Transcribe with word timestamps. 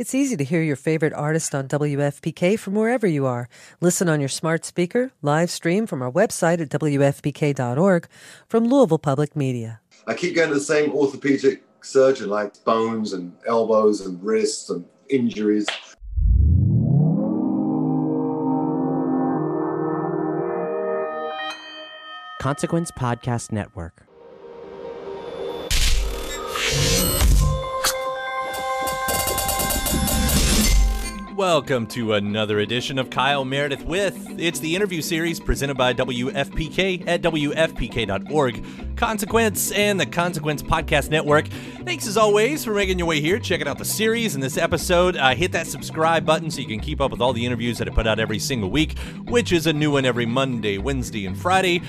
It's 0.00 0.14
easy 0.14 0.34
to 0.38 0.44
hear 0.44 0.62
your 0.62 0.76
favorite 0.76 1.12
artist 1.12 1.54
on 1.54 1.68
WFPK 1.68 2.58
from 2.58 2.74
wherever 2.74 3.06
you 3.06 3.26
are. 3.26 3.50
Listen 3.82 4.08
on 4.08 4.18
your 4.18 4.30
smart 4.30 4.64
speaker, 4.64 5.12
live 5.20 5.50
stream 5.50 5.86
from 5.86 6.00
our 6.00 6.10
website 6.10 6.58
at 6.58 6.70
WFPK.org 6.70 8.08
from 8.48 8.64
Louisville 8.64 8.98
Public 8.98 9.36
Media. 9.36 9.82
I 10.06 10.14
keep 10.14 10.36
going 10.36 10.48
to 10.48 10.54
the 10.54 10.60
same 10.60 10.90
orthopedic 10.92 11.64
surgeon, 11.82 12.30
like 12.30 12.64
bones 12.64 13.12
and 13.12 13.36
elbows 13.46 14.00
and 14.00 14.24
wrists 14.24 14.70
and 14.70 14.86
injuries. 15.10 15.66
Consequence 22.40 22.90
Podcast 22.90 23.52
Network. 23.52 24.06
Welcome 31.40 31.86
to 31.86 32.12
another 32.12 32.58
edition 32.58 32.98
of 32.98 33.08
Kyle 33.08 33.46
Meredith 33.46 33.82
with. 33.86 34.38
It's 34.38 34.58
the 34.60 34.76
interview 34.76 35.00
series 35.00 35.40
presented 35.40 35.78
by 35.78 35.94
WFPK 35.94 37.08
at 37.08 37.22
WFPK.org, 37.22 38.62
Consequence, 38.94 39.72
and 39.72 39.98
the 39.98 40.04
Consequence 40.04 40.62
Podcast 40.62 41.08
Network. 41.08 41.48
Thanks 41.48 42.06
as 42.06 42.18
always 42.18 42.62
for 42.62 42.74
making 42.74 42.98
your 42.98 43.08
way 43.08 43.22
here, 43.22 43.38
checking 43.38 43.68
out 43.68 43.78
the 43.78 43.86
series 43.86 44.34
and 44.34 44.44
this 44.44 44.58
episode. 44.58 45.16
Uh, 45.16 45.34
hit 45.34 45.50
that 45.52 45.66
subscribe 45.66 46.26
button 46.26 46.50
so 46.50 46.60
you 46.60 46.66
can 46.66 46.78
keep 46.78 47.00
up 47.00 47.10
with 47.10 47.22
all 47.22 47.32
the 47.32 47.46
interviews 47.46 47.78
that 47.78 47.88
I 47.88 47.94
put 47.94 48.06
out 48.06 48.20
every 48.20 48.38
single 48.38 48.68
week, 48.68 48.98
which 49.24 49.50
is 49.50 49.66
a 49.66 49.72
new 49.72 49.92
one 49.92 50.04
every 50.04 50.26
Monday, 50.26 50.76
Wednesday, 50.76 51.24
and 51.24 51.38
Friday 51.38 51.80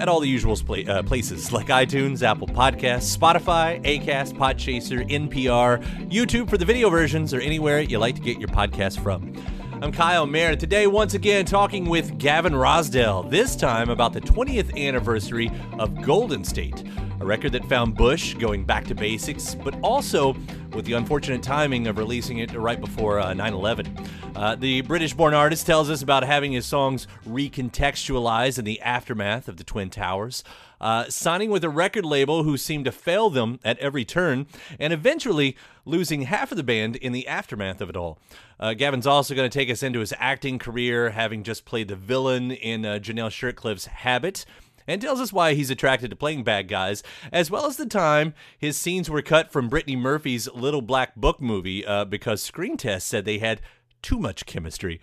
at 0.00 0.08
all 0.08 0.18
the 0.18 0.28
usual 0.28 0.56
uh, 0.88 1.02
places 1.02 1.52
like 1.52 1.66
iTunes, 1.66 2.22
Apple 2.22 2.46
Podcasts, 2.46 3.16
Spotify, 3.16 3.84
Acast, 3.84 4.32
Podchaser, 4.32 5.08
NPR, 5.08 5.84
YouTube 6.08 6.48
for 6.48 6.56
the 6.56 6.64
video 6.64 6.88
versions, 6.88 7.34
or 7.34 7.40
anywhere 7.40 7.80
you 7.80 7.98
like 7.98 8.14
to 8.14 8.20
get 8.22 8.38
your 8.38 8.48
podcast 8.48 9.02
from. 9.02 9.34
I'm 9.82 9.92
Kyle 9.92 10.26
Mayer. 10.26 10.56
Today, 10.56 10.86
once 10.86 11.12
again, 11.12 11.44
talking 11.44 11.86
with 11.86 12.18
Gavin 12.18 12.54
Rossdale, 12.54 13.30
this 13.30 13.54
time 13.54 13.90
about 13.90 14.14
the 14.14 14.20
20th 14.22 14.74
anniversary 14.76 15.50
of 15.78 16.00
Golden 16.02 16.44
State, 16.44 16.82
a 17.20 17.26
record 17.26 17.52
that 17.52 17.64
found 17.66 17.94
Bush 17.94 18.32
going 18.34 18.64
back 18.64 18.86
to 18.86 18.94
basics, 18.94 19.54
but 19.54 19.78
also 19.82 20.34
with 20.72 20.86
the 20.86 20.94
unfortunate 20.94 21.42
timing 21.42 21.86
of 21.86 21.98
releasing 21.98 22.38
it 22.38 22.52
right 22.54 22.80
before 22.80 23.20
uh, 23.20 23.34
9 23.34 23.52
11. 23.52 24.08
Uh, 24.34 24.54
the 24.54 24.80
British 24.82 25.12
born 25.12 25.34
artist 25.34 25.66
tells 25.66 25.90
us 25.90 26.00
about 26.00 26.24
having 26.24 26.52
his 26.52 26.64
songs 26.64 27.06
recontextualized 27.28 28.58
in 28.58 28.64
the 28.64 28.80
aftermath 28.80 29.48
of 29.48 29.58
the 29.58 29.64
Twin 29.64 29.90
Towers, 29.90 30.42
uh, 30.80 31.04
signing 31.10 31.50
with 31.50 31.62
a 31.62 31.68
record 31.68 32.06
label 32.06 32.44
who 32.44 32.56
seemed 32.56 32.86
to 32.86 32.92
fail 32.92 33.28
them 33.28 33.60
at 33.62 33.78
every 33.80 34.04
turn, 34.04 34.46
and 34.78 34.92
eventually 34.92 35.56
losing 35.84 36.22
half 36.22 36.50
of 36.50 36.56
the 36.56 36.62
band 36.62 36.96
in 36.96 37.12
the 37.12 37.28
aftermath 37.28 37.82
of 37.82 37.90
it 37.90 37.96
all. 37.96 38.18
Uh, 38.58 38.72
Gavin's 38.72 39.06
also 39.06 39.34
going 39.34 39.48
to 39.48 39.58
take 39.58 39.70
us 39.70 39.82
into 39.82 40.00
his 40.00 40.14
acting 40.18 40.58
career, 40.58 41.10
having 41.10 41.42
just 41.42 41.66
played 41.66 41.88
the 41.88 41.96
villain 41.96 42.50
in 42.50 42.86
uh, 42.86 42.98
Janell 42.98 43.30
Shirtcliff's 43.30 43.86
Habit 43.86 44.46
and 44.90 45.00
tells 45.00 45.20
us 45.20 45.32
why 45.32 45.54
he's 45.54 45.70
attracted 45.70 46.10
to 46.10 46.16
playing 46.16 46.42
bad 46.42 46.66
guys, 46.66 47.04
as 47.32 47.48
well 47.48 47.66
as 47.66 47.76
the 47.76 47.86
time 47.86 48.34
his 48.58 48.76
scenes 48.76 49.08
were 49.08 49.22
cut 49.22 49.52
from 49.52 49.68
Brittany 49.68 49.94
Murphy's 49.94 50.52
Little 50.52 50.82
Black 50.82 51.14
Book 51.14 51.40
movie 51.40 51.86
uh, 51.86 52.04
because 52.04 52.42
Screen 52.42 52.76
Test 52.76 53.06
said 53.06 53.24
they 53.24 53.38
had 53.38 53.60
too 54.02 54.18
much 54.18 54.46
chemistry. 54.46 55.00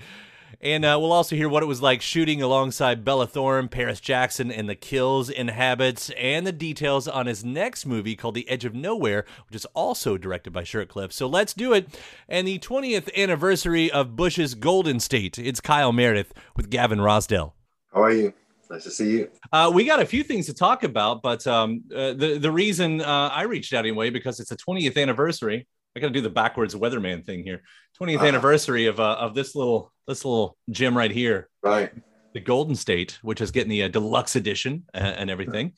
And 0.60 0.84
uh, 0.84 0.98
we'll 1.00 1.14
also 1.14 1.38
hear 1.38 1.48
what 1.48 1.64
it 1.64 1.68
was 1.68 1.82
like 1.82 2.02
shooting 2.02 2.42
alongside 2.42 3.06
Bella 3.06 3.28
Thorne, 3.28 3.70
Paris 3.70 4.02
Jackson, 4.02 4.52
and 4.52 4.68
the 4.68 4.76
Kills 4.76 5.30
in 5.30 5.48
Habits, 5.50 6.10
and 6.18 6.46
the 6.46 6.52
details 6.52 7.08
on 7.08 7.26
his 7.26 7.46
next 7.46 7.86
movie 7.86 8.16
called 8.18 8.36
The 8.36 8.50
Edge 8.50 8.66
of 8.66 8.76
Nowhere, 8.76 9.24
which 9.48 9.56
is 9.56 9.66
also 9.74 10.18
directed 10.18 10.52
by 10.52 10.64
Shirtcliff. 10.64 11.14
So 11.14 11.28
let's 11.28 11.54
do 11.54 11.72
it. 11.72 11.98
And 12.28 12.46
the 12.46 12.60
20th 12.60 13.14
anniversary 13.16 13.90
of 13.90 14.18
Bush's 14.18 14.54
Golden 14.54 15.00
State. 15.00 15.40
It's 15.40 15.62
Kyle 15.62 15.94
Meredith 15.94 16.34
with 16.58 16.70
Gavin 16.70 17.00
Rossdale. 17.00 17.54
How 17.94 18.04
are 18.04 18.12
you? 18.12 18.34
Nice 18.70 18.84
to 18.84 18.92
see 18.92 19.12
you. 19.12 19.30
Uh, 19.52 19.72
we 19.74 19.86
got 19.86 20.02
a 20.02 20.06
few 20.06 20.24
things 20.24 20.46
to 20.48 20.54
talk 20.54 20.84
about, 20.84 21.22
but 21.22 21.46
um, 21.48 21.84
uh, 21.96 22.14
the 22.14 22.38
the 22.40 22.52
reason 22.52 23.02
uh, 23.02 23.30
I 23.32 23.44
reached 23.44 23.74
out 23.74 23.80
anyway 23.86 24.10
because 24.10 24.40
it's 24.40 24.50
the 24.50 24.58
20th 24.58 24.98
anniversary. 25.02 25.68
I 25.96 26.00
got 26.00 26.08
to 26.08 26.14
do 26.14 26.22
the 26.22 26.30
backwards 26.30 26.76
weatherman 26.76 27.26
thing 27.26 27.44
here. 27.44 27.64
20th 28.00 28.20
Ah. 28.22 28.26
anniversary 28.26 28.86
of 28.88 29.00
uh, 29.00 29.16
of 29.20 29.34
this 29.36 29.56
little 29.56 29.92
this 30.08 30.26
little 30.26 30.58
gym 30.70 30.98
right 30.98 31.12
here, 31.12 31.50
Right. 31.64 31.92
the 32.34 32.40
Golden 32.40 32.76
State, 32.76 33.18
which 33.22 33.42
is 33.42 33.52
getting 33.52 33.70
the 33.70 33.84
uh, 33.84 33.88
deluxe 33.88 34.36
edition 34.36 34.84
and, 34.94 35.16
and 35.16 35.30
everything. 35.30 35.74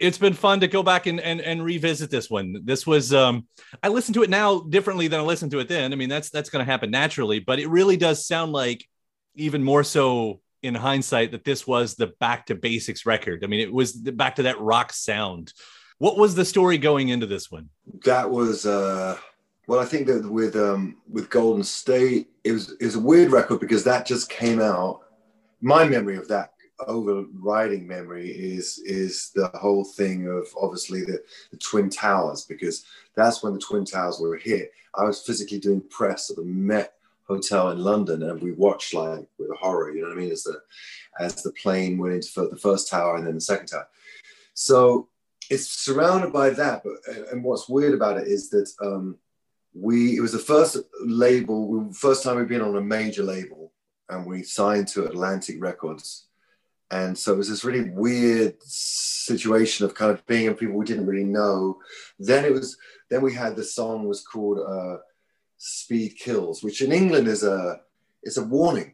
It's 0.00 0.18
been 0.18 0.34
fun 0.34 0.60
to 0.60 0.68
go 0.68 0.82
back 0.82 1.06
and, 1.06 1.20
and 1.20 1.40
and 1.40 1.64
revisit 1.64 2.10
this 2.10 2.28
one. 2.28 2.60
This 2.64 2.86
was 2.86 3.14
um, 3.14 3.46
I 3.82 3.88
listen 3.88 4.12
to 4.14 4.22
it 4.22 4.30
now 4.30 4.60
differently 4.60 5.08
than 5.08 5.20
I 5.20 5.22
listened 5.22 5.52
to 5.52 5.58
it 5.60 5.68
then. 5.68 5.92
I 5.92 5.96
mean 5.96 6.08
that's 6.10 6.30
that's 6.30 6.50
going 6.50 6.64
to 6.64 6.70
happen 6.70 6.90
naturally, 6.90 7.38
but 7.38 7.58
it 7.58 7.68
really 7.68 7.96
does 7.96 8.26
sound 8.26 8.52
like 8.52 8.84
even 9.36 9.64
more 9.64 9.82
so 9.84 10.40
in 10.64 10.74
hindsight 10.74 11.30
that 11.32 11.44
this 11.44 11.66
was 11.66 11.94
the 11.94 12.08
back 12.18 12.46
to 12.46 12.54
basics 12.54 13.04
record. 13.04 13.44
I 13.44 13.46
mean, 13.46 13.60
it 13.60 13.72
was 13.72 13.92
back 13.92 14.36
to 14.36 14.44
that 14.44 14.60
rock 14.60 14.92
sound. 14.92 15.52
What 15.98 16.16
was 16.16 16.34
the 16.34 16.44
story 16.44 16.78
going 16.78 17.10
into 17.10 17.26
this 17.26 17.50
one? 17.50 17.68
That 18.04 18.30
was 18.30 18.66
uh 18.66 19.18
well 19.68 19.80
I 19.80 19.84
think 19.84 20.06
that 20.06 20.28
with 20.28 20.56
um 20.56 20.96
with 21.08 21.30
Golden 21.30 21.62
State 21.62 22.28
it 22.42 22.52
was 22.52 22.72
it 22.80 22.84
was 22.84 22.96
a 22.96 23.00
weird 23.00 23.30
record 23.30 23.60
because 23.60 23.84
that 23.84 24.06
just 24.06 24.30
came 24.30 24.60
out. 24.60 25.00
My 25.60 25.86
memory 25.86 26.16
of 26.16 26.28
that 26.28 26.54
overriding 26.86 27.86
memory 27.86 28.30
is 28.30 28.78
is 28.84 29.30
the 29.34 29.48
whole 29.54 29.84
thing 29.84 30.26
of 30.26 30.46
obviously 30.60 31.02
the, 31.02 31.22
the 31.50 31.56
Twin 31.58 31.88
Towers 31.88 32.44
because 32.44 32.84
that's 33.14 33.42
when 33.42 33.52
the 33.52 33.60
Twin 33.60 33.84
Towers 33.84 34.18
were 34.20 34.36
hit. 34.36 34.72
I 34.94 35.04
was 35.04 35.22
physically 35.22 35.58
doing 35.58 35.82
press 35.88 36.30
at 36.30 36.36
the 36.36 36.44
Met 36.44 36.93
Hotel 37.26 37.70
in 37.70 37.78
London 37.78 38.22
and 38.22 38.40
we 38.40 38.52
watched 38.52 38.94
like 38.94 39.26
with 39.38 39.50
horror, 39.58 39.92
you 39.92 40.02
know 40.02 40.08
what 40.08 40.18
I 40.18 40.20
mean, 40.20 40.32
as 40.32 40.44
the 40.44 40.60
as 41.18 41.42
the 41.42 41.52
plane 41.52 41.98
went 41.98 42.14
into 42.14 42.48
the 42.48 42.56
first 42.56 42.88
tower 42.90 43.16
and 43.16 43.26
then 43.26 43.34
the 43.34 43.40
second 43.40 43.66
tower. 43.66 43.88
So 44.54 45.08
it's 45.50 45.68
surrounded 45.68 46.32
by 46.32 46.50
that, 46.50 46.82
but 46.84 46.94
and 47.30 47.42
what's 47.42 47.68
weird 47.68 47.94
about 47.94 48.18
it 48.18 48.28
is 48.28 48.50
that 48.50 48.70
um, 48.80 49.16
we 49.74 50.16
it 50.16 50.20
was 50.20 50.32
the 50.32 50.38
first 50.38 50.76
label, 51.04 51.92
first 51.92 52.22
time 52.22 52.36
we've 52.36 52.48
been 52.48 52.62
on 52.62 52.76
a 52.76 52.80
major 52.80 53.22
label, 53.22 53.72
and 54.08 54.26
we 54.26 54.42
signed 54.42 54.88
to 54.88 55.04
Atlantic 55.04 55.56
Records, 55.60 56.26
and 56.90 57.16
so 57.16 57.32
it 57.32 57.38
was 57.38 57.48
this 57.48 57.64
really 57.64 57.90
weird 57.90 58.62
situation 58.62 59.84
of 59.84 59.94
kind 59.94 60.10
of 60.10 60.24
being 60.26 60.46
in 60.46 60.54
people 60.54 60.76
we 60.76 60.84
didn't 60.84 61.06
really 61.06 61.24
know. 61.24 61.78
Then 62.18 62.44
it 62.44 62.52
was 62.52 62.76
then 63.10 63.20
we 63.20 63.34
had 63.34 63.56
the 63.56 63.64
song 63.64 64.06
was 64.06 64.22
called 64.22 64.58
uh, 64.58 64.98
Speed 65.66 66.18
Kills, 66.18 66.62
which 66.62 66.82
in 66.82 66.92
England 66.92 67.26
is 67.26 67.42
a 67.42 67.80
it's 68.22 68.36
a 68.36 68.44
warning. 68.44 68.92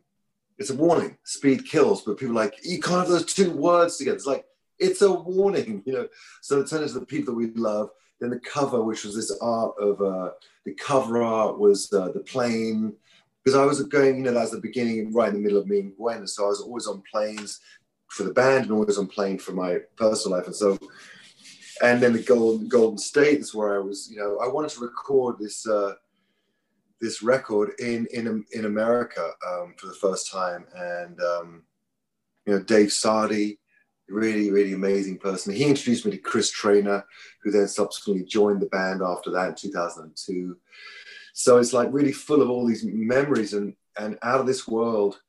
It's 0.56 0.70
a 0.70 0.76
warning. 0.76 1.16
Speed 1.25 1.66
kills, 1.66 2.03
but 2.03 2.16
people 2.16 2.34
like 2.34 2.54
you 2.62 2.81
can't 2.81 3.00
have 3.00 3.08
those 3.08 3.25
two 3.25 3.50
words 3.50 3.97
together. 3.97 4.16
It's 4.16 4.26
like 4.26 4.44
it's 4.78 5.03
a 5.03 5.12
warning, 5.12 5.82
you 5.86 5.92
know. 5.92 6.08
So 6.42 6.60
it 6.60 6.70
into 6.70 6.92
the 6.92 7.06
people 7.06 7.34
that 7.34 7.38
we 7.38 7.50
love. 7.54 7.91
Then 8.20 8.31
the 8.31 8.38
cover, 8.38 8.82
which 8.84 9.04
was 9.04 9.16
this 9.16 9.36
art 9.41 9.75
of 9.81 10.00
uh, 10.00 10.31
the 10.64 10.75
cover 10.75 11.22
art 11.22 11.58
was 11.58 11.92
uh, 11.92 12.12
the 12.12 12.20
plane. 12.20 12.92
Because 13.43 13.58
I 13.58 13.64
was 13.64 13.82
going, 13.84 14.19
you 14.19 14.23
know, 14.23 14.32
that's 14.32 14.52
the 14.52 14.61
beginning, 14.61 15.12
right 15.12 15.31
in 15.31 15.34
the 15.34 15.40
middle 15.40 15.58
of 15.58 15.66
me 15.66 15.81
and 15.81 15.96
Gwen. 15.96 16.26
So 16.26 16.44
I 16.44 16.49
was 16.49 16.61
always 16.61 16.87
on 16.87 17.02
planes 17.11 17.58
for 18.08 18.23
the 18.23 18.34
band 18.34 18.64
and 18.64 18.73
always 18.73 18.99
on 18.99 19.08
plane 19.08 19.38
for 19.38 19.52
my 19.52 19.78
personal 19.96 20.37
life. 20.37 20.46
And 20.46 20.55
so, 20.55 20.78
and 21.82 22.00
then 22.00 22.12
the 22.12 22.23
Golden 22.23 22.69
Golden 22.69 22.99
State 22.99 23.40
is 23.40 23.55
where 23.55 23.75
I 23.75 23.78
was, 23.78 24.08
you 24.08 24.19
know, 24.19 24.38
I 24.38 24.46
wanted 24.46 24.70
to 24.73 24.81
record 24.81 25.38
this 25.40 25.66
uh, 25.66 25.94
this 27.00 27.23
record 27.23 27.73
in 27.79 28.06
in 28.12 28.44
in 28.52 28.64
America 28.67 29.31
um, 29.47 29.75
for 29.76 29.87
the 29.87 29.94
first 29.94 30.31
time, 30.31 30.67
and 30.75 31.20
um, 31.20 31.62
you 32.47 32.52
know, 32.52 32.62
Dave 32.62 32.88
Sardy, 32.88 33.58
really 34.08 34.50
really 34.50 34.75
amazing 34.75 35.19
person. 35.19 35.55
He 35.55 35.64
introduced 35.64 36.05
me 36.05 36.12
to 36.12 36.19
Chris 36.19 36.50
Traynor, 36.50 37.05
who 37.43 37.50
then 37.50 37.69
subsequently 37.69 38.25
joined 38.25 38.61
the 38.61 38.67
band 38.67 39.02
after 39.02 39.31
that 39.31 39.49
in 39.49 39.55
2002. 39.55 40.56
So 41.32 41.58
it's 41.58 41.73
like 41.73 41.88
really 41.91 42.12
full 42.12 42.43
of 42.43 42.50
all 42.50 42.67
these 42.67 42.85
memories 42.85 43.55
and 43.55 43.75
and 43.99 44.19
out 44.23 44.41
of 44.41 44.47
this 44.47 44.69
world. 44.69 45.20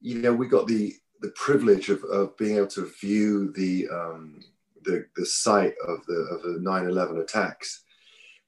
You 0.00 0.16
know, 0.16 0.32
we 0.32 0.46
got 0.46 0.66
the 0.66 0.94
the 1.20 1.30
privilege 1.30 1.88
of, 1.88 2.04
of 2.04 2.36
being 2.36 2.56
able 2.56 2.66
to 2.68 2.92
view 3.00 3.52
the 3.52 3.88
um, 3.88 4.40
the 4.84 5.06
the 5.16 5.26
site 5.26 5.74
of 5.86 6.04
the 6.06 6.14
of 6.30 6.42
the 6.42 6.60
9/11 6.60 7.20
attacks 7.20 7.82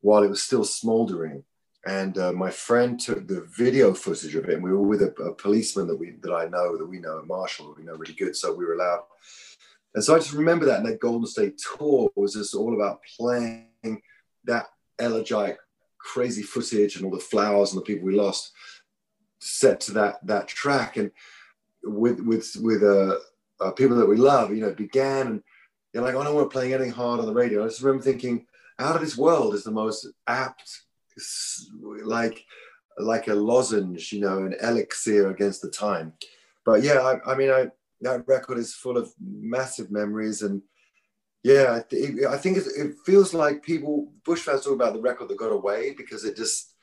while 0.02 0.22
it 0.22 0.28
was 0.28 0.43
still 0.43 0.64
smoldering 0.64 1.43
and 1.86 2.18
uh, 2.18 2.32
my 2.32 2.50
friend 2.50 2.98
took 2.98 3.28
the 3.28 3.46
video 3.56 3.94
footage 3.94 4.34
of 4.34 4.48
it, 4.48 4.54
and 4.54 4.62
we 4.62 4.72
were 4.72 4.82
with 4.82 5.02
a, 5.02 5.12
a, 5.22 5.32
policeman 5.34 5.86
that 5.86 5.96
we 5.96 6.16
that 6.20 6.32
I 6.32 6.46
know 6.48 6.76
that 6.76 6.86
we 6.86 6.98
know 6.98 7.20
at 7.20 7.26
Marshall, 7.26 7.74
we 7.78 7.84
know 7.84 7.94
really 7.94 8.14
good, 8.14 8.34
so 8.34 8.52
we 8.52 8.64
were 8.64 8.74
allowed. 8.74 9.04
And 9.94 10.02
so 10.02 10.14
I 10.14 10.18
just 10.18 10.32
remember 10.32 10.66
that, 10.66 10.80
and 10.80 10.86
that 10.86 11.00
Golden 11.00 11.26
State 11.26 11.58
tour 11.78 12.10
was 12.16 12.34
just 12.34 12.54
all 12.54 12.74
about 12.74 13.00
playing 13.16 14.02
that 14.44 14.66
elegiac, 14.98 15.58
crazy 15.98 16.42
footage 16.42 16.96
and 16.96 17.04
all 17.04 17.12
the 17.12 17.18
flowers 17.18 17.72
and 17.72 17.80
the 17.80 17.84
people 17.84 18.04
we 18.04 18.14
lost 18.14 18.52
set 19.38 19.80
to 19.82 19.92
that 19.92 20.26
that 20.26 20.48
track, 20.48 20.96
and 20.96 21.12
with 21.84 22.18
with 22.18 22.56
with 22.60 22.82
uh, 22.82 23.16
uh 23.60 23.70
people 23.70 23.96
that 23.96 24.08
we 24.08 24.16
love, 24.16 24.50
you 24.50 24.60
know, 24.60 24.72
began 24.72 25.28
and 25.28 25.42
you're 25.94 26.02
like, 26.02 26.16
oh, 26.16 26.20
I 26.20 26.24
don't 26.24 26.34
want 26.34 26.50
to 26.50 26.52
play 26.52 26.74
anything 26.74 26.92
hard 26.92 27.20
on 27.20 27.26
the 27.26 27.32
radio. 27.32 27.64
I 27.64 27.68
just 27.68 27.80
remember 27.80 28.02
thinking, 28.02 28.44
out 28.78 28.96
of 28.96 29.00
this 29.00 29.16
world 29.16 29.54
is 29.54 29.64
the 29.64 29.70
most 29.70 30.06
apt 30.26 30.85
like 31.82 32.44
like 32.98 33.28
a 33.28 33.34
lozenge, 33.34 34.12
you 34.12 34.20
know, 34.20 34.38
an 34.38 34.54
elixir 34.62 35.30
against 35.30 35.60
the 35.62 35.70
time. 35.70 36.14
But 36.64 36.82
yeah, 36.82 37.00
I, 37.00 37.32
I 37.32 37.36
mean, 37.36 37.50
I 37.50 37.68
that 38.00 38.26
record 38.26 38.58
is 38.58 38.74
full 38.74 38.96
of 38.96 39.12
massive 39.20 39.90
memories, 39.90 40.42
and 40.42 40.62
yeah, 41.42 41.74
I 41.74 42.36
think 42.36 42.58
it 42.58 42.94
feels 43.04 43.34
like 43.34 43.62
people 43.62 44.12
Bush 44.24 44.42
fans 44.42 44.64
talk 44.64 44.74
about 44.74 44.94
the 44.94 45.00
record 45.00 45.28
that 45.28 45.38
got 45.38 45.52
away 45.52 45.94
because 45.96 46.24
it 46.24 46.36
just 46.36 46.74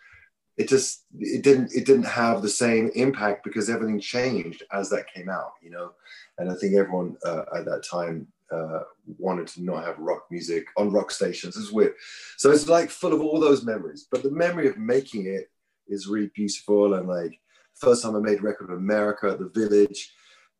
it 0.57 0.69
just 0.69 1.05
it 1.19 1.43
didn't 1.43 1.73
it 1.73 1.85
didn't 1.85 2.05
have 2.05 2.41
the 2.41 2.49
same 2.49 2.91
impact 2.95 3.43
because 3.43 3.69
everything 3.69 3.99
changed 3.99 4.63
as 4.71 4.89
that 4.89 5.11
came 5.13 5.29
out, 5.29 5.53
you 5.61 5.69
know, 5.69 5.91
and 6.37 6.49
I 6.49 6.55
think 6.55 6.75
everyone 6.75 7.17
uh, 7.25 7.43
at 7.55 7.65
that 7.65 7.83
time 7.89 8.27
uh, 8.53 8.83
wanted 9.17 9.47
to 9.47 9.63
not 9.63 9.83
have 9.83 9.97
rock 9.99 10.25
music 10.31 10.65
on 10.77 10.91
rock 10.91 11.11
stations. 11.11 11.57
It's 11.57 11.71
weird. 11.71 11.93
So 12.37 12.51
it's 12.51 12.67
like 12.67 12.89
full 12.89 13.13
of 13.13 13.21
all 13.21 13.39
those 13.39 13.65
memories. 13.65 14.07
But 14.11 14.23
the 14.23 14.31
memory 14.31 14.67
of 14.67 14.77
making 14.77 15.27
it 15.27 15.49
is 15.87 16.07
really 16.07 16.31
beautiful. 16.35 16.93
And 16.93 17.07
like 17.07 17.39
first 17.75 18.03
time 18.03 18.15
I 18.15 18.19
made 18.19 18.43
record 18.43 18.69
of 18.69 18.77
America 18.77 19.27
at 19.27 19.39
the 19.39 19.49
Village, 19.49 20.11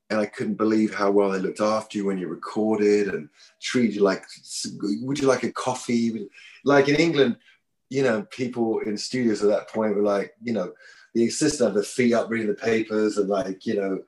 and 0.10 0.20
I 0.20 0.26
couldn't 0.26 0.56
believe 0.56 0.94
how 0.94 1.12
well 1.12 1.32
they 1.32 1.40
looked 1.40 1.62
after 1.62 1.98
you 1.98 2.06
when 2.06 2.18
you 2.18 2.28
recorded 2.28 3.08
and 3.08 3.30
treated 3.62 3.96
you 3.96 4.04
like, 4.04 4.24
would 5.02 5.20
you 5.20 5.28
like 5.28 5.44
a 5.44 5.52
coffee? 5.52 6.28
Like 6.66 6.90
in 6.90 6.96
England, 6.96 7.38
you 7.90 8.04
know, 8.04 8.24
people 8.24 8.80
in 8.80 8.98
studios 8.98 9.42
at 9.44 9.50
that 9.50 9.70
point 9.70 9.96
were 9.96 10.04
like, 10.04 10.34
you 10.42 10.54
know, 10.54 10.74
the 11.14 11.28
assistant 11.28 11.70
had 11.70 11.76
their 11.76 11.84
feet 11.84 12.14
up 12.14 12.30
reading 12.30 12.48
the 12.48 12.54
papers 12.54 13.18
and 13.18 13.30
like, 13.30 13.66
you 13.66 13.76
know, 13.76 14.00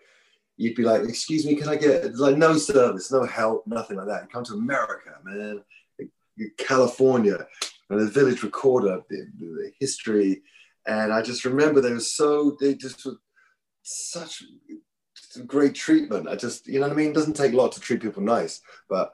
you'd 0.57 0.75
be 0.75 0.83
like, 0.83 1.03
"Excuse 1.03 1.45
me, 1.45 1.55
can 1.55 1.69
I 1.69 1.75
get 1.75 2.15
like 2.15 2.37
no 2.37 2.57
service, 2.57 3.11
no 3.11 3.25
help, 3.25 3.65
nothing 3.67 3.97
like 3.97 4.07
that." 4.07 4.23
You 4.23 4.29
come 4.29 4.43
to 4.45 4.53
America, 4.53 5.11
man, 5.23 5.61
California, 6.57 7.45
and 7.89 7.99
the 7.99 8.07
village 8.07 8.43
recorder, 8.43 9.01
the, 9.09 9.27
the 9.39 9.71
history, 9.79 10.41
and 10.85 11.11
I 11.13 11.21
just 11.21 11.45
remember 11.45 11.81
they 11.81 11.93
were 11.93 11.99
so 11.99 12.57
they 12.59 12.75
just 12.75 13.05
were 13.05 13.17
such 13.83 14.43
great 15.45 15.75
treatment. 15.75 16.27
I 16.27 16.35
just, 16.35 16.67
you 16.67 16.79
know 16.79 16.87
what 16.87 16.93
I 16.93 16.95
mean? 16.95 17.11
It 17.11 17.15
doesn't 17.15 17.35
take 17.35 17.53
a 17.53 17.57
lot 17.57 17.71
to 17.73 17.79
treat 17.79 18.01
people 18.01 18.23
nice, 18.23 18.61
but 18.89 19.13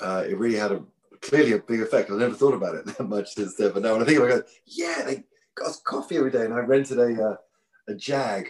uh, 0.00 0.24
it 0.28 0.36
really 0.36 0.56
had 0.56 0.72
a 0.72 0.82
clearly 1.20 1.52
a 1.52 1.58
big 1.58 1.80
effect. 1.80 2.10
I 2.10 2.16
never 2.16 2.34
thought 2.34 2.54
about 2.54 2.74
it 2.74 2.84
that 2.98 3.04
much 3.04 3.34
since 3.34 3.54
then, 3.54 3.72
but 3.72 3.82
now 3.82 3.92
when 3.92 4.02
I 4.02 4.04
think 4.04 4.18
about 4.18 4.38
it, 4.38 4.50
yeah, 4.66 5.02
they 5.04 5.24
got 5.54 5.68
us 5.68 5.80
coffee 5.84 6.16
every 6.16 6.30
day, 6.30 6.44
and 6.44 6.54
I 6.54 6.58
rented 6.58 6.98
a 6.98 7.30
uh, 7.30 7.36
a 7.88 7.94
Jag 7.94 8.48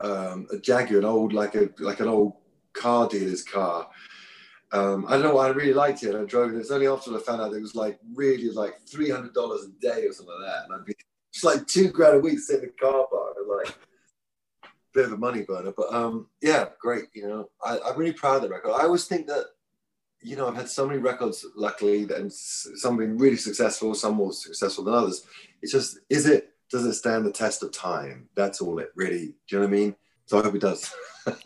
um, 0.00 0.46
a 0.52 0.58
Jaguar, 0.58 0.98
an 0.98 1.04
old 1.04 1.32
like 1.32 1.54
a 1.54 1.70
like 1.78 2.00
an 2.00 2.08
old 2.08 2.34
car 2.72 3.08
dealer's 3.08 3.42
car. 3.42 3.88
Um, 4.72 5.04
I 5.08 5.12
don't 5.12 5.22
know. 5.22 5.38
I 5.38 5.48
really 5.48 5.74
liked 5.74 6.02
it. 6.04 6.14
I 6.14 6.24
drove 6.24 6.54
it. 6.54 6.58
It's 6.58 6.70
only 6.70 6.86
after 6.86 7.14
I 7.16 7.20
found 7.20 7.40
out 7.42 7.52
it 7.52 7.60
was 7.60 7.74
like 7.74 7.98
really 8.14 8.50
like 8.50 8.80
three 8.86 9.10
hundred 9.10 9.34
dollars 9.34 9.64
a 9.64 9.80
day 9.80 10.06
or 10.06 10.12
something 10.12 10.34
like 10.40 10.52
that, 10.52 10.64
and 10.64 10.74
I'd 10.74 10.84
be 10.84 10.94
it's 11.32 11.44
like 11.44 11.66
two 11.66 11.88
grand 11.88 12.16
a 12.16 12.20
week 12.20 12.38
sitting 12.38 12.64
in 12.64 12.68
the 12.68 12.86
car 12.86 13.06
park. 13.10 13.36
like 13.48 13.74
bit 14.92 15.04
of 15.04 15.12
a 15.12 15.16
money 15.16 15.42
burner, 15.42 15.72
but 15.76 15.92
um, 15.92 16.26
yeah, 16.40 16.66
great. 16.80 17.04
You 17.14 17.28
know, 17.28 17.50
I, 17.64 17.78
I'm 17.84 17.96
really 17.96 18.12
proud 18.12 18.36
of 18.36 18.42
the 18.42 18.48
record. 18.48 18.72
I 18.72 18.82
always 18.82 19.04
think 19.04 19.26
that 19.28 19.46
you 20.20 20.36
know 20.36 20.48
I've 20.48 20.56
had 20.56 20.68
so 20.68 20.86
many 20.86 20.98
records, 20.98 21.44
luckily, 21.56 22.08
and 22.14 22.32
some 22.32 22.96
been 22.96 23.18
really 23.18 23.36
successful, 23.36 23.94
some 23.94 24.14
more 24.14 24.32
successful 24.32 24.84
than 24.84 24.94
others. 24.94 25.24
It's 25.62 25.72
just 25.72 25.98
is 26.08 26.26
it 26.26 26.49
does 26.70 26.84
it 26.84 26.94
stand 26.94 27.26
the 27.26 27.32
test 27.32 27.62
of 27.62 27.72
time? 27.72 28.28
That's 28.36 28.60
all 28.60 28.78
it 28.78 28.90
really. 28.94 29.34
Do 29.48 29.56
you 29.56 29.58
know 29.58 29.66
what 29.66 29.68
I 29.68 29.76
mean? 29.76 29.96
So 30.26 30.38
I 30.38 30.42
hope 30.42 30.54
it 30.54 30.60
does. 30.60 30.92
well, 31.26 31.36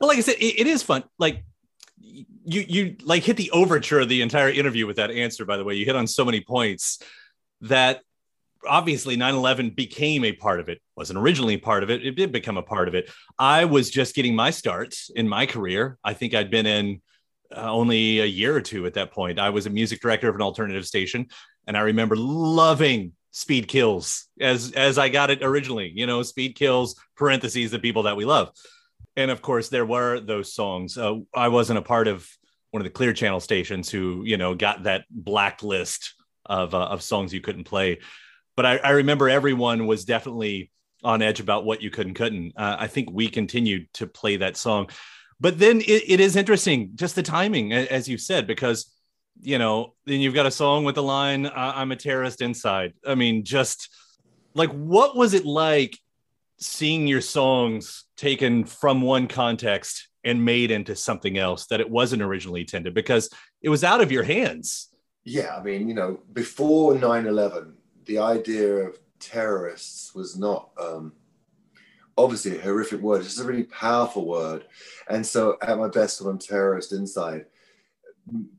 like 0.00 0.18
I 0.18 0.20
said, 0.20 0.36
it, 0.36 0.60
it 0.60 0.66
is 0.66 0.82
fun. 0.82 1.04
Like 1.18 1.44
you, 1.98 2.64
you 2.68 2.96
like 3.02 3.24
hit 3.24 3.36
the 3.36 3.50
overture 3.50 4.00
of 4.00 4.08
the 4.08 4.22
entire 4.22 4.48
interview 4.48 4.86
with 4.86 4.96
that 4.96 5.10
answer. 5.10 5.44
By 5.44 5.56
the 5.56 5.64
way, 5.64 5.74
you 5.74 5.84
hit 5.84 5.96
on 5.96 6.06
so 6.06 6.24
many 6.24 6.40
points 6.40 7.02
that 7.62 8.02
obviously 8.66 9.16
9-11 9.16 9.76
became 9.76 10.24
a 10.24 10.32
part 10.32 10.60
of 10.60 10.68
it 10.68 10.80
wasn't 10.96 11.18
originally 11.18 11.56
part 11.56 11.84
of 11.84 11.90
it 11.90 12.04
it 12.04 12.16
did 12.16 12.32
become 12.32 12.56
a 12.56 12.62
part 12.62 12.88
of 12.88 12.96
it 12.96 13.08
i 13.38 13.64
was 13.64 13.90
just 13.90 14.14
getting 14.14 14.34
my 14.34 14.50
start 14.50 14.96
in 15.14 15.28
my 15.28 15.46
career 15.46 15.98
i 16.02 16.12
think 16.12 16.34
i'd 16.34 16.50
been 16.50 16.66
in 16.66 17.00
uh, 17.56 17.70
only 17.70 18.18
a 18.18 18.24
year 18.24 18.56
or 18.56 18.60
two 18.60 18.84
at 18.86 18.94
that 18.94 19.12
point 19.12 19.38
i 19.38 19.50
was 19.50 19.66
a 19.66 19.70
music 19.70 20.00
director 20.00 20.28
of 20.28 20.34
an 20.34 20.42
alternative 20.42 20.84
station 20.84 21.28
and 21.68 21.76
i 21.76 21.80
remember 21.80 22.16
loving 22.16 23.12
speed 23.36 23.68
kills 23.68 24.28
as 24.40 24.72
as 24.72 24.96
I 24.96 25.10
got 25.10 25.30
it 25.30 25.42
originally. 25.42 25.92
You 25.94 26.06
know, 26.06 26.22
speed 26.22 26.54
kills 26.54 26.96
parentheses 27.16 27.70
the 27.70 27.78
people 27.78 28.04
that 28.04 28.16
we 28.16 28.24
love, 28.24 28.50
and 29.14 29.30
of 29.30 29.42
course 29.42 29.68
there 29.68 29.84
were 29.84 30.20
those 30.20 30.54
songs. 30.54 30.96
Uh, 30.96 31.16
I 31.34 31.48
wasn't 31.48 31.78
a 31.78 31.82
part 31.82 32.08
of 32.08 32.26
one 32.70 32.80
of 32.80 32.84
the 32.84 32.90
Clear 32.90 33.12
Channel 33.12 33.40
stations 33.40 33.90
who 33.90 34.22
you 34.24 34.38
know 34.38 34.54
got 34.54 34.84
that 34.84 35.04
blacklist 35.10 36.14
of 36.46 36.74
uh, 36.74 36.86
of 36.86 37.02
songs 37.02 37.34
you 37.34 37.42
couldn't 37.42 37.64
play, 37.64 37.98
but 38.56 38.64
I, 38.64 38.78
I, 38.78 38.90
remember 38.92 39.28
everyone 39.28 39.86
was 39.86 40.06
definitely 40.06 40.70
on 41.04 41.20
edge 41.20 41.38
about 41.40 41.66
what 41.66 41.82
you 41.82 41.90
could 41.90 42.06
and 42.06 42.16
couldn't. 42.16 42.54
Uh, 42.56 42.76
I 42.78 42.86
think 42.86 43.10
we 43.12 43.28
continued 43.28 43.88
to 43.94 44.06
play 44.06 44.38
that 44.38 44.56
song, 44.56 44.88
but 45.38 45.58
then 45.58 45.82
it, 45.82 46.04
it 46.06 46.20
is 46.20 46.36
interesting 46.36 46.92
just 46.94 47.16
the 47.16 47.22
timing, 47.22 47.74
as 47.74 48.08
you 48.08 48.16
said, 48.16 48.46
because 48.46 48.90
you 49.42 49.58
know, 49.58 49.94
then 50.04 50.20
you've 50.20 50.34
got 50.34 50.46
a 50.46 50.50
song 50.50 50.84
with 50.84 50.94
the 50.94 51.02
line, 51.02 51.50
I'm 51.54 51.92
a 51.92 51.96
terrorist 51.96 52.40
inside. 52.42 52.94
I 53.06 53.14
mean, 53.14 53.44
just 53.44 53.94
like 54.54 54.70
what 54.70 55.16
was 55.16 55.34
it 55.34 55.44
like 55.44 55.98
seeing 56.58 57.06
your 57.06 57.20
songs 57.20 58.04
taken 58.16 58.64
from 58.64 59.02
one 59.02 59.28
context 59.28 60.08
and 60.24 60.44
made 60.44 60.70
into 60.70 60.96
something 60.96 61.38
else 61.38 61.66
that 61.66 61.80
it 61.80 61.88
wasn't 61.88 62.22
originally 62.22 62.62
intended 62.62 62.94
because 62.94 63.30
it 63.62 63.68
was 63.68 63.84
out 63.84 64.00
of 64.00 64.10
your 64.10 64.24
hands? 64.24 64.88
Yeah, 65.24 65.56
I 65.56 65.62
mean, 65.62 65.88
you 65.88 65.94
know, 65.94 66.20
before 66.32 66.96
9 66.96 67.26
11, 67.26 67.74
the 68.04 68.18
idea 68.18 68.76
of 68.76 68.98
terrorists 69.18 70.14
was 70.14 70.36
not 70.36 70.70
um, 70.80 71.12
obviously 72.16 72.56
a 72.56 72.62
horrific 72.62 73.00
word, 73.00 73.22
it's 73.22 73.38
a 73.38 73.44
really 73.44 73.64
powerful 73.64 74.26
word. 74.26 74.64
And 75.08 75.26
so, 75.26 75.58
at 75.62 75.78
my 75.78 75.88
best, 75.88 76.20
when 76.20 76.30
I'm 76.30 76.38
terrorist 76.38 76.92
inside, 76.92 77.46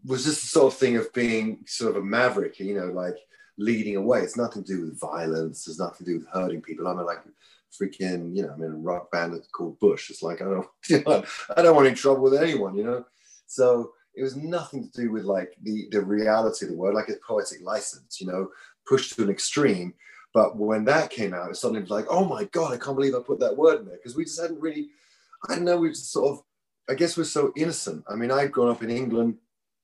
was 0.06 0.24
just 0.26 0.42
the 0.42 0.48
sort 0.48 0.74
of 0.74 0.80
thing 0.80 0.96
of 0.98 1.12
being 1.14 1.60
sort 1.66 1.96
of 1.96 2.02
a 2.02 2.06
maverick, 2.06 2.60
you 2.60 2.80
know, 2.80 2.88
like 2.88 3.18
leading 3.58 3.96
away. 3.96 4.22
It's 4.22 4.38
nothing 4.38 4.64
to 4.64 4.74
do 4.74 4.82
with 4.82 5.00
violence. 5.00 5.68
It's 5.68 5.80
nothing 5.80 6.06
to 6.06 6.12
do 6.12 6.20
with 6.20 6.28
hurting 6.30 6.62
people. 6.62 6.88
I'm 6.88 6.98
like 7.06 7.24
freaking, 7.80 8.36
you 8.36 8.44
know, 8.44 8.54
I'm 8.54 8.64
in 8.64 8.72
a 8.72 8.78
rock 8.78 9.12
band 9.12 9.34
that's 9.34 9.50
called 9.50 9.80
Bush. 9.80 10.10
It's 10.10 10.24
like 10.24 10.42
I 10.42 10.46
don't, 10.46 10.68
you 10.90 11.04
know, 11.08 11.24
I 11.56 11.62
don't 11.62 11.76
want 11.76 11.88
any 11.88 11.96
trouble 11.96 12.24
with 12.24 12.42
anyone, 12.42 12.78
you 12.78 12.84
know. 12.84 13.06
So 13.48 13.92
it 14.16 14.24
was 14.24 14.36
nothing 14.36 14.90
to 14.90 15.02
do 15.02 15.12
with 15.12 15.26
like 15.26 15.54
the 15.62 15.88
the 15.92 16.02
reality 16.02 16.66
of 16.66 16.72
the 16.72 16.78
word, 16.78 16.96
like 16.96 17.10
a 17.10 17.16
poetic 17.26 17.62
license, 17.62 18.22
you 18.22 18.28
know, 18.28 18.50
pushed 18.88 19.16
to 19.16 19.24
an 19.24 19.30
extreme. 19.30 19.94
But 20.34 20.56
when 20.58 20.86
that 20.86 21.10
came 21.10 21.34
out, 21.34 21.50
it 21.50 21.56
suddenly 21.56 21.82
was 21.82 21.90
like, 21.90 22.06
oh 22.10 22.26
my 22.26 22.46
god, 22.46 22.74
I 22.74 22.78
can't 22.78 22.96
believe 22.96 23.16
I 23.16 23.20
put 23.20 23.40
that 23.40 23.58
word 23.58 23.82
in 23.82 23.86
there 23.86 23.98
because 23.98 24.16
we 24.16 24.24
just 24.24 24.40
hadn't 24.40 24.62
really. 24.62 24.90
I 25.48 25.56
don't 25.56 25.66
know. 25.66 25.78
We 25.78 25.90
just 25.90 26.12
sort 26.12 26.32
of, 26.32 26.44
I 26.90 26.96
guess, 26.96 27.16
we're 27.16 27.24
so 27.24 27.54
innocent. 27.56 28.04
I 28.10 28.16
mean, 28.16 28.32
I'd 28.32 28.52
grown 28.52 28.72
up 28.72 28.82
in 28.82 28.90
England 28.90 29.38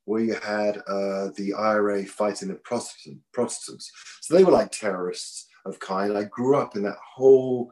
where 0.06 0.22
you 0.22 0.36
had 0.36 0.78
uh, 0.88 1.30
the 1.38 1.54
IRA 1.58 2.06
fighting 2.06 2.50
the 2.50 2.56
Protestant, 2.56 3.20
Protestants. 3.32 3.92
So 4.22 4.36
they 4.36 4.44
were 4.44 4.52
like 4.52 4.72
terrorists 4.72 5.48
of 5.66 5.80
kind. 5.80 6.18
I 6.18 6.24
grew 6.26 6.58
up 6.58 6.76
in 6.76 6.84
that 6.84 6.98
whole, 7.16 7.72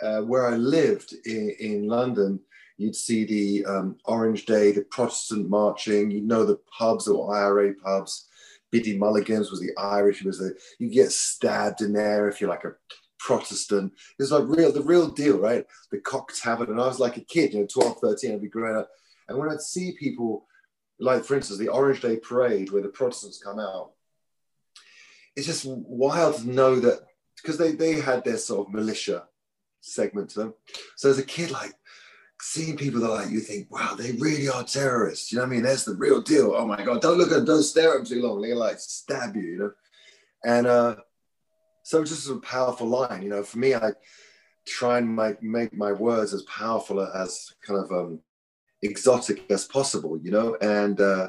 uh, 0.00 0.20
where 0.20 0.46
I 0.46 0.56
lived 0.56 1.14
in, 1.24 1.54
in 1.58 1.88
London, 1.88 2.40
you'd 2.76 2.94
see 2.94 3.24
the 3.24 3.64
um, 3.66 3.96
Orange 4.04 4.44
Day, 4.46 4.72
the 4.72 4.82
Protestant 4.82 5.48
marching, 5.48 6.10
you 6.10 6.20
know 6.20 6.44
the 6.44 6.60
pubs 6.78 7.08
or 7.08 7.34
IRA 7.34 7.74
pubs. 7.74 8.28
Biddy 8.70 8.98
Mulligan's 8.98 9.50
was 9.50 9.60
the 9.60 9.72
Irish, 9.78 10.22
was 10.22 10.38
the, 10.38 10.54
you 10.78 10.88
get 10.90 11.12
stabbed 11.12 11.80
in 11.80 11.92
there 11.92 12.28
if 12.28 12.40
you're 12.40 12.50
like 12.50 12.64
a 12.64 12.74
Protestant. 13.18 13.92
It 14.18 14.22
was 14.22 14.32
like 14.32 14.44
real, 14.46 14.72
the 14.72 14.82
real 14.82 15.08
deal, 15.08 15.38
right? 15.38 15.64
The 15.90 15.98
cock 15.98 16.32
tavern. 16.34 16.70
And 16.70 16.80
I 16.80 16.86
was 16.86 17.00
like 17.00 17.16
a 17.16 17.22
kid, 17.22 17.54
you 17.54 17.60
know, 17.60 17.66
12, 17.66 17.98
13, 18.00 18.32
I'd 18.32 18.42
be 18.42 18.48
growing 18.48 18.76
up. 18.76 18.90
And 19.28 19.38
when 19.38 19.50
I'd 19.50 19.60
see 19.60 19.96
people 19.98 20.46
like 20.98 21.24
for 21.24 21.36
instance 21.36 21.58
the 21.58 21.68
Orange 21.68 22.00
Day 22.00 22.16
Parade 22.16 22.70
where 22.70 22.82
the 22.82 22.88
Protestants 22.88 23.42
come 23.42 23.58
out. 23.58 23.92
It's 25.34 25.46
just 25.46 25.66
wild 25.66 26.36
to 26.36 26.48
know 26.48 26.80
that 26.80 27.00
because 27.36 27.58
they 27.58 27.72
they 27.72 28.00
had 28.00 28.24
their 28.24 28.38
sort 28.38 28.68
of 28.68 28.74
militia 28.74 29.24
segment 29.80 30.30
to 30.30 30.38
them. 30.40 30.54
So 30.96 31.10
as 31.10 31.18
a 31.18 31.22
kid, 31.24 31.50
like 31.50 31.74
seeing 32.40 32.76
people 32.76 33.00
that 33.00 33.10
like 33.10 33.30
you 33.30 33.40
think, 33.40 33.70
wow, 33.70 33.94
they 33.94 34.12
really 34.12 34.48
are 34.48 34.64
terrorists. 34.64 35.32
You 35.32 35.38
know 35.38 35.44
what 35.44 35.50
I 35.50 35.54
mean? 35.54 35.62
That's 35.62 35.84
the 35.84 35.94
real 35.94 36.20
deal. 36.20 36.54
Oh 36.54 36.66
my 36.66 36.82
god, 36.82 37.00
don't 37.00 37.18
look 37.18 37.30
at 37.30 37.36
them, 37.36 37.44
don't 37.44 37.62
stare 37.62 37.92
at 37.92 37.96
them 37.98 38.06
too 38.06 38.22
long. 38.22 38.40
They're 38.40 38.56
like 38.56 38.78
stab 38.78 39.36
you, 39.36 39.42
you 39.42 39.58
know. 39.58 39.72
And 40.44 40.66
uh, 40.66 40.96
so 41.82 42.04
just 42.04 42.30
a 42.30 42.36
powerful 42.36 42.86
line. 42.86 43.22
You 43.22 43.30
know, 43.30 43.42
for 43.42 43.58
me, 43.58 43.74
I 43.74 43.92
try 44.66 44.98
and 44.98 45.14
make 45.14 45.42
make 45.42 45.74
my 45.74 45.92
words 45.92 46.34
as 46.34 46.42
powerful 46.42 47.00
as 47.00 47.52
kind 47.62 47.78
of 47.78 47.90
um, 47.90 48.20
exotic 48.82 49.50
as 49.50 49.64
possible. 49.64 50.18
You 50.22 50.30
know, 50.30 50.56
and 50.60 51.00
uh, 51.00 51.28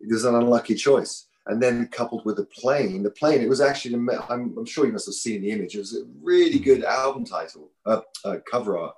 it 0.00 0.12
was 0.12 0.24
an 0.24 0.34
unlucky 0.34 0.74
choice. 0.74 1.26
And 1.46 1.60
then 1.60 1.88
coupled 1.88 2.24
with 2.24 2.36
the 2.36 2.44
plane, 2.44 3.02
the 3.02 3.10
plane, 3.10 3.40
it 3.40 3.48
was 3.48 3.60
actually, 3.60 3.96
I'm, 3.96 4.56
I'm 4.56 4.64
sure 4.64 4.86
you 4.86 4.92
must 4.92 5.06
have 5.06 5.14
seen 5.16 5.42
the 5.42 5.50
image. 5.50 5.74
It 5.74 5.80
was 5.80 5.96
a 5.96 6.04
really 6.22 6.60
good 6.60 6.84
album 6.84 7.24
title, 7.24 7.72
uh, 7.84 8.02
uh, 8.24 8.36
cover 8.48 8.78
art. 8.78 8.94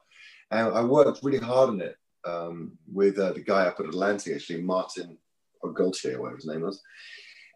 And 0.50 0.68
I 0.68 0.84
worked 0.84 1.20
really 1.22 1.38
hard 1.38 1.70
on 1.70 1.80
it 1.80 1.96
um, 2.26 2.72
with 2.92 3.18
uh, 3.18 3.32
the 3.32 3.40
guy 3.40 3.64
up 3.64 3.80
at 3.80 3.86
Atlantic, 3.86 4.34
actually, 4.34 4.60
Martin 4.60 5.16
or 5.62 5.72
Gaultier, 5.72 6.20
whatever 6.20 6.36
his 6.36 6.46
name 6.46 6.60
was. 6.60 6.82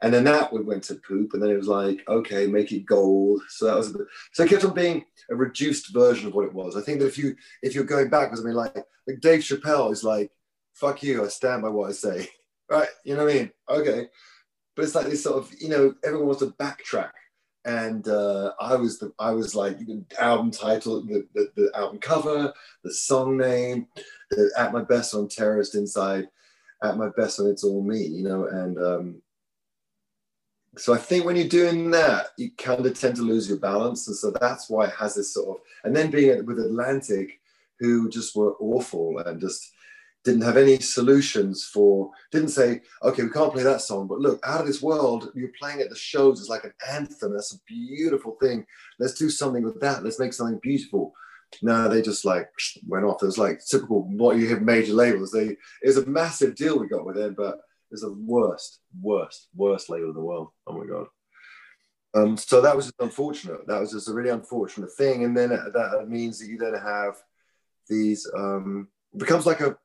And 0.00 0.14
then 0.14 0.24
that 0.24 0.52
went 0.52 0.84
to 0.84 0.94
poop, 0.94 1.34
and 1.34 1.42
then 1.42 1.50
it 1.50 1.56
was 1.56 1.66
like, 1.66 2.04
okay, 2.08 2.46
make 2.46 2.70
it 2.70 2.86
gold. 2.86 3.42
So 3.48 3.66
that 3.66 3.76
was, 3.76 3.96
so 4.32 4.44
it 4.44 4.48
kept 4.48 4.64
on 4.64 4.74
being 4.74 5.04
a 5.30 5.34
reduced 5.34 5.92
version 5.92 6.28
of 6.28 6.34
what 6.34 6.44
it 6.44 6.54
was. 6.54 6.76
I 6.76 6.82
think 6.82 7.00
that 7.00 7.08
if 7.08 7.18
you 7.18 7.34
if 7.62 7.74
you're 7.74 7.84
going 7.84 8.08
backwards, 8.08 8.40
I 8.40 8.44
mean, 8.44 8.54
like 8.54 8.76
like 8.76 9.20
Dave 9.20 9.40
Chappelle 9.40 9.90
is 9.90 10.04
like, 10.04 10.30
fuck 10.74 11.02
you, 11.02 11.24
I 11.24 11.28
stand 11.28 11.62
by 11.62 11.68
what 11.68 11.88
I 11.88 11.92
say, 11.92 12.28
right? 12.70 12.88
You 13.04 13.16
know 13.16 13.24
what 13.24 13.34
I 13.34 13.38
mean? 13.38 13.50
Okay, 13.68 14.06
but 14.76 14.84
it's 14.84 14.94
like 14.94 15.06
this 15.06 15.24
sort 15.24 15.38
of, 15.38 15.52
you 15.60 15.68
know, 15.68 15.94
everyone 16.04 16.28
wants 16.28 16.42
to 16.42 16.52
backtrack, 16.52 17.10
and 17.64 18.06
uh, 18.06 18.52
I 18.60 18.76
was 18.76 19.00
the 19.00 19.12
I 19.18 19.32
was 19.32 19.56
like 19.56 19.78
the 19.78 20.04
album 20.20 20.52
title, 20.52 21.04
the, 21.04 21.26
the, 21.34 21.50
the 21.56 21.70
album 21.74 21.98
cover, 21.98 22.52
the 22.84 22.94
song 22.94 23.36
name, 23.36 23.88
the, 24.30 24.52
at 24.56 24.72
my 24.72 24.82
best 24.82 25.12
on 25.14 25.26
Terrorist 25.28 25.74
Inside, 25.74 26.28
at 26.84 26.96
my 26.96 27.08
best 27.16 27.40
on 27.40 27.48
It's 27.48 27.64
All 27.64 27.82
Me, 27.82 28.04
you 28.04 28.22
know, 28.22 28.46
and 28.46 28.78
um, 28.78 29.22
so 30.76 30.94
I 30.94 30.98
think 30.98 31.24
when 31.24 31.36
you're 31.36 31.48
doing 31.48 31.90
that, 31.92 32.28
you 32.36 32.50
kind 32.56 32.84
of 32.84 32.98
tend 32.98 33.16
to 33.16 33.22
lose 33.22 33.48
your 33.48 33.58
balance. 33.58 34.06
And 34.06 34.16
so 34.16 34.32
that's 34.40 34.68
why 34.68 34.86
it 34.86 34.94
has 34.98 35.14
this 35.14 35.34
sort 35.34 35.58
of, 35.58 35.64
and 35.84 35.94
then 35.94 36.10
being 36.10 36.44
with 36.46 36.58
Atlantic, 36.58 37.40
who 37.80 38.08
just 38.08 38.36
were 38.36 38.54
awful 38.58 39.18
and 39.18 39.40
just 39.40 39.72
didn't 40.24 40.42
have 40.42 40.56
any 40.56 40.78
solutions 40.80 41.64
for, 41.64 42.10
didn't 42.32 42.48
say, 42.48 42.82
okay, 43.02 43.22
we 43.22 43.30
can't 43.30 43.52
play 43.52 43.62
that 43.62 43.80
song, 43.80 44.06
but 44.06 44.18
look, 44.18 44.40
out 44.44 44.60
of 44.60 44.66
this 44.66 44.82
world, 44.82 45.30
you're 45.34 45.50
playing 45.58 45.80
at 45.80 45.88
the 45.88 45.96
shows 45.96 46.40
is 46.40 46.48
like 46.48 46.64
an 46.64 46.74
anthem. 46.90 47.32
That's 47.32 47.54
a 47.54 47.60
beautiful 47.66 48.36
thing. 48.42 48.66
Let's 48.98 49.14
do 49.14 49.30
something 49.30 49.62
with 49.62 49.80
that. 49.80 50.04
Let's 50.04 50.18
make 50.18 50.32
something 50.32 50.58
beautiful. 50.62 51.14
No, 51.62 51.88
they 51.88 52.02
just 52.02 52.24
like 52.24 52.50
went 52.86 53.04
off. 53.04 53.22
It 53.22 53.26
was 53.26 53.38
like 53.38 53.64
typical 53.64 54.02
what 54.02 54.36
you 54.36 54.46
hear 54.46 54.60
major 54.60 54.92
labels. 54.92 55.30
They 55.30 55.56
it 55.82 55.86
was 55.86 55.96
a 55.96 56.04
massive 56.06 56.54
deal 56.54 56.78
we 56.78 56.88
got 56.88 57.06
with 57.06 57.16
them, 57.16 57.34
but 57.34 57.60
is 57.90 58.02
the 58.02 58.12
worst, 58.12 58.80
worst, 59.00 59.48
worst 59.54 59.90
label 59.90 60.08
in 60.08 60.14
the 60.14 60.20
world. 60.20 60.48
Oh 60.66 60.78
my 60.78 60.86
god. 60.86 61.06
Um, 62.14 62.36
so 62.36 62.60
that 62.60 62.76
was 62.76 62.92
unfortunate. 63.00 63.66
That 63.66 63.80
was 63.80 63.92
just 63.92 64.08
a 64.08 64.14
really 64.14 64.30
unfortunate 64.30 64.92
thing, 64.92 65.24
and 65.24 65.36
then 65.36 65.50
that 65.50 66.06
means 66.08 66.38
that 66.38 66.48
you 66.48 66.58
then 66.58 66.74
have 66.74 67.16
these 67.88 68.26
um, 68.36 68.88
becomes 69.16 69.46
like 69.46 69.60
a, 69.60 69.76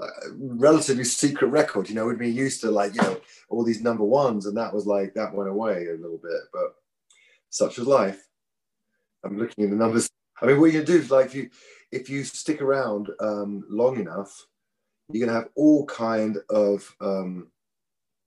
a, 0.00 0.06
relatively 0.32 1.04
secret 1.04 1.48
record. 1.48 1.88
You 1.88 1.94
know, 1.94 2.06
we'd 2.06 2.18
be 2.18 2.30
used 2.30 2.62
to 2.62 2.70
like 2.70 2.94
you 2.94 3.02
know 3.02 3.20
all 3.50 3.64
these 3.64 3.82
number 3.82 4.04
ones, 4.04 4.46
and 4.46 4.56
that 4.56 4.72
was 4.72 4.86
like 4.86 5.14
that 5.14 5.34
went 5.34 5.50
away 5.50 5.86
a 5.88 6.00
little 6.00 6.20
bit. 6.22 6.40
But 6.52 6.74
such 7.50 7.78
is 7.78 7.86
life. 7.86 8.22
I'm 9.24 9.38
looking 9.38 9.64
at 9.64 9.70
the 9.70 9.76
numbers. 9.76 10.08
I 10.40 10.46
mean, 10.46 10.60
what 10.60 10.72
you 10.72 10.82
do 10.82 10.96
is 10.96 11.10
like 11.10 11.26
if 11.26 11.34
you 11.34 11.50
if 11.92 12.08
you 12.08 12.24
stick 12.24 12.62
around 12.62 13.10
um, 13.20 13.64
long 13.68 14.00
enough, 14.00 14.46
you're 15.10 15.26
going 15.26 15.34
to 15.34 15.40
have 15.40 15.50
all 15.54 15.86
kind 15.86 16.38
of 16.50 16.94
um, 17.00 17.48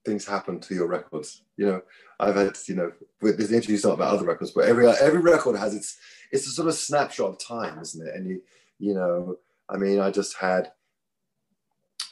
things 0.06 0.26
happen 0.26 0.60
to 0.60 0.74
your 0.74 0.88
records. 0.88 1.44
You 1.58 1.66
know, 1.66 1.82
I've 2.20 2.36
had, 2.36 2.58
you 2.68 2.76
know, 2.76 2.92
with 3.22 3.38
this 3.38 3.52
interview's 3.52 3.84
not 3.84 3.94
about 3.94 4.14
other 4.14 4.26
records, 4.26 4.52
but 4.52 4.66
every 4.66 4.88
every 4.88 5.20
record 5.20 5.58
has 5.58 5.76
its 5.76 5.98
it's 6.32 6.48
a 6.48 6.52
sort 6.52 6.68
of 6.68 6.76
snapshot 6.76 7.30
of 7.30 7.40
time, 7.40 7.80
isn't 7.80 8.08
it? 8.08 8.16
And 8.16 8.28
you, 8.28 8.42
you 8.80 8.94
know, 8.94 9.38
I 9.70 9.78
mean, 9.78 10.00
I 10.00 10.12
just 10.12 10.38
had 10.38 10.72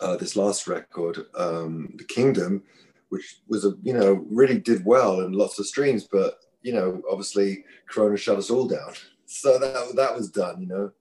uh, 0.02 0.18
this 0.18 0.36
last 0.36 0.68
record, 0.68 1.20
um, 1.36 1.94
The 1.98 2.04
Kingdom, 2.04 2.64
which 3.10 3.42
was 3.48 3.66
a 3.66 3.74
you 3.84 3.94
know 3.94 4.26
really 4.30 4.60
did 4.60 4.86
well 4.86 5.22
and 5.22 5.36
lots 5.36 5.60
of 5.60 5.66
streams, 5.66 6.08
but 6.12 6.40
you 6.62 6.74
know, 6.74 7.02
obviously 7.10 7.64
Corona 7.90 8.18
shut 8.18 8.38
us 8.38 8.50
all 8.50 8.68
down, 8.68 8.94
so 9.26 9.58
that 9.60 9.94
that 9.96 10.16
was 10.16 10.30
done. 10.30 10.62
You 10.62 10.68
know, 10.68 10.92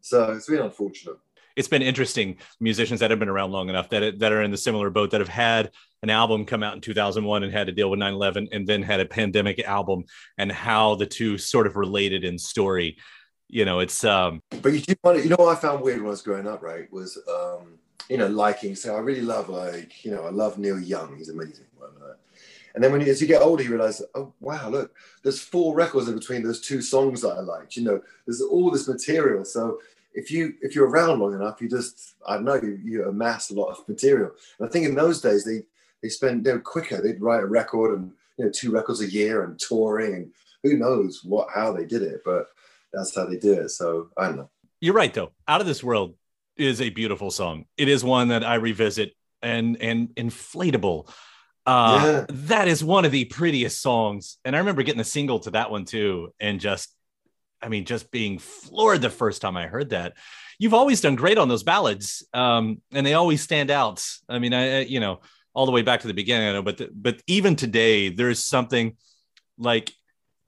so 0.00 0.32
it's 0.32 0.48
been 0.48 0.60
unfortunate 0.60 1.18
it's 1.56 1.68
been 1.68 1.82
interesting 1.82 2.36
musicians 2.60 3.00
that 3.00 3.10
have 3.10 3.18
been 3.18 3.28
around 3.28 3.52
long 3.52 3.68
enough 3.68 3.88
that 3.90 4.18
that 4.18 4.32
are 4.32 4.42
in 4.42 4.50
the 4.50 4.56
similar 4.56 4.90
boat 4.90 5.10
that 5.10 5.20
have 5.20 5.28
had 5.28 5.70
an 6.02 6.10
album 6.10 6.46
come 6.46 6.62
out 6.62 6.74
in 6.74 6.80
2001 6.80 7.42
and 7.42 7.52
had 7.52 7.66
to 7.66 7.72
deal 7.72 7.90
with 7.90 8.00
9/11 8.00 8.48
and 8.52 8.66
then 8.66 8.82
had 8.82 9.00
a 9.00 9.06
pandemic 9.06 9.60
album 9.60 10.04
and 10.38 10.50
how 10.50 10.94
the 10.94 11.06
two 11.06 11.38
sort 11.38 11.66
of 11.66 11.76
related 11.76 12.24
in 12.24 12.38
story 12.38 12.96
you 13.48 13.64
know 13.64 13.80
it's 13.80 14.04
um 14.04 14.42
but 14.62 14.72
you 14.72 14.80
do 14.80 14.94
you 15.18 15.28
know 15.28 15.36
what 15.36 15.56
i 15.56 15.60
found 15.60 15.82
weird 15.82 15.98
when 15.98 16.06
i 16.06 16.10
was 16.10 16.22
growing 16.22 16.46
up 16.46 16.62
right 16.62 16.90
was 16.92 17.18
um 17.28 17.78
you 18.08 18.16
know 18.16 18.28
liking 18.28 18.74
so 18.74 18.96
i 18.96 18.98
really 18.98 19.22
love 19.22 19.48
like 19.48 20.04
you 20.04 20.10
know 20.10 20.24
i 20.24 20.30
love 20.30 20.58
neil 20.58 20.78
young 20.78 21.16
he's 21.16 21.28
amazing 21.28 21.66
and 22.74 22.82
then 22.82 22.92
when 22.92 23.00
you, 23.00 23.08
as 23.08 23.20
you 23.20 23.26
get 23.26 23.42
older, 23.42 23.62
you 23.62 23.70
realize, 23.70 24.02
oh 24.14 24.32
wow, 24.40 24.68
look, 24.68 24.94
there's 25.22 25.40
four 25.40 25.74
records 25.74 26.08
in 26.08 26.14
between 26.14 26.42
those 26.42 26.60
two 26.60 26.80
songs 26.80 27.22
that 27.22 27.30
I 27.30 27.40
liked. 27.40 27.76
You 27.76 27.84
know, 27.84 28.00
there's 28.26 28.40
all 28.40 28.70
this 28.70 28.88
material. 28.88 29.44
So 29.44 29.80
if 30.12 30.30
you 30.30 30.54
if 30.60 30.74
you're 30.74 30.88
around 30.88 31.20
long 31.20 31.34
enough, 31.34 31.60
you 31.60 31.68
just 31.68 32.14
I 32.26 32.34
don't 32.34 32.44
know 32.44 32.54
you, 32.54 32.78
you 32.82 33.08
amass 33.08 33.50
a 33.50 33.54
lot 33.54 33.70
of 33.70 33.88
material. 33.88 34.32
And 34.58 34.68
I 34.68 34.70
think 34.70 34.86
in 34.86 34.94
those 34.94 35.20
days 35.20 35.44
they 35.44 35.62
they 36.02 36.08
spent 36.08 36.44
they 36.44 36.52
were 36.52 36.60
quicker. 36.60 37.00
They'd 37.00 37.20
write 37.20 37.42
a 37.42 37.46
record 37.46 37.98
and 37.98 38.12
you 38.36 38.44
know 38.44 38.50
two 38.50 38.70
records 38.70 39.00
a 39.00 39.10
year 39.10 39.44
and 39.44 39.58
touring 39.58 40.14
and 40.14 40.32
who 40.62 40.76
knows 40.76 41.22
what 41.24 41.48
how 41.54 41.72
they 41.72 41.84
did 41.84 42.02
it, 42.02 42.22
but 42.24 42.48
that's 42.92 43.14
how 43.14 43.26
they 43.26 43.36
did 43.36 43.58
it. 43.58 43.70
So 43.70 44.08
I 44.16 44.26
don't 44.26 44.36
know. 44.36 44.50
You're 44.80 44.94
right 44.94 45.12
though. 45.12 45.32
Out 45.46 45.60
of 45.60 45.66
this 45.66 45.84
world 45.84 46.14
is 46.56 46.80
a 46.80 46.90
beautiful 46.90 47.30
song. 47.30 47.66
It 47.76 47.88
is 47.88 48.04
one 48.04 48.28
that 48.28 48.44
I 48.44 48.56
revisit 48.56 49.12
and 49.42 49.76
and 49.80 50.08
inflatable. 50.10 51.08
Uh, 51.66 52.00
yeah. 52.02 52.26
that 52.28 52.68
is 52.68 52.82
one 52.82 53.04
of 53.04 53.12
the 53.12 53.26
prettiest 53.26 53.80
songs. 53.80 54.38
And 54.44 54.56
I 54.56 54.60
remember 54.60 54.82
getting 54.82 55.00
a 55.00 55.04
single 55.04 55.40
to 55.40 55.50
that 55.52 55.70
one 55.70 55.84
too, 55.84 56.32
and 56.40 56.58
just 56.58 56.94
I 57.62 57.68
mean, 57.68 57.84
just 57.84 58.10
being 58.10 58.38
floored 58.38 59.02
the 59.02 59.10
first 59.10 59.42
time 59.42 59.56
I 59.56 59.66
heard 59.66 59.90
that. 59.90 60.14
You've 60.58 60.74
always 60.74 61.00
done 61.00 61.16
great 61.16 61.38
on 61.38 61.48
those 61.48 61.62
ballads, 61.62 62.26
um, 62.34 62.80
and 62.92 63.06
they 63.06 63.14
always 63.14 63.42
stand 63.42 63.70
out. 63.70 64.04
I 64.28 64.38
mean, 64.38 64.52
I, 64.52 64.80
you 64.80 65.00
know, 65.00 65.20
all 65.54 65.66
the 65.66 65.72
way 65.72 65.82
back 65.82 66.00
to 66.00 66.06
the 66.06 66.14
beginning, 66.14 66.48
I 66.48 66.52
know, 66.52 66.62
but 66.62 66.76
the, 66.78 66.90
but 66.92 67.22
even 67.26 67.56
today, 67.56 68.08
there's 68.10 68.44
something 68.44 68.96
like, 69.58 69.92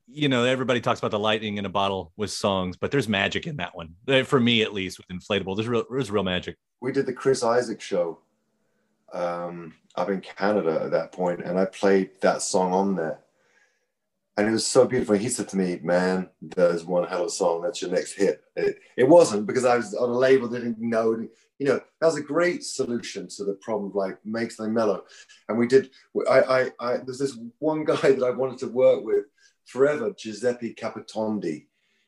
you 0.07 0.29
know, 0.29 0.45
everybody 0.45 0.81
talks 0.81 1.01
about 1.01 1.11
the 1.11 1.19
lightning 1.19 1.57
in 1.57 1.65
a 1.65 1.71
bottle 1.71 2.13
with 2.17 2.31
songs, 2.31 2.77
but 2.77 2.91
there's 2.91 3.09
magic 3.09 3.47
in 3.47 3.57
that 3.57 3.75
one. 3.75 3.95
Uh, 4.07 4.23
for 4.23 4.39
me, 4.39 4.63
at 4.63 4.75
least, 4.75 4.99
with 4.99 5.09
inflatable, 5.09 5.57
there's 5.57 5.69
real, 5.69 5.85
there's 5.91 6.11
real 6.11 6.23
magic. 6.23 6.57
We 6.81 6.93
did 6.93 7.07
the 7.07 7.13
Chris 7.13 7.43
Isaak 7.43 7.81
show 7.81 8.19
um, 9.13 9.75
up 9.97 10.11
in 10.11 10.21
Canada 10.21 10.83
at 10.85 10.91
that 10.91 11.13
point, 11.13 11.41
and 11.41 11.59
I 11.59 11.65
played 11.65 12.21
that 12.21 12.43
song 12.43 12.73
on 12.73 12.97
there 12.97 13.21
and 14.37 14.49
it 14.49 14.53
was 14.53 14.67
so 14.67 14.87
beautiful. 14.87 15.17
He 15.17 15.29
said 15.29 15.49
to 15.49 15.57
me, 15.57 15.79
"Man, 15.83 16.29
there's 16.41 16.85
one 16.85 17.07
hell 17.07 17.23
of 17.23 17.27
a 17.27 17.31
song. 17.31 17.63
That's 17.63 17.83
your 17.83 17.91
next 17.91 18.15
hit." 18.15 18.43
It, 18.57 18.77
it 18.97 19.09
wasn't 19.09 19.47
because 19.47 19.65
I 19.65 19.77
was 19.77 19.95
on 19.95 20.09
a 20.09 20.19
label 20.19 20.49
that 20.49 20.61
didn't 20.61 20.81
know. 20.81 21.27
You 21.59 21.67
know, 21.67 21.81
that 22.01 22.07
was 22.07 22.17
a 22.17 22.23
great 22.23 22.65
solution 22.65 23.29
to 23.37 23.45
the 23.45 23.55
problem 23.55 23.91
of 23.91 23.95
like 23.95 24.19
make 24.25 24.51
something 24.51 24.73
mellow. 24.73 25.05
And 25.49 25.59
we 25.59 25.67
did. 25.67 25.91
I, 26.29 26.41
I, 26.41 26.71
I 26.81 26.97
there's 26.99 27.19
this 27.19 27.39
one 27.59 27.85
guy 27.93 28.13
that 28.13 28.25
I 28.25 28.31
wanted 28.31 28.59
to 28.61 28.69
work 28.69 29.05
with 29.05 29.27
forever, 29.67 30.13
Giuseppe 30.17 30.75
Capotondi. 30.75 31.67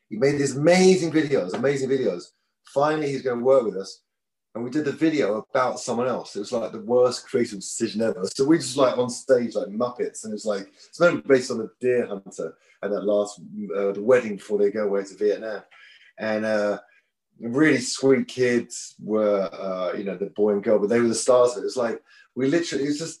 He 0.09 0.17
made 0.17 0.37
these 0.37 0.55
amazing 0.55 1.11
videos, 1.11 1.53
amazing 1.53 1.89
videos. 1.89 2.25
Finally, 2.73 3.11
he's 3.11 3.21
going 3.21 3.39
to 3.39 3.45
work 3.45 3.63
with 3.63 3.77
us 3.77 4.01
and 4.55 4.63
we 4.63 4.69
did 4.69 4.85
the 4.85 4.91
video 4.91 5.45
about 5.49 5.81
someone 5.81 6.07
else. 6.07 6.35
It 6.35 6.39
was 6.39 6.53
like 6.53 6.71
the 6.71 6.79
worst 6.79 7.27
creative 7.27 7.59
decision 7.59 8.01
ever. 8.01 8.25
So 8.33 8.45
we 8.45 8.57
just 8.57 8.77
like 8.77 8.97
on 8.97 9.09
stage 9.09 9.53
like 9.53 9.67
Muppets, 9.67 10.23
and 10.23 10.31
it 10.31 10.35
was 10.35 10.45
like 10.45 10.71
it's 10.87 10.97
based 11.27 11.51
on 11.51 11.57
the 11.57 11.69
Deer 11.81 12.07
Hunter 12.07 12.55
and 12.81 12.93
that 12.93 13.03
last 13.03 13.41
uh, 13.75 13.91
the 13.91 14.01
wedding 14.01 14.37
before 14.37 14.57
they 14.57 14.71
go 14.71 14.85
away 14.85 15.03
to 15.03 15.17
Vietnam, 15.17 15.61
and 16.17 16.45
uh, 16.45 16.79
really 17.41 17.79
sweet 17.79 18.29
kids 18.29 18.95
were 18.97 19.49
uh, 19.51 19.97
you 19.97 20.05
know 20.05 20.17
the 20.17 20.27
boy 20.27 20.53
and 20.53 20.63
girl, 20.63 20.79
but 20.79 20.87
they 20.87 21.01
were 21.01 21.09
the 21.09 21.15
stars 21.15 21.51
of 21.51 21.63
it. 21.63 21.65
It's 21.65 21.75
like 21.75 22.01
we 22.35 22.47
literally 22.47 22.85
it's 22.85 22.99
just 22.99 23.19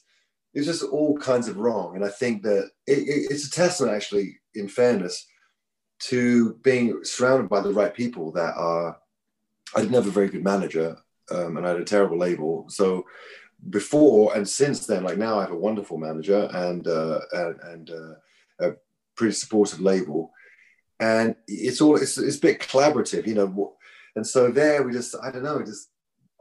it's 0.53 0.65
just 0.65 0.83
all 0.83 1.17
kinds 1.17 1.49
of 1.49 1.57
wrong, 1.57 1.97
and 1.97 2.05
I 2.05 2.09
think 2.09 2.43
that 2.43 2.69
it, 2.87 2.99
it, 2.99 3.27
it's 3.29 3.47
a 3.47 3.51
testament 3.51 3.93
actually, 3.93 4.39
in 4.53 4.69
fairness, 4.69 5.27
to 6.03 6.53
being 6.63 7.03
surrounded 7.03 7.49
by 7.49 7.59
the 7.59 7.73
right 7.73 7.93
people 7.93 8.31
that 8.31 8.55
are. 8.55 8.97
I 9.75 9.81
didn't 9.81 9.95
have 9.95 10.07
a 10.07 10.11
very 10.11 10.29
good 10.29 10.43
manager 10.43 10.95
um, 11.31 11.57
and 11.57 11.65
I 11.65 11.69
had 11.69 11.81
a 11.81 11.85
terrible 11.85 12.17
label. 12.17 12.65
So 12.69 13.05
before 13.69 14.35
and 14.35 14.47
since 14.47 14.85
then, 14.85 15.03
like 15.03 15.17
now, 15.17 15.39
I 15.39 15.41
have 15.41 15.51
a 15.51 15.57
wonderful 15.57 15.97
manager 15.97 16.49
and 16.53 16.87
uh, 16.87 17.19
and, 17.31 17.59
and 17.61 17.89
uh, 17.89 18.67
a 18.67 18.73
pretty 19.15 19.33
supportive 19.33 19.81
label, 19.81 20.31
and 20.99 21.35
it's 21.47 21.81
all 21.81 21.95
it's, 21.95 22.17
it's 22.17 22.37
a 22.37 22.41
bit 22.41 22.59
collaborative, 22.59 23.27
you 23.27 23.35
know. 23.35 23.75
And 24.15 24.25
so 24.25 24.49
there, 24.49 24.83
we 24.83 24.93
just 24.93 25.15
I 25.21 25.31
don't 25.31 25.43
know, 25.43 25.61
just 25.63 25.89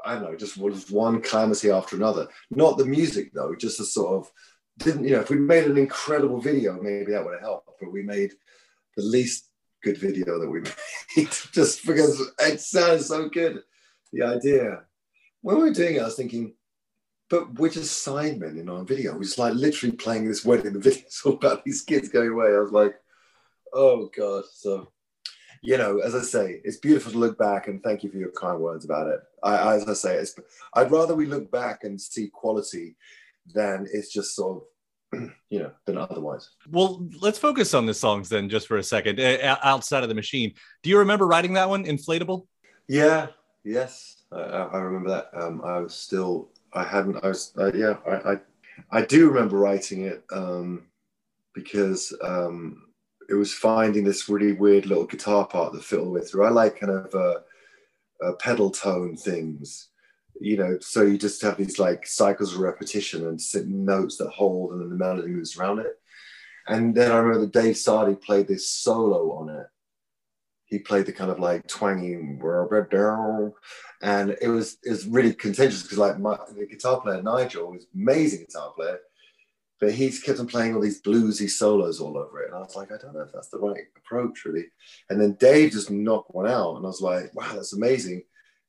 I 0.05 0.15
don't 0.15 0.25
know, 0.25 0.37
just 0.37 0.57
was 0.57 0.91
one 0.91 1.21
calamity 1.23 1.71
after 1.71 1.97
another. 1.97 2.29
Not 2.51 2.79
the 2.79 2.85
music 2.85 3.33
though, 3.33 3.55
just 3.55 3.81
a 3.81 3.85
sort 3.85 4.15
of 4.15 4.31
didn't, 4.79 5.05
you 5.05 5.11
know, 5.13 5.21
if 5.21 5.31
we 5.31 5.39
made 5.39 5.65
an 5.65 5.79
incredible 5.79 6.41
video, 6.41 6.81
maybe 6.81 7.13
that 7.13 7.25
would 7.25 7.35
have 7.35 7.43
helped. 7.43 7.71
But 7.81 7.93
we 7.93 8.03
made 8.03 8.33
the 8.97 9.03
least 9.03 9.51
good 9.83 9.99
video 9.99 10.39
that 10.41 10.51
we 10.51 10.61
made 11.17 11.31
just 11.53 11.87
because 11.87 12.21
it 12.41 12.61
sounded 12.61 13.03
so 13.03 13.29
good. 13.29 13.61
The 14.15 14.23
idea. 14.23 14.85
When 15.43 15.57
we 15.57 15.63
were 15.65 15.75
doing 15.75 15.97
it, 15.97 16.01
I 16.01 16.05
was 16.05 16.15
thinking, 16.15 16.55
but 17.29 17.59
we're 17.59 17.69
just 17.69 18.07
sidemen 18.07 18.61
in 18.61 18.69
our 18.69 18.85
video. 18.85 19.15
We're 19.15 19.25
just 19.25 19.39
like 19.39 19.55
literally 19.55 19.97
playing 19.97 20.29
this 20.29 20.45
wedding. 20.45 20.73
The 20.73 20.79
video 20.79 21.01
video's 21.01 21.23
all 21.25 21.33
about 21.33 21.65
these 21.65 21.83
kids 21.83 22.09
going 22.09 22.31
away. 22.31 22.47
I 22.47 22.61
was 22.61 22.71
like, 22.71 22.95
oh 23.73 24.09
God. 24.17 24.45
So, 24.53 24.93
you 25.63 25.79
know, 25.79 25.99
as 25.99 26.15
I 26.15 26.21
say, 26.21 26.61
it's 26.63 26.77
beautiful 26.77 27.11
to 27.11 27.19
look 27.19 27.37
back 27.39 27.67
and 27.67 27.83
thank 27.83 28.05
you 28.05 28.11
for 28.11 28.19
your 28.19 28.31
kind 28.31 28.61
words 28.61 28.85
about 28.85 29.09
it. 29.09 29.19
I, 29.43 29.75
as 29.75 29.89
I 29.89 29.95
say, 29.95 30.15
it's, 30.15 30.39
I'd 30.75 30.93
rather 30.93 31.17
we 31.17 31.27
look 31.27 31.51
back 31.51 31.83
and 31.83 32.01
see 32.01 32.29
quality 32.29 32.95
than 33.53 33.89
it's 33.93 34.13
just 34.13 34.37
sort 34.37 34.63
of, 35.13 35.33
you 35.51 35.59
know, 35.59 35.73
than 35.87 35.99
otherwise. 35.99 36.51
Well, 36.71 37.09
let's 37.21 37.39
focus 37.39 37.75
on 37.75 37.85
the 37.85 37.95
songs 37.95 38.29
then, 38.29 38.49
just 38.49 38.69
for 38.69 38.77
a 38.77 38.83
second. 38.85 39.19
Uh, 39.19 39.57
outside 39.65 40.05
of 40.05 40.09
the 40.09 40.15
machine, 40.15 40.55
do 40.85 40.91
you 40.91 40.99
remember 40.99 41.27
writing 41.27 41.55
that 41.55 41.69
one, 41.69 41.85
"Inflatable"? 41.85 42.47
Yeah. 42.87 43.29
Yes, 43.65 44.23
I, 44.31 44.41
I 44.41 44.79
remember 44.79 45.11
that. 45.11 45.31
Um, 45.35 45.63
I 45.65 45.81
was 45.81 45.95
still 45.95 46.51
I 46.75 46.85
hadn't. 46.85 47.25
I 47.25 47.29
was. 47.29 47.53
Uh, 47.57 47.73
yeah. 47.73 47.97
I, 48.07 48.33
I, 48.33 48.37
I 48.91 49.05
do 49.05 49.29
remember 49.29 49.57
writing 49.57 50.03
it 50.05 50.25
um, 50.33 50.87
because 51.55 52.13
um, 52.23 52.83
it 53.29 53.35
was 53.35 53.55
finding 53.55 54.05
this 54.05 54.29
really 54.29 54.53
weird 54.53 54.87
little 54.87 55.07
guitar 55.07 55.47
part 55.47 55.73
that 55.73 55.85
fit 55.85 56.01
all 56.01 56.07
the 56.07 56.11
way 56.11 56.21
through. 56.21 56.45
I 56.45 56.51
like 56.51 56.81
kind 56.81 56.93
of 56.93 57.15
uh, 57.15 57.39
uh, 58.25 58.33
pedal 58.41 58.71
tone 58.71 59.17
things, 59.17 59.89
you 60.41 60.57
know. 60.57 60.79
So 60.81 61.03
you 61.03 61.17
just 61.17 61.41
have 61.43 61.57
these 61.57 61.79
like 61.79 62.07
cycles 62.07 62.55
of 62.55 62.61
repetition 62.61 63.27
and 63.27 63.41
notes 63.69 64.17
that 64.17 64.31
hold, 64.31 64.73
and 64.73 64.81
then 64.83 64.91
the 64.91 64.97
melody 64.97 65.29
moves 65.29 65.57
around 65.57 65.79
it. 65.79 65.99
And 66.67 66.95
then 66.95 67.13
I 67.13 67.17
remember 67.19 67.47
Dave 67.47 67.77
Sardy 67.77 68.21
played 68.21 68.49
this 68.49 68.69
solo 68.69 69.33
on 69.33 69.49
it, 69.51 69.67
he 70.75 70.81
played 70.81 71.07
the 71.07 71.13
kind 71.13 71.31
of 71.31 71.39
like 71.39 71.67
twangy 71.69 72.15
and 72.15 72.43
it 74.43 74.49
was 74.49 74.77
it 74.83 74.91
was 74.91 75.07
really 75.07 75.33
contentious 75.33 75.83
because 75.83 75.99
like 75.99 76.19
my 76.19 76.37
the 76.57 76.67
guitar 76.67 77.01
player 77.01 77.23
Nigel 77.23 77.71
was 77.71 77.87
amazing 77.95 78.41
guitar 78.41 78.73
player 78.73 78.99
but 79.81 79.93
he 79.93 80.11
kept 80.11 80.41
on 80.41 80.49
playing 80.49 80.75
all 80.75 80.81
these 80.81 81.01
bluesy 81.01 81.49
solos 81.49 82.01
all 82.01 82.17
over 82.17 82.43
it. 82.43 82.47
And 82.47 82.57
I 82.57 82.61
was 82.61 82.75
like 82.75 82.91
I 82.91 82.97
don't 82.97 83.15
know 83.15 83.21
if 83.21 83.33
that's 83.33 83.51
the 83.51 83.59
right 83.59 83.85
approach 83.97 84.45
really. 84.45 84.67
And 85.11 85.21
then 85.21 85.37
Dave 85.39 85.73
just 85.73 85.91
knocked 85.91 86.35
one 86.35 86.49
out 86.49 86.77
and 86.77 86.85
I 86.85 86.89
was 86.89 87.01
like 87.01 87.33
wow 87.35 87.53
that's 87.55 87.73
amazing. 87.73 88.25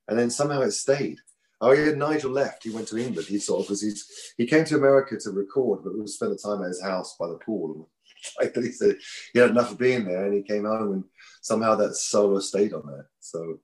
And 0.08 0.20
then 0.20 0.30
somehow 0.30 0.62
it 0.62 0.72
stayed. 0.72 1.18
Oh 1.60 1.72
yeah 1.72 1.92
Nigel 1.92 2.32
left. 2.32 2.66
He 2.66 2.70
went 2.70 2.88
to 2.90 2.98
England. 2.98 3.28
He 3.28 3.40
sort 3.40 3.62
of 3.62 3.68
because 3.68 3.82
he's 3.82 4.34
he 4.38 4.46
came 4.46 4.66
to 4.66 4.76
America 4.76 5.18
to 5.18 5.32
record 5.32 5.84
but 5.84 5.98
we 5.98 6.06
spent 6.06 6.34
the 6.34 6.38
time 6.38 6.62
at 6.62 6.68
his 6.68 6.84
house 6.84 7.16
by 7.20 7.28
the 7.28 7.40
pool 7.46 7.90
like 8.40 8.56
he 8.56 8.72
said 8.72 8.98
he 9.34 9.40
had 9.40 9.52
enough 9.52 9.72
of 9.72 9.78
being 9.78 10.06
there 10.06 10.26
and 10.26 10.34
he 10.34 10.42
came 10.42 10.66
home 10.66 10.94
and 10.94 11.04
somehow 11.42 11.76
that 11.76 11.96
solo 11.96 12.40
stayed 12.40 12.74
on 12.74 12.86
there. 12.88 13.10
So 13.20 13.60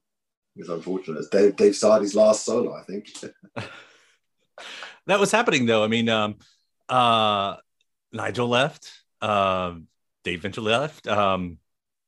it's 0.56 0.70
unfortunate. 0.70 1.20
It's 1.20 1.30
Dave, 1.30 1.56
Dave 1.56 1.76
Sardy's 1.76 2.16
last 2.16 2.46
solo, 2.46 2.76
I 2.76 2.84
think. 2.84 3.10
that 5.08 5.20
was 5.20 5.32
happening 5.32 5.66
though. 5.66 5.84
I 5.84 5.88
mean, 5.88 6.10
um, 6.10 6.36
uh, 6.90 7.56
Nigel 8.12 8.48
left, 8.48 8.92
um, 9.22 9.88
Dave 10.24 10.40
eventually 10.40 10.72
left. 10.72 11.08
Um, 11.08 11.58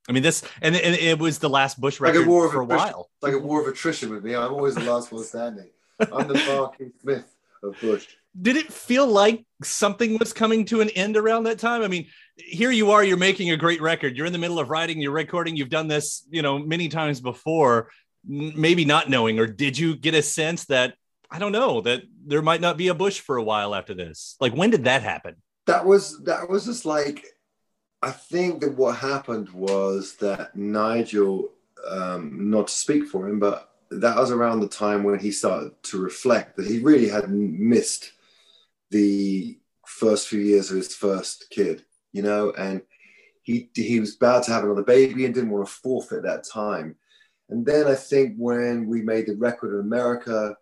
I 0.07 0.12
mean, 0.12 0.24
this 0.24 0.43
and, 0.62 0.75
and 0.75 0.95
it 0.95 1.17
was 1.17 1.39
the 1.39 1.50
last 1.50 1.79
Bush 1.79 2.01
record 2.01 2.19
like 2.19 2.27
a 2.27 2.29
war 2.29 2.51
for 2.51 2.62
a 2.62 2.65
while. 2.65 3.10
Like 3.22 3.33
a 3.33 3.39
war 3.39 3.62
of 3.62 3.67
attrition 3.67 4.10
with 4.10 4.24
me. 4.24 4.36
I'm 4.36 4.53
always 4.53 4.75
the 4.75 4.81
last 4.81 5.12
one 5.12 5.24
standing. 5.24 5.69
I'm 6.00 6.27
the 6.27 6.33
Barking 6.48 6.91
Smith 7.01 7.25
of 7.62 7.79
Bush. 7.79 8.07
Did 8.39 8.57
it 8.57 8.73
feel 8.73 9.05
like 9.05 9.45
something 9.63 10.17
was 10.17 10.33
coming 10.33 10.65
to 10.65 10.81
an 10.81 10.89
end 10.89 11.17
around 11.17 11.43
that 11.43 11.59
time? 11.59 11.83
I 11.83 11.87
mean, 11.87 12.07
here 12.35 12.71
you 12.71 12.91
are, 12.91 13.03
you're 13.03 13.17
making 13.17 13.51
a 13.51 13.57
great 13.57 13.81
record. 13.81 14.17
You're 14.17 14.25
in 14.25 14.33
the 14.33 14.39
middle 14.39 14.59
of 14.59 14.69
writing, 14.69 14.99
you're 14.99 15.11
recording, 15.11 15.55
you've 15.55 15.69
done 15.69 15.87
this, 15.87 16.25
you 16.29 16.41
know, 16.41 16.57
many 16.57 16.89
times 16.89 17.21
before, 17.21 17.89
maybe 18.25 18.86
not 18.86 19.10
knowing, 19.10 19.39
or 19.39 19.45
did 19.45 19.77
you 19.77 19.95
get 19.95 20.15
a 20.15 20.21
sense 20.21 20.65
that, 20.65 20.95
I 21.29 21.39
don't 21.39 21.51
know, 21.51 21.81
that 21.81 22.03
there 22.25 22.41
might 22.41 22.62
not 22.62 22.77
be 22.77 22.88
a 22.88 22.95
Bush 22.95 23.19
for 23.19 23.38
a 23.38 23.43
while 23.43 23.75
after 23.75 23.93
this? 23.93 24.36
Like, 24.39 24.53
when 24.53 24.71
did 24.71 24.86
that 24.86 25.03
happen? 25.03 25.36
That 25.67 25.86
was, 25.86 26.23
that 26.23 26.49
was 26.49 26.65
just 26.65 26.86
like, 26.86 27.25
I 28.01 28.12
think 28.12 28.62
that 28.62 28.75
what 28.75 28.97
happened 28.97 29.49
was 29.51 30.15
that 30.17 30.55
Nigel, 30.55 31.51
um, 31.88 32.49
not 32.49 32.67
to 32.67 32.73
speak 32.73 33.08
for 33.08 33.27
him, 33.27 33.39
but 33.39 33.69
that 33.91 34.17
was 34.17 34.31
around 34.31 34.60
the 34.60 34.67
time 34.67 35.03
when 35.03 35.19
he 35.19 35.31
started 35.31 35.71
to 35.84 36.01
reflect 36.01 36.58
that 36.58 36.65
he 36.65 36.79
really 36.79 37.08
had 37.08 37.29
missed 37.29 38.13
the 38.93 39.60
first 39.86 40.29
few 40.29 40.39
years 40.39 40.71
of 40.71 40.77
his 40.77 40.95
first 40.95 41.47
kid 41.49 41.84
you 42.13 42.21
know, 42.21 42.51
and 42.51 42.82
he 43.41 43.69
he 43.75 43.99
was 43.99 44.15
about 44.15 44.43
to 44.43 44.51
have 44.51 44.63
another 44.63 44.84
baby 44.84 45.25
and 45.25 45.34
didn't 45.34 45.49
want 45.49 45.67
to 45.67 45.73
forfeit 45.73 46.23
that 46.23 46.45
time. 46.45 46.95
And 47.49 47.65
then 47.65 47.88
I 47.88 47.95
think 47.95 48.36
when 48.38 48.88
we 48.88 49.01
made 49.01 49.27
the 49.27 49.36
record 49.36 49.73
in 49.73 49.82
America, 49.82 50.56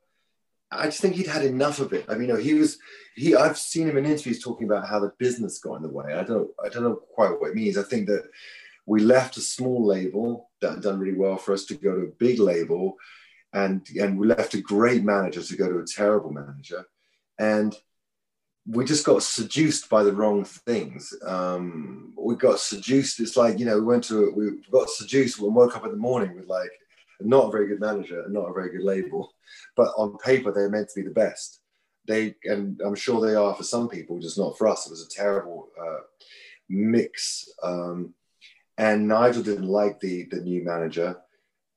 I 0.72 0.86
just 0.86 1.02
think 1.02 1.15
he'd 1.15 1.28
had 1.28 1.46
enough 1.46 1.80
of 1.80 1.94
it. 1.94 2.06
I 2.10 2.13
mean, 2.13 2.24
you 2.24 2.34
know, 2.34 2.39
he 2.39 2.56
was 2.56 2.80
he. 3.15 3.36
I've 3.36 3.58
seen 3.58 3.88
him 3.88 3.98
in 3.98 4.06
interviews 4.06 4.41
talking 4.41 4.65
about 4.65 4.88
how 4.88 5.00
the 5.00 5.13
business 5.20 5.60
got 5.60 5.76
in 5.76 5.84
the 5.84 5.89
way. 5.89 6.15
I 6.15 6.24
don't 6.24 6.50
I 6.63 6.70
don't 6.70 6.84
know 6.84 6.96
quite 7.13 7.39
what 7.39 7.52
it 7.52 7.56
means. 7.56 7.78
I 7.78 7.84
think 7.84 8.08
that 8.08 8.24
we 8.88 9.02
left 9.02 9.38
a 9.38 9.41
small 9.41 9.86
label 9.86 10.50
that 10.62 10.72
had 10.72 10.82
done 10.82 11.00
really 11.00 11.17
well 11.17 11.38
for 11.38 11.54
us 11.54 11.65
to 11.65 11.76
go 11.76 11.96
to 11.96 12.08
a 12.08 12.17
big 12.17 12.39
label, 12.39 12.96
and 13.54 13.86
and 14.00 14.17
we 14.17 14.26
left 14.26 14.56
a 14.56 14.62
great 14.62 15.04
manager 15.04 15.44
to 15.44 15.58
go 15.58 15.70
to 15.70 15.80
a 15.80 15.86
terrible 15.86 16.32
manager, 16.32 16.86
and 17.38 17.76
we 18.67 18.86
just 18.86 19.06
got 19.06 19.24
seduced 19.24 19.89
by 19.89 20.04
the 20.04 20.13
wrong 20.13 20.45
things. 20.45 21.13
Um, 21.26 22.13
we 22.17 22.36
got 22.36 22.60
seduced. 22.60 23.19
It's 23.19 23.38
like 23.38 23.60
you 23.60 23.65
know, 23.65 23.80
we 23.80 23.86
went 23.86 24.04
to 24.06 24.32
we 24.36 24.52
got 24.71 24.89
seduced 24.89 25.39
and 25.39 25.56
woke 25.56 25.76
up 25.76 25.86
in 25.86 25.91
the 25.91 25.97
morning 25.97 26.36
with 26.36 26.47
like 26.47 26.71
not 27.19 27.47
a 27.47 27.52
very 27.52 27.67
good 27.67 27.80
manager 27.80 28.21
and 28.21 28.34
not 28.34 28.50
a 28.50 28.54
very 28.54 28.71
good 28.71 28.86
label, 28.86 29.34
but 29.76 29.93
on 29.97 30.17
paper 30.17 30.52
they're 30.52 30.69
meant 30.69 30.89
to 30.89 31.02
be 31.02 31.08
the 31.08 31.13
best. 31.13 31.62
They 32.08 32.36
and 32.45 32.80
I'm 32.86 32.95
sure 32.95 33.19
they 33.19 33.36
are 33.36 33.56
for 33.56 33.63
some 33.63 33.89
people, 33.89 34.19
just 34.19 34.38
not 34.38 34.58
for 34.58 34.67
us. 34.67 34.86
It 34.86 34.91
was 34.91 35.06
a 35.06 35.15
terrible 35.15 35.69
uh, 35.80 36.02
mix. 36.69 37.50
Um, 37.63 38.13
and 38.78 39.08
Nigel 39.08 39.43
didn't 39.43 39.67
like 39.67 40.00
the 40.00 40.28
the 40.30 40.41
new 40.41 40.63
manager. 40.63 41.17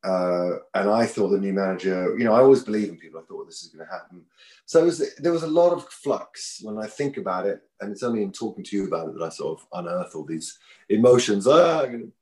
Uh, 0.05 0.59
and 0.75 0.91
I 0.91 1.07
thought 1.07 1.31
the 1.31 1.39
new 1.39 1.55
manager, 1.55 2.15
you 2.19 2.25
know, 2.25 2.35
I 2.35 2.41
always 2.41 2.63
believe 2.63 2.91
in 2.91 2.99
people. 2.99 3.21
I 3.21 3.23
thought 3.23 3.37
well, 3.39 3.47
this 3.47 3.63
is 3.63 3.69
going 3.69 3.87
to 3.87 3.93
happen. 3.93 4.23
So 4.67 4.85
was, 4.85 5.15
there 5.17 5.33
was 5.33 5.45
a 5.45 5.49
lot 5.49 5.73
of 5.73 5.89
flux 5.89 6.61
when 6.63 6.77
I 6.77 6.87
think 6.87 7.17
about 7.17 7.47
it, 7.47 7.61
and 7.81 7.91
it's 7.91 8.03
only 8.03 8.23
in 8.23 8.31
talking 8.31 8.63
to 8.65 8.77
you 8.77 8.87
about 8.87 9.09
it 9.09 9.15
that 9.15 9.25
I 9.25 9.31
sort 9.31 9.59
of 9.59 9.67
unearth 9.73 10.15
all 10.15 10.25
these 10.25 10.59
emotions. 10.91 11.47
Ah, 11.47 11.85
um, 11.85 12.13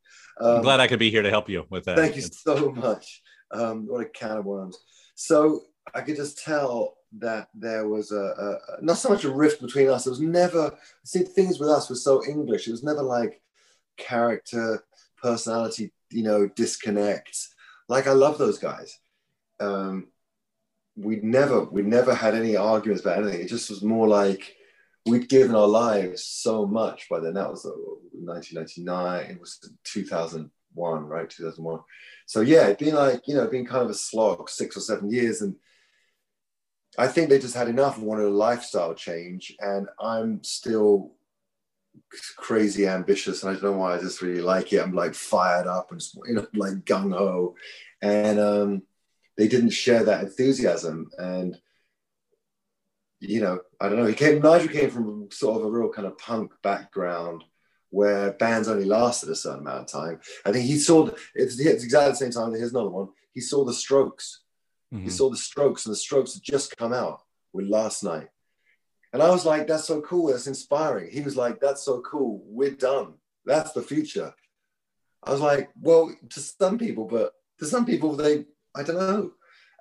I'm 0.40 0.62
glad 0.62 0.78
I 0.78 0.86
could 0.86 1.00
be 1.00 1.10
here 1.10 1.22
to 1.22 1.30
help 1.30 1.48
you 1.48 1.66
with 1.70 1.84
that. 1.84 1.96
Thank 1.96 2.14
you 2.14 2.22
so 2.22 2.70
much. 2.70 3.22
Um, 3.50 3.86
what 3.88 4.00
a 4.00 4.08
can 4.08 4.38
of 4.38 4.44
worms. 4.44 4.78
So 5.16 5.62
I 5.92 6.02
could 6.02 6.16
just 6.16 6.42
tell 6.42 6.98
that 7.18 7.48
there 7.52 7.88
was 7.88 8.12
a, 8.12 8.16
a, 8.78 8.84
not 8.84 8.96
so 8.96 9.08
much 9.08 9.24
a 9.24 9.30
rift 9.30 9.60
between 9.60 9.88
us. 9.88 10.06
It 10.06 10.10
was 10.10 10.20
never 10.20 10.74
see 11.04 11.24
things 11.24 11.58
with 11.58 11.68
us 11.68 11.90
were 11.90 11.96
so 11.96 12.24
English. 12.24 12.68
It 12.68 12.70
was 12.70 12.84
never 12.84 13.02
like 13.02 13.42
character, 13.96 14.84
personality, 15.20 15.92
you 16.10 16.22
know, 16.22 16.48
disconnect 16.48 17.48
like 17.92 18.06
I 18.06 18.12
love 18.12 18.38
those 18.38 18.58
guys. 18.58 18.98
Um, 19.60 20.08
we 20.96 21.16
never 21.16 21.64
we 21.64 21.82
never 21.82 22.14
had 22.14 22.34
any 22.34 22.56
arguments 22.56 23.04
about 23.04 23.18
anything. 23.18 23.42
It 23.42 23.48
just 23.48 23.68
was 23.68 23.82
more 23.82 24.08
like 24.08 24.56
we'd 25.04 25.28
given 25.28 25.54
our 25.54 25.66
lives 25.66 26.24
so 26.24 26.66
much 26.66 27.08
by 27.10 27.20
then. 27.20 27.34
That 27.34 27.50
was 27.50 27.64
1999. 28.14 29.30
It 29.30 29.40
was 29.40 29.58
2001, 29.84 31.04
right? 31.04 31.28
2001. 31.28 31.80
So 32.24 32.40
yeah, 32.40 32.64
it'd 32.64 32.78
been 32.78 32.94
like 32.94 33.28
you 33.28 33.34
know, 33.34 33.46
been 33.46 33.66
kind 33.66 33.84
of 33.84 33.90
a 33.90 33.94
slog, 33.94 34.48
six 34.48 34.74
or 34.74 34.80
seven 34.80 35.10
years, 35.10 35.42
and 35.42 35.54
I 36.96 37.08
think 37.08 37.28
they 37.28 37.38
just 37.38 37.54
had 37.54 37.68
enough 37.68 37.98
and 37.98 38.06
wanted 38.06 38.24
a 38.24 38.30
lifestyle 38.30 38.94
change. 38.94 39.54
And 39.60 39.86
I'm 40.00 40.42
still 40.42 41.12
crazy 42.36 42.86
ambitious, 42.86 43.42
and 43.42 43.50
I 43.50 43.60
don't 43.60 43.72
know 43.72 43.78
why 43.78 43.94
I 43.94 44.00
just 44.00 44.22
really 44.22 44.40
like 44.40 44.72
it. 44.72 44.80
I'm 44.80 44.94
like 44.94 45.14
fired 45.14 45.66
up 45.66 45.92
and 45.92 46.02
you 46.26 46.34
know 46.34 46.46
like 46.54 46.84
gung 46.84 47.16
ho, 47.16 47.54
and 48.00 48.38
um, 48.38 48.82
they 49.36 49.48
didn't 49.48 49.70
share 49.70 50.04
that 50.04 50.24
enthusiasm. 50.24 51.10
And 51.18 51.58
you 53.20 53.40
know, 53.40 53.60
I 53.80 53.88
don't 53.88 53.98
know. 53.98 54.06
He 54.06 54.14
came. 54.14 54.40
Nigel 54.40 54.68
came 54.68 54.90
from 54.90 55.28
sort 55.30 55.60
of 55.60 55.66
a 55.66 55.70
real 55.70 55.90
kind 55.90 56.06
of 56.06 56.18
punk 56.18 56.52
background 56.62 57.44
where 57.90 58.32
bands 58.32 58.68
only 58.68 58.86
lasted 58.86 59.28
a 59.28 59.36
certain 59.36 59.60
amount 59.60 59.82
of 59.82 59.86
time. 59.86 60.18
I 60.46 60.52
think 60.52 60.64
he 60.64 60.78
saw 60.78 61.10
it's, 61.34 61.58
it's 61.58 61.84
exactly 61.84 62.12
the 62.12 62.16
same 62.16 62.30
time. 62.30 62.54
Here's 62.54 62.72
another 62.72 62.90
one. 62.90 63.08
He 63.32 63.40
saw 63.40 63.64
the 63.64 63.74
Strokes. 63.74 64.40
Mm-hmm. 64.92 65.04
He 65.04 65.10
saw 65.10 65.30
the 65.30 65.36
Strokes, 65.36 65.86
and 65.86 65.92
the 65.92 65.98
Strokes 65.98 66.34
had 66.34 66.42
just 66.42 66.76
come 66.76 66.92
out 66.92 67.22
with 67.52 67.66
Last 67.66 68.02
Night 68.02 68.28
and 69.12 69.22
I 69.22 69.30
was 69.30 69.44
like, 69.44 69.66
that's 69.66 69.84
so 69.84 70.00
cool. 70.02 70.28
That's 70.28 70.46
inspiring. 70.46 71.10
He 71.10 71.20
was 71.20 71.36
like, 71.36 71.60
that's 71.60 71.82
so 71.82 72.00
cool. 72.00 72.42
We're 72.46 72.70
done. 72.70 73.14
That's 73.44 73.72
the 73.72 73.82
future. 73.82 74.32
I 75.24 75.30
was 75.30 75.40
like, 75.40 75.70
well, 75.80 76.14
to 76.30 76.40
some 76.40 76.78
people, 76.78 77.04
but 77.04 77.34
to 77.58 77.66
some 77.66 77.84
people, 77.84 78.16
they, 78.16 78.46
I 78.74 78.82
don't 78.82 78.96
know. 78.96 79.32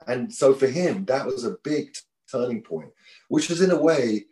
And 0.08 0.34
so 0.34 0.54
for 0.54 0.68
him, 0.68 1.06
that 1.06 1.26
was 1.26 1.46
a 1.46 1.58
big 1.64 1.96
turning 2.32 2.62
point, 2.62 2.90
which 3.30 3.50
was 3.50 3.62
in 3.62 3.72
a 3.72 3.82
way, 3.82 4.26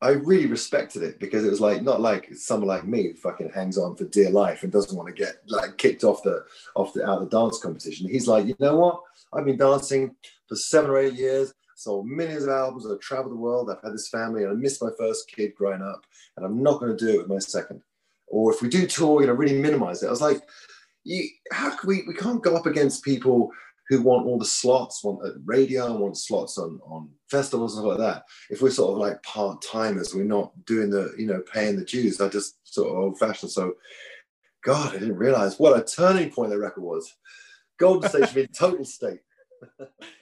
I 0.00 0.10
really 0.10 0.46
respected 0.46 1.04
it 1.04 1.20
because 1.20 1.44
it 1.44 1.50
was 1.50 1.60
like 1.60 1.82
not 1.82 2.00
like 2.00 2.34
someone 2.34 2.66
like 2.66 2.84
me 2.84 3.04
who 3.04 3.14
fucking 3.14 3.50
hangs 3.50 3.78
on 3.78 3.94
for 3.94 4.04
dear 4.04 4.30
life 4.30 4.64
and 4.64 4.72
doesn't 4.72 4.96
want 4.96 5.08
to 5.08 5.14
get 5.14 5.36
like 5.46 5.78
kicked 5.78 6.02
off 6.02 6.24
the 6.24 6.44
off 6.74 6.92
the 6.92 7.08
out 7.08 7.22
of 7.22 7.30
the 7.30 7.38
dance 7.38 7.60
competition. 7.60 8.08
He's 8.08 8.26
like, 8.26 8.46
you 8.46 8.56
know 8.58 8.76
what? 8.76 9.00
I've 9.32 9.44
been 9.44 9.58
dancing 9.58 10.16
for 10.48 10.56
seven 10.56 10.90
or 10.90 10.98
eight 10.98 11.14
years, 11.14 11.54
sold 11.82 12.06
millions 12.06 12.44
of 12.44 12.50
albums, 12.50 12.86
I've 12.86 13.00
traveled 13.00 13.32
the 13.32 13.40
world, 13.40 13.70
I've 13.70 13.82
had 13.82 13.94
this 13.94 14.08
family, 14.08 14.44
and 14.44 14.52
I 14.52 14.54
missed 14.54 14.82
my 14.82 14.90
first 14.98 15.28
kid 15.28 15.54
growing 15.54 15.82
up, 15.82 16.04
and 16.36 16.46
I'm 16.46 16.62
not 16.62 16.80
going 16.80 16.96
to 16.96 17.04
do 17.04 17.12
it 17.12 17.18
with 17.18 17.28
my 17.28 17.38
second. 17.38 17.82
Or 18.28 18.52
if 18.52 18.62
we 18.62 18.68
do 18.68 18.86
tour, 18.86 19.20
you 19.20 19.26
know, 19.26 19.34
really 19.34 19.58
minimize 19.58 20.02
it. 20.02 20.06
I 20.06 20.10
was 20.10 20.22
like, 20.22 20.42
you, 21.04 21.28
how 21.50 21.76
can 21.76 21.88
we? 21.88 22.02
We 22.06 22.14
can't 22.14 22.42
go 22.42 22.56
up 22.56 22.66
against 22.66 23.04
people 23.04 23.50
who 23.88 24.00
want 24.00 24.26
all 24.26 24.38
the 24.38 24.44
slots, 24.44 25.04
want 25.04 25.20
radio, 25.44 25.94
want 25.96 26.16
slots 26.16 26.56
on 26.56 26.80
on 26.84 27.10
festivals 27.30 27.74
and 27.74 27.82
stuff 27.82 27.98
like 27.98 27.98
that. 27.98 28.24
If 28.48 28.62
we're 28.62 28.70
sort 28.70 28.92
of 28.92 28.98
like 28.98 29.22
part 29.22 29.62
timers, 29.62 30.14
we're 30.14 30.24
not 30.24 30.52
doing 30.64 30.90
the, 30.90 31.12
you 31.18 31.26
know, 31.26 31.42
paying 31.52 31.76
the 31.76 31.84
dues. 31.84 32.20
I 32.20 32.28
just 32.28 32.56
sort 32.62 32.88
of 32.88 32.96
old 32.96 33.18
fashioned. 33.18 33.50
So, 33.50 33.74
God, 34.64 34.94
I 34.94 34.98
didn't 34.98 35.16
realize 35.16 35.58
what 35.58 35.78
a 35.78 35.84
turning 35.84 36.30
point 36.30 36.50
the 36.50 36.58
record 36.58 36.84
was. 36.84 37.14
Golden 37.78 38.10
be 38.34 38.42
in 38.42 38.48
total 38.48 38.84
state. 38.84 39.20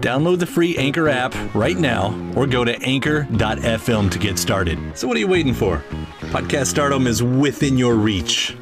Download 0.00 0.38
the 0.38 0.46
free 0.46 0.76
Anchor 0.76 1.08
app 1.08 1.34
right 1.54 1.76
now 1.76 2.14
or 2.36 2.46
go 2.46 2.64
to 2.64 2.78
anchor.fm 2.82 4.10
to 4.10 4.18
get 4.18 4.38
started. 4.38 4.78
So, 4.96 5.08
what 5.08 5.16
are 5.16 5.20
you 5.20 5.26
waiting 5.26 5.54
for? 5.54 5.82
Podcast 6.20 6.66
stardom 6.66 7.06
is 7.06 7.22
within 7.22 7.78
your 7.78 7.94
reach. 7.94 8.54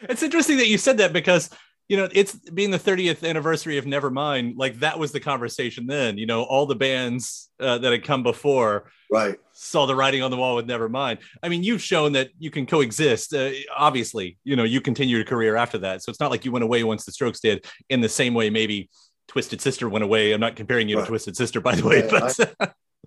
It's 0.00 0.24
interesting 0.24 0.56
that 0.56 0.66
you 0.66 0.78
said 0.78 0.98
that 0.98 1.12
because, 1.12 1.50
you 1.88 1.96
know, 1.96 2.08
it's 2.12 2.34
being 2.34 2.72
the 2.72 2.80
30th 2.80 3.28
anniversary 3.28 3.78
of 3.78 3.84
Nevermind. 3.84 4.54
Like, 4.56 4.80
that 4.80 4.98
was 4.98 5.12
the 5.12 5.20
conversation 5.20 5.86
then. 5.86 6.18
You 6.18 6.26
know, 6.26 6.42
all 6.42 6.66
the 6.66 6.74
bands 6.74 7.48
uh, 7.60 7.78
that 7.78 7.92
had 7.92 8.02
come 8.02 8.24
before 8.24 8.90
right 9.10 9.38
saw 9.52 9.86
the 9.86 9.94
writing 9.94 10.22
on 10.22 10.32
the 10.32 10.36
wall 10.36 10.56
with 10.56 10.66
Nevermind. 10.66 11.18
I 11.44 11.48
mean, 11.48 11.62
you've 11.62 11.82
shown 11.82 12.12
that 12.14 12.30
you 12.40 12.50
can 12.50 12.66
coexist. 12.66 13.34
Uh, 13.34 13.50
obviously, 13.76 14.36
you 14.42 14.56
know, 14.56 14.64
you 14.64 14.80
continue 14.80 15.16
your 15.16 15.26
career 15.26 15.54
after 15.54 15.78
that. 15.78 16.02
So, 16.02 16.10
it's 16.10 16.18
not 16.20 16.32
like 16.32 16.44
you 16.44 16.50
went 16.50 16.64
away 16.64 16.82
once 16.82 17.04
the 17.04 17.12
Strokes 17.12 17.38
did 17.38 17.64
in 17.88 18.00
the 18.00 18.08
same 18.08 18.34
way, 18.34 18.50
maybe 18.50 18.90
Twisted 19.32 19.62
Sister 19.62 19.88
went 19.88 20.04
away. 20.04 20.32
I'm 20.32 20.40
not 20.40 20.56
comparing 20.56 20.90
you 20.90 20.98
right. 20.98 21.04
to 21.04 21.08
Twisted 21.08 21.38
Sister, 21.38 21.58
by 21.58 21.74
the 21.74 21.86
way. 21.86 22.04
Yeah, 22.04 22.28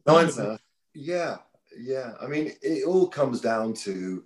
but 0.04 0.08
I, 0.08 0.24
uh, 0.42 0.58
yeah, 0.96 1.38
yeah. 1.80 2.14
I 2.20 2.26
mean, 2.26 2.52
it 2.64 2.84
all 2.88 3.08
comes 3.08 3.42
down 3.42 3.76
to 3.86 4.24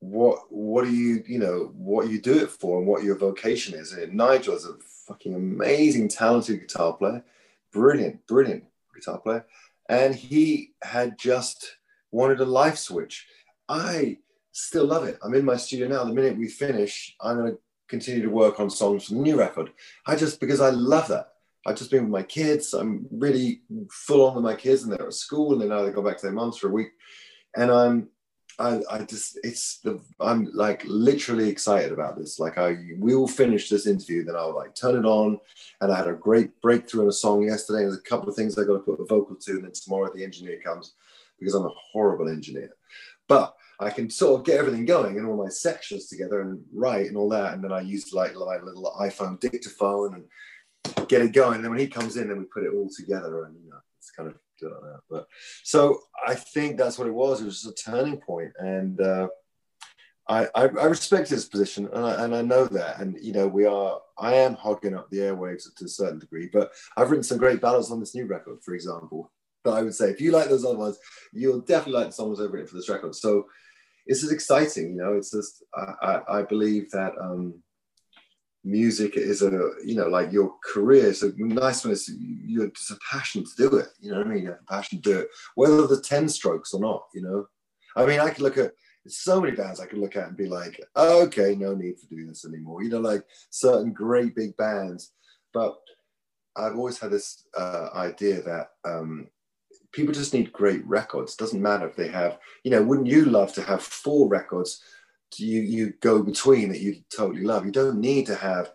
what 0.00 0.52
what 0.52 0.84
do 0.84 0.90
you 0.94 1.24
you 1.26 1.38
know 1.38 1.72
what 1.74 2.10
you 2.10 2.20
do 2.20 2.36
it 2.42 2.50
for 2.50 2.76
and 2.78 2.86
what 2.86 3.04
your 3.04 3.16
vocation 3.16 3.74
is. 3.74 3.92
And 3.92 4.12
Nigel 4.12 4.54
is 4.54 4.66
a 4.66 4.74
fucking 5.08 5.34
amazing, 5.34 6.08
talented 6.08 6.60
guitar 6.60 6.92
player, 6.92 7.24
brilliant, 7.72 8.26
brilliant 8.26 8.64
guitar 8.94 9.18
player, 9.18 9.46
and 9.88 10.14
he 10.14 10.74
had 10.82 11.18
just 11.18 11.76
wanted 12.10 12.40
a 12.40 12.44
life 12.44 12.76
switch. 12.76 13.26
I 13.66 14.18
still 14.52 14.84
love 14.84 15.04
it. 15.04 15.18
I'm 15.22 15.32
in 15.32 15.46
my 15.46 15.56
studio 15.56 15.88
now. 15.88 16.04
The 16.04 16.12
minute 16.12 16.36
we 16.36 16.48
finish, 16.48 17.16
I'm 17.18 17.38
going 17.38 17.52
to 17.52 17.58
continue 17.94 18.22
to 18.22 18.28
work 18.28 18.58
on 18.58 18.68
songs 18.68 19.04
from 19.04 19.18
the 19.18 19.22
new 19.22 19.38
record. 19.38 19.70
I 20.06 20.16
just 20.16 20.40
because 20.40 20.60
I 20.60 20.70
love 20.70 21.08
that. 21.08 21.28
I've 21.66 21.76
just 21.76 21.90
been 21.90 22.04
with 22.04 22.20
my 22.20 22.22
kids. 22.22 22.74
I'm 22.74 23.06
really 23.10 23.62
full 23.90 24.26
on 24.26 24.34
with 24.34 24.44
my 24.44 24.56
kids, 24.56 24.82
and 24.82 24.92
they're 24.92 25.06
at 25.06 25.14
school, 25.14 25.52
and 25.52 25.60
then 25.60 25.68
now 25.68 25.82
they 25.82 25.90
go 25.90 26.02
back 26.02 26.18
to 26.18 26.26
their 26.26 26.38
moms 26.40 26.58
for 26.58 26.68
a 26.68 26.72
week. 26.72 26.90
And 27.56 27.70
I'm, 27.70 28.08
I, 28.58 28.80
I 28.90 28.98
just, 28.98 29.38
it's 29.42 29.78
the, 29.78 30.00
I'm 30.20 30.50
like 30.52 30.82
literally 30.86 31.48
excited 31.48 31.92
about 31.92 32.18
this. 32.18 32.38
Like 32.38 32.58
I, 32.58 32.76
will 32.98 33.26
finish 33.26 33.68
this 33.68 33.86
interview, 33.86 34.24
then 34.24 34.36
I'll 34.36 34.54
like 34.54 34.74
turn 34.74 34.96
it 34.96 35.06
on, 35.06 35.38
and 35.80 35.90
I 35.90 35.96
had 35.96 36.08
a 36.08 36.12
great 36.12 36.60
breakthrough 36.60 37.02
in 37.04 37.08
a 37.08 37.12
song 37.12 37.44
yesterday. 37.44 37.82
There's 37.84 37.96
a 37.96 38.10
couple 38.10 38.28
of 38.28 38.36
things 38.36 38.58
I 38.58 38.64
got 38.64 38.74
to 38.74 38.78
put 38.80 39.00
a 39.00 39.06
vocal 39.06 39.36
to, 39.36 39.52
and 39.52 39.64
then 39.64 39.72
tomorrow 39.72 40.10
the 40.12 40.24
engineer 40.24 40.58
comes 40.62 40.94
because 41.38 41.54
I'm 41.54 41.66
a 41.66 41.78
horrible 41.92 42.28
engineer. 42.28 42.70
But 43.26 43.54
I 43.80 43.90
can 43.90 44.08
sort 44.10 44.40
of 44.40 44.46
get 44.46 44.58
everything 44.58 44.84
going 44.84 45.18
and 45.18 45.26
all 45.26 45.42
my 45.42 45.48
sections 45.48 46.06
together 46.06 46.40
and 46.40 46.62
write 46.72 47.06
and 47.06 47.16
all 47.16 47.28
that. 47.30 47.54
And 47.54 47.64
then 47.64 47.72
I 47.72 47.80
use 47.80 48.12
like, 48.12 48.34
a 48.34 48.38
little 48.38 48.96
iPhone 49.00 49.40
dictaphone 49.40 50.14
and 50.14 51.08
get 51.08 51.22
it 51.22 51.32
going. 51.32 51.56
And 51.56 51.64
then 51.64 51.70
when 51.70 51.80
he 51.80 51.86
comes 51.86 52.16
in, 52.16 52.28
then 52.28 52.38
we 52.38 52.44
put 52.44 52.64
it 52.64 52.74
all 52.74 52.88
together 52.88 53.44
and 53.44 53.56
you 53.62 53.70
know, 53.70 53.78
it's 53.98 54.10
kind 54.10 54.28
of 54.28 54.36
do 54.58 54.70
like 54.70 54.80
that. 54.80 55.00
But 55.10 55.26
so 55.62 56.00
I 56.26 56.34
think 56.34 56.76
that's 56.76 56.98
what 56.98 57.08
it 57.08 57.14
was. 57.14 57.40
It 57.40 57.46
was 57.46 57.62
just 57.62 57.86
a 57.86 57.90
turning 57.90 58.18
point. 58.18 58.52
And 58.58 59.00
uh, 59.00 59.28
I, 60.28 60.46
I, 60.54 60.62
I, 60.62 60.84
respect 60.84 61.28
his 61.28 61.44
position 61.44 61.88
and 61.92 62.04
I, 62.04 62.24
and 62.24 62.34
I 62.34 62.42
know 62.42 62.66
that. 62.66 63.00
And, 63.00 63.18
you 63.20 63.32
know, 63.32 63.46
we 63.46 63.66
are, 63.66 64.00
I 64.18 64.34
am 64.34 64.54
hogging 64.54 64.94
up 64.94 65.10
the 65.10 65.18
airwaves 65.18 65.64
to 65.74 65.84
a 65.84 65.88
certain 65.88 66.18
degree, 66.18 66.48
but 66.52 66.72
I've 66.96 67.10
written 67.10 67.24
some 67.24 67.38
great 67.38 67.60
ballads 67.60 67.90
on 67.90 68.00
this 68.00 68.14
new 68.14 68.26
record, 68.26 68.62
for 68.62 68.74
example. 68.74 69.30
But 69.64 69.72
I 69.72 69.82
would 69.82 69.94
say 69.94 70.10
if 70.10 70.20
you 70.20 70.30
like 70.30 70.48
those 70.48 70.64
other 70.64 70.78
ones, 70.78 70.98
you'll 71.32 71.60
definitely 71.60 72.00
like 72.00 72.08
the 72.08 72.12
songs 72.12 72.40
I've 72.40 72.52
written 72.52 72.68
for 72.68 72.76
this 72.76 72.88
record. 72.88 73.14
So 73.14 73.46
it's 74.06 74.20
just 74.20 74.32
exciting, 74.32 74.90
you 74.90 74.96
know. 74.96 75.14
It's 75.14 75.30
just 75.30 75.62
I, 75.74 75.94
I, 76.02 76.38
I 76.38 76.42
believe 76.42 76.90
that 76.90 77.12
um, 77.20 77.62
music 78.62 79.16
is 79.16 79.42
a 79.42 79.50
you 79.84 79.94
know 79.94 80.08
like 80.08 80.32
your 80.32 80.54
career. 80.64 81.10
A 81.10 81.32
nice 81.36 81.84
one. 81.84 81.92
It's 81.92 82.10
you're 82.10 82.70
just 82.70 82.90
a 82.90 82.98
passion 83.10 83.44
to 83.44 83.50
do 83.56 83.76
it. 83.76 83.88
You 84.00 84.12
know 84.12 84.18
what 84.18 84.26
I 84.26 84.30
mean? 84.30 84.42
You 84.44 84.50
have 84.50 84.60
a 84.60 84.72
passion 84.72 85.00
to 85.00 85.10
do 85.10 85.18
it, 85.20 85.28
whether 85.54 85.86
the 85.86 86.00
ten 86.00 86.28
strokes 86.28 86.74
or 86.74 86.80
not. 86.80 87.04
You 87.14 87.22
know, 87.22 87.46
I 87.96 88.06
mean, 88.06 88.20
I 88.20 88.30
could 88.30 88.42
look 88.42 88.58
at 88.58 88.72
so 89.06 89.40
many 89.40 89.54
bands 89.54 89.80
I 89.80 89.86
could 89.86 89.98
look 89.98 90.16
at 90.16 90.28
and 90.28 90.36
be 90.36 90.48
like, 90.48 90.80
okay, 90.96 91.54
no 91.54 91.74
need 91.74 91.98
to 91.98 92.06
do 92.06 92.26
this 92.26 92.44
anymore. 92.44 92.82
You 92.82 92.90
know, 92.90 93.00
like 93.00 93.24
certain 93.50 93.92
great 93.92 94.34
big 94.34 94.56
bands, 94.56 95.12
but 95.52 95.76
I've 96.56 96.76
always 96.76 96.98
had 96.98 97.10
this 97.10 97.46
uh, 97.56 97.88
idea 97.94 98.42
that 98.42 98.68
um, 98.84 99.28
people 99.94 100.12
just 100.12 100.34
need 100.34 100.52
great 100.52 100.84
records. 100.86 101.36
Doesn't 101.36 101.62
matter 101.62 101.88
if 101.88 101.94
they 101.94 102.08
have, 102.08 102.38
you 102.64 102.70
know, 102.70 102.82
wouldn't 102.82 103.06
you 103.06 103.24
love 103.26 103.52
to 103.54 103.62
have 103.62 103.82
four 103.82 104.28
records 104.28 104.82
you 105.36 105.60
you 105.60 105.92
go 106.00 106.22
between 106.22 106.68
that 106.68 106.80
you 106.80 106.96
totally 107.14 107.44
love? 107.44 107.64
You 107.64 107.72
don't 107.72 108.00
need 108.00 108.26
to 108.26 108.34
have, 108.34 108.72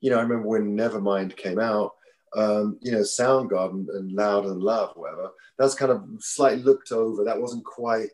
you 0.00 0.10
know, 0.10 0.18
I 0.18 0.22
remember 0.22 0.48
when 0.48 0.76
Nevermind 0.76 1.36
came 1.36 1.58
out, 1.58 1.94
um, 2.36 2.78
you 2.80 2.92
know, 2.92 3.00
Soundgarden 3.00 3.86
and 3.94 4.12
Louder 4.12 4.48
Than 4.48 4.60
Love, 4.60 4.92
whatever, 4.94 5.30
that's 5.58 5.74
kind 5.74 5.92
of 5.92 6.04
slightly 6.20 6.62
looked 6.62 6.92
over. 6.92 7.24
That 7.24 7.40
wasn't 7.40 7.64
quite, 7.64 8.08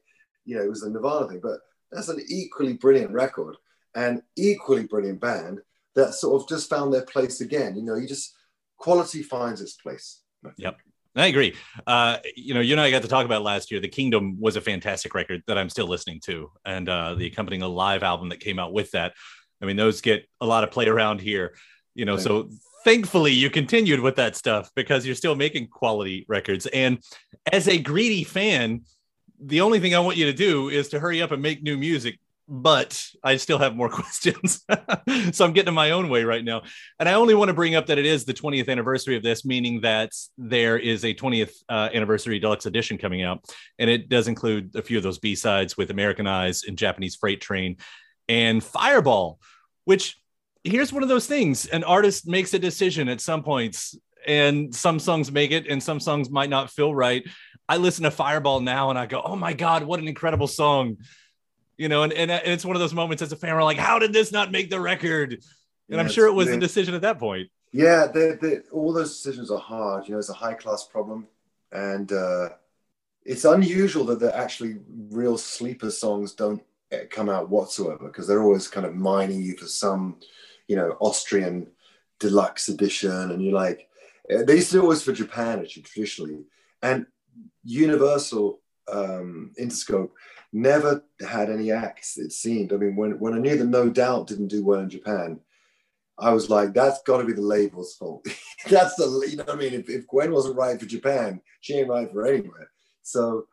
you 0.45 0.57
know, 0.57 0.63
it 0.63 0.69
was 0.69 0.81
the 0.81 0.91
Nirvana 0.91 1.29
thing, 1.29 1.41
but 1.43 1.61
that's 1.93 2.09
an 2.09 2.21
equally 2.29 2.75
brilliant 2.75 3.13
record 3.13 3.57
and 3.95 4.23
equally 4.37 4.85
brilliant 4.85 5.21
band 5.21 5.61
that 5.95 6.15
sort 6.15 6.43
of 6.43 6.49
just 6.49 6.69
found 6.69 6.93
their 6.93 7.05
place 7.05 7.41
again. 7.41 7.77
You 7.77 7.83
know, 7.83 7.97
you 7.97 8.07
just 8.07 8.35
quality 8.77 9.23
finds 9.23 9.61
its 9.61 9.75
place. 9.75 10.21
Yep. 10.59 10.79
I 11.17 11.27
agree. 11.29 11.55
Uh, 11.87 12.19
you 12.37 12.53
know, 12.53 12.61
you 12.61 12.75
and 12.75 12.81
I 12.81 12.91
got 12.91 13.03
to 13.03 13.09
talk 13.09 13.25
about 13.25 13.43
last 13.43 13.71
year. 13.71 13.81
The 13.81 13.89
Kingdom 13.89 14.39
was 14.39 14.57
a 14.57 14.61
fantastic 14.61 15.15
record 15.15 15.43
that 15.47 15.57
I'm 15.57 15.71
still 15.71 15.87
listening 15.87 16.21
to, 16.27 16.51
and 16.65 16.89
uh, 16.89 17.15
the 17.15 17.27
accompanying 17.27 17.63
live 17.63 18.03
album 18.03 18.29
that 18.29 18.41
came 18.41 18.59
out 18.59 18.73
with 18.75 18.91
that. 18.91 19.15
I 19.63 19.65
mean, 19.65 19.77
those 19.77 20.03
get 20.03 20.29
a 20.43 20.47
lot 20.47 20.63
of 20.63 20.71
play 20.71 20.87
around 20.87 21.23
here. 21.23 21.55
You 21.95 22.05
know, 22.05 22.19
so 22.19 22.51
thankfully 22.85 23.33
you 23.33 23.49
continued 23.49 24.01
with 24.01 24.17
that 24.17 24.37
stuff 24.37 24.71
because 24.77 25.07
you're 25.07 25.15
still 25.15 25.35
making 25.35 25.69
quality 25.69 26.27
records. 26.29 26.67
And 26.67 26.99
as 27.51 27.67
a 27.67 27.79
greedy 27.79 28.23
fan, 28.23 28.83
the 29.41 29.63
only 29.63 29.81
thing 29.81 29.95
I 29.95 30.01
want 30.01 30.19
you 30.19 30.27
to 30.27 30.33
do 30.33 30.69
is 30.69 30.89
to 30.91 31.01
hurry 31.01 31.23
up 31.23 31.33
and 31.33 31.43
make 31.43 31.63
new 31.63 31.79
music 31.79 32.19
but 32.49 33.03
I 33.23 33.37
still 33.37 33.59
have 33.59 33.75
more 33.75 33.89
questions. 33.91 34.65
so 35.33 35.45
I'm 35.45 35.53
getting 35.53 35.69
in 35.69 35.75
my 35.75 35.91
own 35.91 36.09
way 36.09 36.25
right 36.25 36.45
now. 36.45 36.63
And 36.99 37.09
I 37.09 37.15
only 37.15 37.35
want 37.35 37.49
to 37.49 37.55
bring 37.55 37.75
up 37.75 37.87
that 37.87 37.99
it 37.99 38.07
is 38.07 38.25
the 38.25 38.35
20th 38.35 38.69
anniversary 38.69 39.17
of 39.17 39.23
this, 39.23 39.45
meaning 39.45 39.81
that 39.81 40.13
there 40.39 40.79
is 40.79 41.05
a 41.05 41.15
20th 41.15 41.53
uh, 41.69 41.89
anniversary 41.93 42.39
deluxe 42.39 42.67
edition 42.67 42.99
coming 42.99 43.23
out. 43.23 43.45
And 43.79 43.91
it 43.91 44.09
does 44.09 44.29
include 44.29 44.75
a 44.77 44.83
few 44.83 44.97
of 44.97 45.03
those 45.03 45.19
B 45.19 45.35
sides 45.35 45.77
with 45.77 45.91
American 45.91 46.27
Eyes 46.27 46.65
and 46.67 46.79
Japanese 46.79 47.17
Freight 47.17 47.41
Train 47.41 47.77
and 48.29 48.63
Fireball, 48.63 49.41
which 49.85 50.17
here's 50.65 50.93
one 50.93 51.03
of 51.03 51.09
those 51.09 51.27
things 51.27 51.67
an 51.67 51.85
artist 51.85 52.27
makes 52.27 52.55
a 52.55 52.59
decision 52.59 53.09
at 53.09 53.21
some 53.21 53.43
points. 53.43 53.97
And 54.27 54.75
some 54.75 54.99
songs 54.99 55.31
make 55.31 55.53
it, 55.53 55.69
and 55.69 55.81
some 55.81 56.01
songs 56.01 56.31
might 56.31 56.51
not 56.51 56.69
feel 56.69 56.93
right. 56.93 57.25
I 57.69 57.77
listen 57.77 58.03
to 58.03 58.11
Fireball 58.11 58.59
now 58.59 58.91
and 58.91 58.99
I 58.99 59.07
go, 59.07 59.23
oh 59.25 59.37
my 59.37 59.53
God, 59.53 59.85
what 59.85 60.01
an 60.01 60.09
incredible 60.09 60.49
song! 60.49 60.97
You 61.77 61.89
know, 61.89 62.03
and, 62.03 62.13
and 62.13 62.31
it's 62.31 62.65
one 62.65 62.77
of 62.77 62.81
those 62.81 62.95
moments 62.95 63.23
as 63.23 63.33
a 63.33 63.37
fan, 63.37 63.55
we're 63.55 63.63
like, 63.63 63.77
how 63.77 63.99
did 63.99 64.13
this 64.13 64.33
not 64.33 64.51
make 64.51 64.71
the 64.71 64.81
record? 64.81 65.43
And 65.91 66.01
I'm 66.01 66.09
sure 66.09 66.27
it 66.27 66.33
was 66.33 66.49
a 66.49 66.59
decision 66.59 66.95
at 66.95 67.03
that 67.03 67.19
point. 67.19 67.49
Yeah, 67.73 68.07
they 68.07 68.33
they 68.41 68.59
all 68.73 68.93
those 68.93 69.11
decisions 69.11 69.51
are 69.51 69.59
hard. 69.59 70.07
You 70.07 70.13
know, 70.13 70.19
it's 70.19 70.31
a 70.31 70.35
high 70.35 70.55
class 70.55 70.85
problem, 70.85 71.27
and 71.73 72.11
uh, 72.11 72.51
it's 73.25 73.45
unusual 73.45 74.05
that 74.07 74.21
the 74.21 74.35
actually 74.37 74.77
real 75.11 75.37
sleeper 75.37 75.91
songs 75.91 76.33
don't 76.33 76.63
eh, 76.91 77.05
come 77.11 77.29
out 77.29 77.51
whatsoever 77.51 78.07
because 78.07 78.27
they're 78.27 78.43
always 78.43 78.69
kind 78.69 78.87
of 78.87 78.95
mining 78.95 79.43
you 79.43 79.57
for 79.57 79.67
some, 79.67 80.17
you 80.69 80.77
know, 80.77 80.97
Austrian 81.01 81.69
deluxe 82.19 82.69
edition, 82.69 83.11
and 83.11 83.45
you're 83.45 83.53
like, 83.53 83.89
eh, 84.31 84.43
they 84.43 84.55
used 84.55 84.71
to 84.71 84.77
do 84.77 84.83
always 84.83 85.03
for 85.03 85.13
Japan 85.13 85.61
actually 85.61 85.83
traditionally, 85.83 86.45
and 86.83 87.07
Universal 87.63 88.61
um, 88.91 89.53
Interscope 89.61 90.11
never 90.57 91.05
had 91.21 91.51
any 91.51 91.71
acts. 91.71 92.19
It 92.19 92.33
seemed. 92.33 92.73
I 92.73 92.77
mean, 92.77 92.97
when 92.97 93.19
when 93.19 93.35
I 93.35 93.39
knew 93.39 93.57
that 93.57 93.65
No 93.65 93.89
Doubt 93.89 94.27
didn't 94.27 94.49
do 94.49 94.65
well 94.65 94.81
in 94.81 94.91
Japan. 94.91 95.41
I 96.19 96.33
was 96.33 96.49
like, 96.49 96.73
that's 96.73 97.03
got 97.03 97.19
to 97.19 97.25
be 97.25 97.35
the 97.35 97.43
label's 97.43 97.95
fault. 97.95 98.27
that's 98.71 98.95
the, 98.95 99.27
you 99.29 99.37
know 99.37 99.45
what 99.45 99.57
I 99.57 99.59
mean? 99.59 99.75
If, 99.75 99.91
if 99.91 100.07
Gwen 100.07 100.33
wasn't 100.33 100.57
right 100.57 100.81
for 100.81 100.87
Japan, 100.87 101.43
she 101.61 101.75
ain't 101.75 101.91
right 101.91 102.11
for 102.11 102.27
anywhere. 102.27 102.71
So 103.03 103.49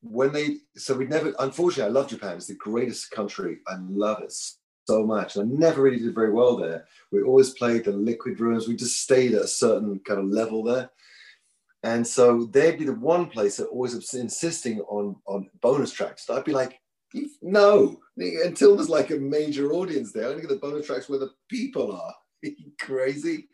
when 0.00 0.32
they, 0.32 0.56
so 0.76 0.96
we 0.96 1.06
never, 1.06 1.34
unfortunately, 1.38 1.90
I 1.90 1.92
love 1.92 2.08
Japan. 2.08 2.36
It's 2.36 2.46
the 2.46 2.54
greatest 2.54 3.10
country. 3.10 3.58
I 3.66 3.76
love 3.80 4.22
it 4.22 4.32
so 4.32 5.04
much. 5.04 5.36
I 5.36 5.42
never 5.42 5.82
really 5.82 5.98
did 5.98 6.14
very 6.14 6.32
well 6.32 6.56
there. 6.56 6.86
We 7.12 7.22
always 7.22 7.50
played 7.50 7.84
the 7.84 7.92
liquid 7.92 8.40
rooms. 8.40 8.66
We 8.66 8.74
just 8.74 9.02
stayed 9.02 9.34
at 9.34 9.42
a 9.42 9.48
certain 9.48 10.00
kind 10.06 10.20
of 10.20 10.26
level 10.26 10.64
there. 10.64 10.88
And 11.82 12.06
so 12.06 12.44
they'd 12.46 12.78
be 12.78 12.84
the 12.84 12.94
one 12.94 13.26
place 13.26 13.56
that 13.56 13.66
always 13.66 13.94
insisting 14.14 14.80
on, 14.80 15.16
on 15.26 15.48
bonus 15.60 15.92
tracks. 15.92 16.28
I'd 16.28 16.44
be 16.44 16.52
like, 16.52 16.80
no, 17.40 18.00
until 18.16 18.76
there's 18.76 18.88
like 18.88 19.10
a 19.10 19.16
major 19.16 19.72
audience 19.72 20.12
there. 20.12 20.24
I 20.24 20.30
only 20.30 20.42
get 20.42 20.50
the 20.50 20.56
bonus 20.56 20.86
tracks 20.86 21.08
where 21.08 21.18
the 21.18 21.30
people 21.48 21.92
are. 21.92 22.14
Crazy, 22.80 23.48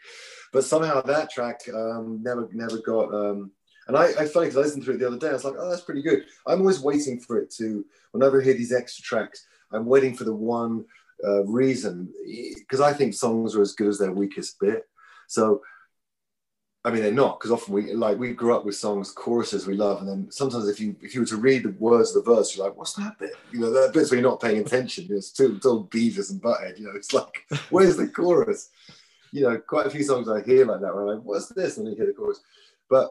but 0.52 0.64
somehow 0.64 1.00
that 1.02 1.30
track 1.30 1.60
um, 1.74 2.20
never 2.22 2.50
never 2.52 2.78
got. 2.78 3.14
Um, 3.14 3.50
and 3.86 3.96
I, 3.96 4.08
I 4.08 4.26
funny 4.26 4.46
because 4.46 4.56
I 4.56 4.60
listened 4.60 4.84
to 4.84 4.92
it 4.92 4.98
the 4.98 5.06
other 5.06 5.18
day. 5.18 5.28
I 5.28 5.32
was 5.32 5.44
like, 5.44 5.54
oh, 5.58 5.70
that's 5.70 5.82
pretty 5.82 6.02
good. 6.02 6.24
I'm 6.46 6.60
always 6.60 6.80
waiting 6.80 7.20
for 7.20 7.38
it 7.38 7.50
to. 7.56 7.84
Whenever 8.12 8.40
I 8.40 8.44
hear 8.44 8.54
these 8.54 8.72
extra 8.72 9.02
tracks, 9.02 9.46
I'm 9.72 9.86
waiting 9.86 10.14
for 10.14 10.24
the 10.24 10.34
one 10.34 10.84
uh, 11.26 11.44
reason 11.44 12.12
because 12.58 12.80
I 12.80 12.92
think 12.92 13.14
songs 13.14 13.56
are 13.56 13.62
as 13.62 13.72
good 13.72 13.88
as 13.88 13.98
their 13.98 14.12
weakest 14.12 14.58
bit. 14.60 14.84
So 15.28 15.62
I 16.86 16.90
mean, 16.90 17.02
they're 17.02 17.12
not 17.12 17.40
because 17.40 17.50
often 17.50 17.72
we 17.72 17.94
like 17.94 18.18
we 18.18 18.34
grew 18.34 18.54
up 18.54 18.66
with 18.66 18.76
songs, 18.76 19.10
choruses 19.10 19.66
we 19.66 19.74
love, 19.74 20.00
and 20.00 20.08
then 20.08 20.30
sometimes 20.30 20.68
if 20.68 20.78
you 20.78 20.94
if 21.00 21.14
you 21.14 21.22
were 21.22 21.26
to 21.26 21.38
read 21.38 21.62
the 21.62 21.70
words 21.78 22.14
of 22.14 22.22
the 22.22 22.30
verse, 22.30 22.54
you're 22.54 22.66
like, 22.66 22.76
"What's 22.76 22.92
that 22.94 23.18
bit?" 23.18 23.32
You 23.52 23.60
know, 23.60 23.70
that 23.70 23.94
bit's 23.94 24.10
where 24.10 24.20
you're 24.20 24.28
not 24.28 24.42
paying 24.42 24.58
attention. 24.58 25.06
It's 25.08 25.38
it's 25.40 25.64
all 25.64 25.86
Beavis 25.86 26.30
and 26.30 26.42
Butthead. 26.42 26.78
You 26.78 26.86
know, 26.86 26.92
it's 26.94 27.14
like, 27.14 27.46
where's 27.70 27.96
the 27.96 28.08
chorus? 28.08 28.68
You 29.32 29.42
know, 29.44 29.58
quite 29.58 29.86
a 29.86 29.90
few 29.90 30.02
songs 30.02 30.28
I 30.28 30.42
hear 30.42 30.66
like 30.66 30.82
that 30.82 30.94
where 30.94 31.08
I'm 31.08 31.16
like, 31.16 31.24
"What's 31.24 31.48
this?" 31.48 31.78
and 31.78 31.86
then 31.86 31.92
you 31.94 31.96
hear 31.96 32.06
the 32.06 32.12
chorus. 32.12 32.40
But 32.90 33.08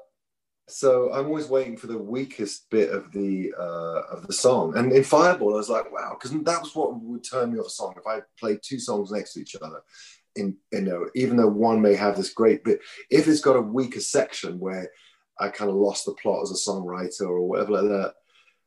so 0.67 1.12
I'm 1.12 1.25
always 1.25 1.47
waiting 1.47 1.75
for 1.75 1.88
the 1.88 1.97
weakest 1.97 2.69
bit 2.69 2.91
of 2.91 3.12
the 3.12 3.55
uh, 3.57 4.15
of 4.15 4.27
the 4.27 4.33
song. 4.33 4.77
And 4.77 4.91
in 4.91 5.03
Fireball, 5.03 5.55
I 5.55 5.57
was 5.57 5.69
like, 5.69 5.91
"Wow," 5.91 6.15
because 6.19 6.29
that 6.43 6.62
was 6.62 6.75
what 6.75 6.93
would 7.01 7.23
turn 7.23 7.51
me 7.51 7.59
off 7.59 7.65
a 7.65 7.69
song 7.71 7.95
if 7.97 8.05
I 8.05 8.21
played 8.39 8.59
two 8.62 8.77
songs 8.77 9.12
next 9.12 9.33
to 9.33 9.41
each 9.41 9.55
other 9.55 9.81
in 10.36 10.58
you 10.72 10.82
know 10.82 11.08
even 11.15 11.38
though 11.38 11.48
one 11.48 11.82
may 11.82 11.96
have 11.96 12.15
this 12.17 12.34
great 12.34 12.63
bit 12.63 12.80
if 13.10 13.28
it's 13.28 13.41
got 13.41 13.56
a 13.56 13.62
weaker 13.62 14.00
section 14.00 14.60
where 14.60 14.89
i 15.39 15.48
kind 15.48 15.69
of 15.69 15.78
lost 15.78 16.06
the 16.06 16.13
plot 16.13 16.41
as 16.41 16.52
a 16.52 16.69
songwriter 16.69 17.22
or 17.22 17.48
whatever 17.48 17.72
like 17.72 17.84
that 17.84 18.13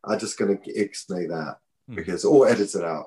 i'm 0.05 0.19
just 0.19 0.39
going 0.39 0.57
to 0.57 0.73
ixnay 0.75 1.29
that 1.29 1.57
Hmm. 1.89 1.95
because 1.95 2.25
or 2.25 2.49
edit 2.49 2.75
it 2.75 2.85
out. 2.85 3.07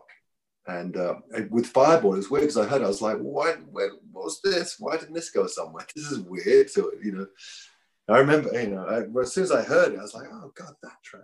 And 0.68 0.96
uh, 0.98 1.16
with 1.50 1.66
fireball 1.66 2.16
it's 2.16 2.30
weird 2.30 2.44
because 2.44 2.58
i 2.58 2.66
heard 2.66 2.82
it, 2.82 2.86
i 2.86 2.88
was 2.88 3.02
like 3.02 3.18
why 3.18 3.54
where, 3.72 3.90
what's 4.12 4.40
this? 4.42 4.76
Why 4.78 4.98
didn't 4.98 5.16
this 5.16 5.32
go 5.32 5.48
somewhere? 5.48 5.86
This 5.96 6.12
is 6.12 6.20
weird 6.20 6.70
so 6.70 6.92
you 7.04 7.12
know? 7.14 7.28
I 8.08 8.20
remember 8.20 8.50
you 8.62 8.70
know 8.70 8.86
I, 8.86 9.22
as 9.22 9.34
soon 9.34 9.46
as 9.46 9.52
i 9.52 9.64
heard 9.64 9.94
it 9.94 10.00
i 10.00 10.02
was 10.02 10.14
like 10.14 10.28
oh 10.32 10.52
god 10.56 10.74
that 10.84 11.02
track. 11.04 11.24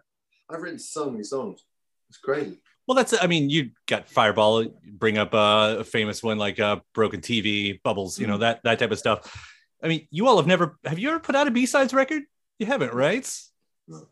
I've 0.49 0.61
written 0.61 0.79
so 0.79 1.09
many 1.09 1.23
songs. 1.23 1.63
It's 2.09 2.17
crazy 2.17 2.59
Well, 2.87 2.95
that's, 2.95 3.13
I 3.19 3.27
mean, 3.27 3.49
you 3.49 3.71
got 3.87 4.09
Fireball, 4.09 4.65
bring 4.85 5.17
up 5.17 5.33
uh, 5.33 5.77
a 5.79 5.83
famous 5.83 6.21
one 6.21 6.37
like 6.37 6.59
uh, 6.59 6.77
Broken 6.93 7.21
TV, 7.21 7.81
Bubbles, 7.81 8.19
you 8.19 8.27
know, 8.27 8.37
that, 8.37 8.61
that 8.63 8.79
type 8.79 8.91
of 8.91 8.99
stuff. 8.99 9.51
I 9.81 9.87
mean, 9.87 10.07
you 10.11 10.27
all 10.27 10.37
have 10.37 10.47
never, 10.47 10.77
have 10.85 10.99
you 10.99 11.09
ever 11.09 11.19
put 11.19 11.35
out 11.35 11.47
a 11.47 11.51
B-sides 11.51 11.93
record? 11.93 12.23
You 12.59 12.67
haven't, 12.67 12.93
right? 12.93 13.27
No. 13.87 14.07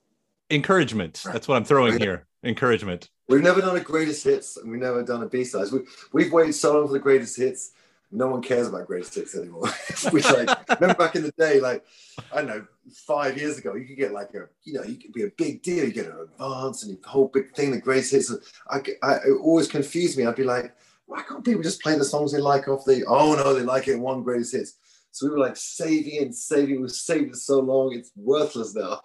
Encouragement. 0.50 1.24
That's 1.26 1.48
what 1.48 1.56
I'm 1.56 1.66
throwing 1.66 2.00
here. 2.00 2.28
Encouragement. 2.44 3.10
We've 3.30 3.42
never 3.42 3.62
done 3.62 3.78
a 3.78 3.80
greatest 3.80 4.24
hits, 4.24 4.58
and 4.58 4.70
we've 4.70 4.82
never 4.82 5.02
done 5.04 5.24
a 5.24 5.28
B 5.28 5.44
sides. 5.44 5.72
We, 5.72 5.80
we've 6.12 6.34
waited 6.34 6.54
so 6.54 6.74
long 6.74 6.88
for 6.88 6.94
the 6.94 7.00
greatest 7.00 7.38
hits. 7.38 7.72
No 8.13 8.28
one 8.28 8.43
cares 8.43 8.67
about 8.67 8.86
greatest 8.86 9.15
hits 9.15 9.36
anymore. 9.36 9.67
Which, 10.12 10.26
like, 10.26 10.69
remember 10.80 11.04
back 11.04 11.15
in 11.15 11.23
the 11.23 11.32
day, 11.32 11.60
like 11.60 11.84
I 12.32 12.38
don't 12.38 12.47
know, 12.47 12.65
five 13.08 13.38
years 13.38 13.58
ago, 13.58 13.73
you 13.73 13.86
could 13.86 13.97
get 13.97 14.13
like 14.13 14.36
a, 14.36 14.47
you 14.63 14.73
know, 14.73 14.84
you 14.84 14.97
could 14.97 15.13
be 15.13 15.23
a 15.23 15.32
big 15.36 15.63
deal. 15.63 15.86
You 15.86 15.91
get 15.91 16.06
an 16.06 16.19
advance 16.32 16.84
and 16.84 16.95
the 16.95 17.10
whole 17.10 17.30
big 17.34 17.56
thing, 17.56 17.71
the 17.71 17.82
greatest 17.82 18.12
hits. 18.12 18.32
I, 18.69 18.82
I, 19.02 19.15
it 19.15 19.39
always 19.41 19.67
confused 19.67 20.17
me. 20.17 20.26
I'd 20.26 20.36
be 20.36 20.43
like, 20.43 20.76
why 21.08 21.23
can't 21.23 21.43
people 21.43 21.63
just 21.63 21.82
play 21.82 21.97
the 21.97 22.06
songs 22.06 22.32
they 22.32 22.39
like 22.39 22.67
off 22.67 22.86
the? 22.86 23.04
Oh 23.08 23.36
no, 23.36 23.54
they 23.54 23.63
like 23.63 23.88
it 23.88 23.99
one 23.99 24.21
greatest 24.21 24.54
hits. 24.54 24.76
So 25.10 25.26
we 25.26 25.32
were 25.32 25.39
like 25.39 25.58
saving 25.58 26.19
and 26.21 26.36
saving. 26.36 26.82
We 26.82 26.89
saved 26.89 27.32
it 27.32 27.38
so 27.38 27.60
long, 27.62 27.93
it's 27.93 28.12
worthless 28.15 28.76
now. 28.76 29.02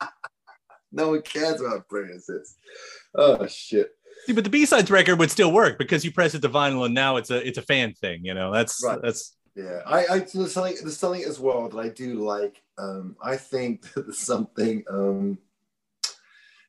no 0.92 1.10
one 1.10 1.22
cares 1.22 1.60
about 1.60 1.88
greatest 1.88 2.28
hits. 2.28 2.56
Oh 3.14 3.44
shit. 3.48 3.96
See, 4.26 4.32
but 4.32 4.44
the 4.44 4.50
B-sides 4.50 4.90
record 4.90 5.18
would 5.18 5.30
still 5.30 5.52
work 5.52 5.78
because 5.78 6.04
you 6.04 6.12
press 6.12 6.34
it 6.34 6.42
to 6.42 6.48
vinyl 6.48 6.84
and 6.84 6.94
now 6.94 7.16
it's 7.16 7.30
a, 7.30 7.46
it's 7.46 7.58
a 7.58 7.62
fan 7.62 7.94
thing, 7.94 8.24
you 8.24 8.34
know, 8.34 8.52
that's, 8.52 8.82
Right. 8.84 9.00
that's, 9.02 9.36
Yeah, 9.56 9.80
I, 9.86 10.06
I 10.06 10.18
there's 10.20 10.52
something 10.52 10.76
there's 10.82 10.96
something 10.96 11.24
as 11.24 11.40
well 11.40 11.68
that 11.68 11.78
I 11.78 11.88
do 11.88 12.14
like. 12.24 12.62
Um, 12.78 13.16
I 13.22 13.36
think 13.36 13.82
that 13.94 14.06
there's 14.06 14.18
something 14.18 14.84
um, 14.90 15.38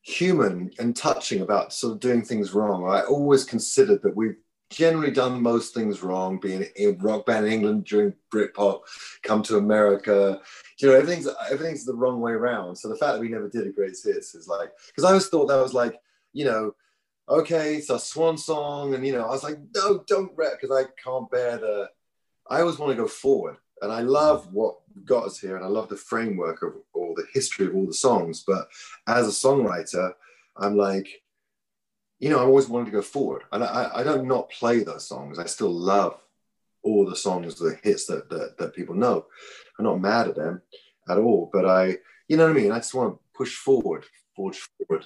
human 0.04 0.72
and 0.80 0.96
touching 0.96 1.42
about 1.42 1.74
sort 1.74 1.94
of 1.94 2.00
doing 2.00 2.24
things 2.24 2.54
wrong. 2.54 2.90
I 2.90 3.02
always 3.02 3.44
considered 3.44 4.02
that 4.04 4.16
we've 4.16 4.38
generally 4.72 5.12
done 5.12 5.42
most 5.42 5.74
things 5.74 6.02
wrong, 6.02 6.40
being 6.40 6.66
a 6.78 6.94
rock 7.02 7.26
band 7.26 7.46
in 7.46 7.52
England 7.52 7.86
during 7.86 8.14
Britpop, 8.34 8.82
come 9.22 9.44
to 9.44 9.58
America. 9.58 10.42
You 10.80 10.88
know, 10.88 10.96
everything's 10.96 11.28
everything's 11.52 11.86
the 11.86 11.94
wrong 11.94 12.20
way 12.22 12.32
around. 12.32 12.76
So 12.78 12.90
the 12.90 12.96
fact 12.96 13.14
that 13.14 13.22
we 13.22 13.30
never 13.30 13.50
did 13.50 13.68
a 13.68 13.72
greatest 13.72 14.06
hits 14.06 14.34
is 14.34 14.48
like 14.48 14.72
because 14.88 15.04
I 15.04 15.10
always 15.10 15.28
thought 15.28 15.48
that 15.48 15.62
was 15.62 15.74
like, 15.74 16.00
you 16.34 16.46
know, 16.46 16.74
okay, 17.32 17.76
it's 17.76 17.89
a 17.89 17.98
swan 17.98 18.38
song, 18.38 18.94
and 18.94 19.06
you 19.06 19.13
know, 19.13 19.26
I 19.26 19.30
was 19.30 19.44
like, 19.44 19.58
no, 19.76 20.04
don't 20.08 20.32
rap 20.36 20.54
because 20.60 20.76
I 20.76 20.89
can't 21.04 21.30
bear 21.32 21.58
the 21.58 21.89
I 22.52 22.60
always 22.60 22.78
want 22.78 22.91
to 22.91 23.02
go 23.02 23.08
forward. 23.08 23.56
And 23.82 23.91
I 23.91 24.02
love 24.02 24.52
what 24.54 24.76
got 25.06 25.24
us 25.24 25.39
here 25.39 25.56
and 25.56 25.65
I 25.65 25.70
love 25.70 25.88
the 25.88 25.96
framework 25.96 26.62
of 26.62 26.74
all 26.94 27.13
the 27.15 27.26
history 27.34 27.65
of 27.65 27.74
all 27.74 27.88
the 27.88 27.94
songs. 27.94 28.44
But 28.46 28.67
as 29.08 29.26
a 29.26 29.32
songwriter, 29.32 30.12
I'm 30.58 30.76
like, 30.76 31.08
you 32.20 32.30
know, 32.30 32.39
I 32.39 32.44
always 32.44 32.67
wanted 32.67 32.86
to 32.86 32.91
go 32.91 33.02
forward. 33.02 33.44
And 33.54 33.63
I, 33.63 33.89
I 33.96 34.04
don't 34.04 34.28
not 34.28 34.52
play 34.52 34.84
those 34.84 35.08
songs. 35.08 35.39
I 35.39 35.46
still 35.46 35.72
love 35.72 36.20
all 36.84 37.10
the 37.10 37.15
songs, 37.15 37.56
the 37.56 37.80
hits 37.84 38.06
that, 38.08 38.30
that, 38.30 38.58
that 38.58 38.76
people 38.76 38.96
know. 38.96 39.26
I'm 39.80 39.86
not 39.86 40.02
mad 40.02 40.28
at 40.28 40.36
them 40.36 40.62
at 41.10 41.17
all. 41.17 41.50
But 41.52 41.65
I, 41.65 41.98
you 42.28 42.38
know 42.38 42.44
what 42.48 42.58
I 42.58 42.62
mean? 42.62 42.72
I 42.72 42.80
just 42.80 42.94
want 42.94 43.15
to 43.15 43.20
push 43.34 43.56
forward, 43.56 44.06
forge 44.36 44.60
forward. 44.78 45.06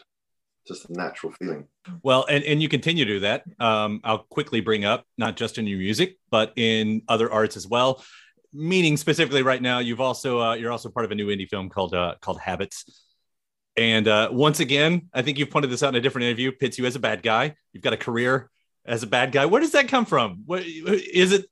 Just 0.67 0.89
a 0.89 0.93
natural 0.93 1.31
feeling. 1.33 1.67
Well, 2.01 2.25
and, 2.27 2.43
and 2.43 2.61
you 2.61 2.69
continue 2.69 3.05
to 3.05 3.13
do 3.13 3.19
that. 3.21 3.43
Um, 3.59 4.01
I'll 4.03 4.25
quickly 4.29 4.61
bring 4.61 4.83
up 4.83 5.05
not 5.17 5.35
just 5.35 5.57
in 5.57 5.67
your 5.67 5.77
music, 5.77 6.17
but 6.31 6.53
in 6.55 7.03
other 7.07 7.31
arts 7.31 7.55
as 7.55 7.67
well. 7.67 8.03
Meaning 8.51 8.97
specifically, 8.97 9.43
right 9.43 9.61
now, 9.61 9.79
you've 9.79 10.01
also 10.01 10.39
uh, 10.39 10.53
you're 10.55 10.71
also 10.71 10.89
part 10.89 11.05
of 11.05 11.11
a 11.11 11.15
new 11.15 11.27
indie 11.27 11.47
film 11.47 11.69
called 11.69 11.93
uh, 11.93 12.15
called 12.21 12.39
Habits. 12.39 13.05
And 13.77 14.07
uh, 14.07 14.29
once 14.31 14.59
again, 14.59 15.09
I 15.13 15.21
think 15.21 15.37
you've 15.37 15.51
pointed 15.51 15.69
this 15.69 15.83
out 15.83 15.89
in 15.89 15.95
a 15.95 16.01
different 16.01 16.25
interview. 16.25 16.51
Pits 16.51 16.77
you 16.77 16.85
as 16.85 16.95
a 16.95 16.99
bad 16.99 17.21
guy. 17.21 17.55
You've 17.73 17.83
got 17.83 17.93
a 17.93 17.97
career 17.97 18.49
as 18.85 19.03
a 19.03 19.07
bad 19.07 19.31
guy. 19.31 19.45
Where 19.45 19.61
does 19.61 19.73
that 19.73 19.89
come 19.89 20.05
from? 20.05 20.43
What 20.45 20.63
is 20.63 21.31
it? 21.33 21.45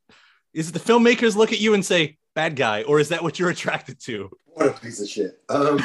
Is 0.53 0.69
it 0.69 0.73
the 0.73 0.79
filmmakers 0.79 1.35
look 1.35 1.51
at 1.51 1.59
you 1.59 1.73
and 1.73 1.85
say 1.85 2.17
bad 2.35 2.55
guy, 2.55 2.83
or 2.83 2.99
is 2.99 3.09
that 3.09 3.21
what 3.21 3.39
you're 3.39 3.49
attracted 3.49 3.99
to? 4.03 4.29
What 4.45 4.67
a 4.67 4.71
piece 4.71 5.01
of 5.01 5.09
shit. 5.09 5.41
Um, 5.49 5.79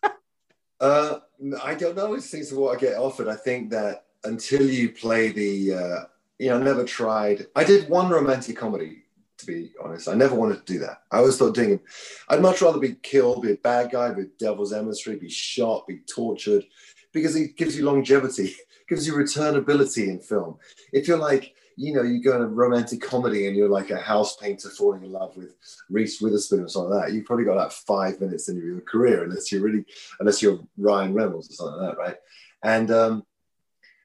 uh, 0.80 1.18
I 1.62 1.74
don't 1.74 1.96
know. 1.96 2.14
It 2.14 2.22
seems 2.22 2.48
to 2.48 2.56
what 2.56 2.76
I 2.76 2.80
get 2.80 2.98
offered. 2.98 3.28
I 3.28 3.36
think 3.36 3.70
that 3.70 4.06
until 4.24 4.68
you 4.68 4.90
play 4.90 5.30
the, 5.30 5.74
uh, 5.74 6.04
you 6.38 6.48
know, 6.48 6.58
I 6.58 6.62
never 6.62 6.84
tried. 6.84 7.46
I 7.54 7.64
did 7.64 7.88
one 7.88 8.08
romantic 8.10 8.56
comedy, 8.56 9.04
to 9.38 9.46
be 9.46 9.72
honest. 9.82 10.08
I 10.08 10.14
never 10.14 10.34
wanted 10.34 10.66
to 10.66 10.72
do 10.72 10.78
that. 10.80 11.02
I 11.10 11.18
always 11.18 11.36
thought 11.36 11.54
doing 11.54 11.72
it. 11.72 11.82
I'd 12.28 12.42
much 12.42 12.62
rather 12.62 12.78
be 12.78 12.94
killed, 13.02 13.42
be 13.42 13.52
a 13.52 13.56
bad 13.56 13.90
guy, 13.90 14.12
be 14.12 14.26
devil's 14.38 14.72
emissary, 14.72 15.16
be 15.16 15.28
shot, 15.28 15.86
be 15.86 16.00
tortured, 16.12 16.64
because 17.12 17.36
it 17.36 17.56
gives 17.56 17.76
you 17.76 17.84
longevity, 17.84 18.54
gives 18.88 19.06
you 19.06 19.14
returnability 19.14 20.08
in 20.08 20.20
film. 20.20 20.58
If 20.92 21.06
you're 21.08 21.18
like, 21.18 21.54
you 21.76 21.92
know, 21.92 22.02
you 22.02 22.22
go 22.22 22.34
in 22.36 22.42
a 22.42 22.46
romantic 22.46 23.02
comedy 23.02 23.46
and 23.46 23.56
you're 23.56 23.68
like 23.68 23.90
a 23.90 24.00
house 24.00 24.36
painter 24.36 24.70
falling 24.70 25.04
in 25.04 25.12
love 25.12 25.36
with 25.36 25.54
Reese 25.90 26.20
Witherspoon 26.22 26.64
or 26.64 26.68
something 26.68 26.90
like 26.90 27.08
that, 27.08 27.14
you've 27.14 27.26
probably 27.26 27.44
got 27.44 27.58
like 27.58 27.70
five 27.70 28.18
minutes 28.18 28.48
in 28.48 28.56
your 28.56 28.80
career, 28.80 29.24
unless 29.24 29.52
you're 29.52 29.60
really, 29.60 29.84
unless 30.18 30.40
you're 30.40 30.58
Ryan 30.78 31.12
Reynolds 31.12 31.50
or 31.50 31.52
something 31.52 31.82
like 31.82 31.90
that, 31.90 31.98
right? 31.98 32.16
And 32.62 32.90
um, 32.90 33.26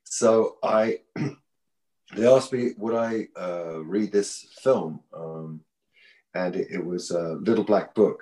so 0.04 0.58
I, 0.62 1.00
they 2.16 2.28
asked 2.28 2.52
me 2.52 2.72
would 2.78 2.96
I 2.96 3.30
uh, 3.40 3.80
read 3.80 4.12
this 4.12 4.48
film, 4.62 5.00
um, 5.16 5.62
and 6.34 6.58
it, 6.58 6.68
it 6.72 6.86
was 6.86 7.12
a 7.12 7.36
Little 7.36 7.64
Black 7.64 7.96
Book, 7.96 8.22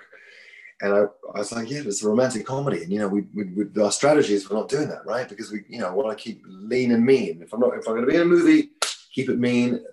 and 0.80 0.94
I, 0.94 1.00
I 1.34 1.38
was 1.38 1.50
like, 1.50 1.68
yeah, 1.68 1.82
it's 1.84 2.04
a 2.04 2.08
romantic 2.08 2.46
comedy, 2.46 2.84
and 2.84 2.92
you 2.92 3.00
know, 3.00 3.08
we, 3.08 3.22
we, 3.34 3.44
we 3.46 3.82
our 3.82 3.90
strategy 3.90 4.34
is 4.34 4.48
we're 4.48 4.56
not 4.56 4.68
doing 4.68 4.88
that, 4.90 5.04
right? 5.04 5.28
Because 5.28 5.50
we, 5.50 5.64
you 5.68 5.80
know, 5.80 5.92
want 5.92 6.16
to 6.16 6.22
keep 6.22 6.40
lean 6.46 6.92
and 6.92 7.04
mean. 7.04 7.42
If 7.42 7.52
I'm 7.52 7.58
not, 7.58 7.76
if 7.76 7.88
I'm 7.88 7.94
going 7.94 8.06
to 8.06 8.10
be 8.10 8.14
in 8.14 8.22
a 8.22 8.24
movie, 8.24 8.70
keep 9.14 9.28
it 9.28 9.38
mean. 9.38 9.84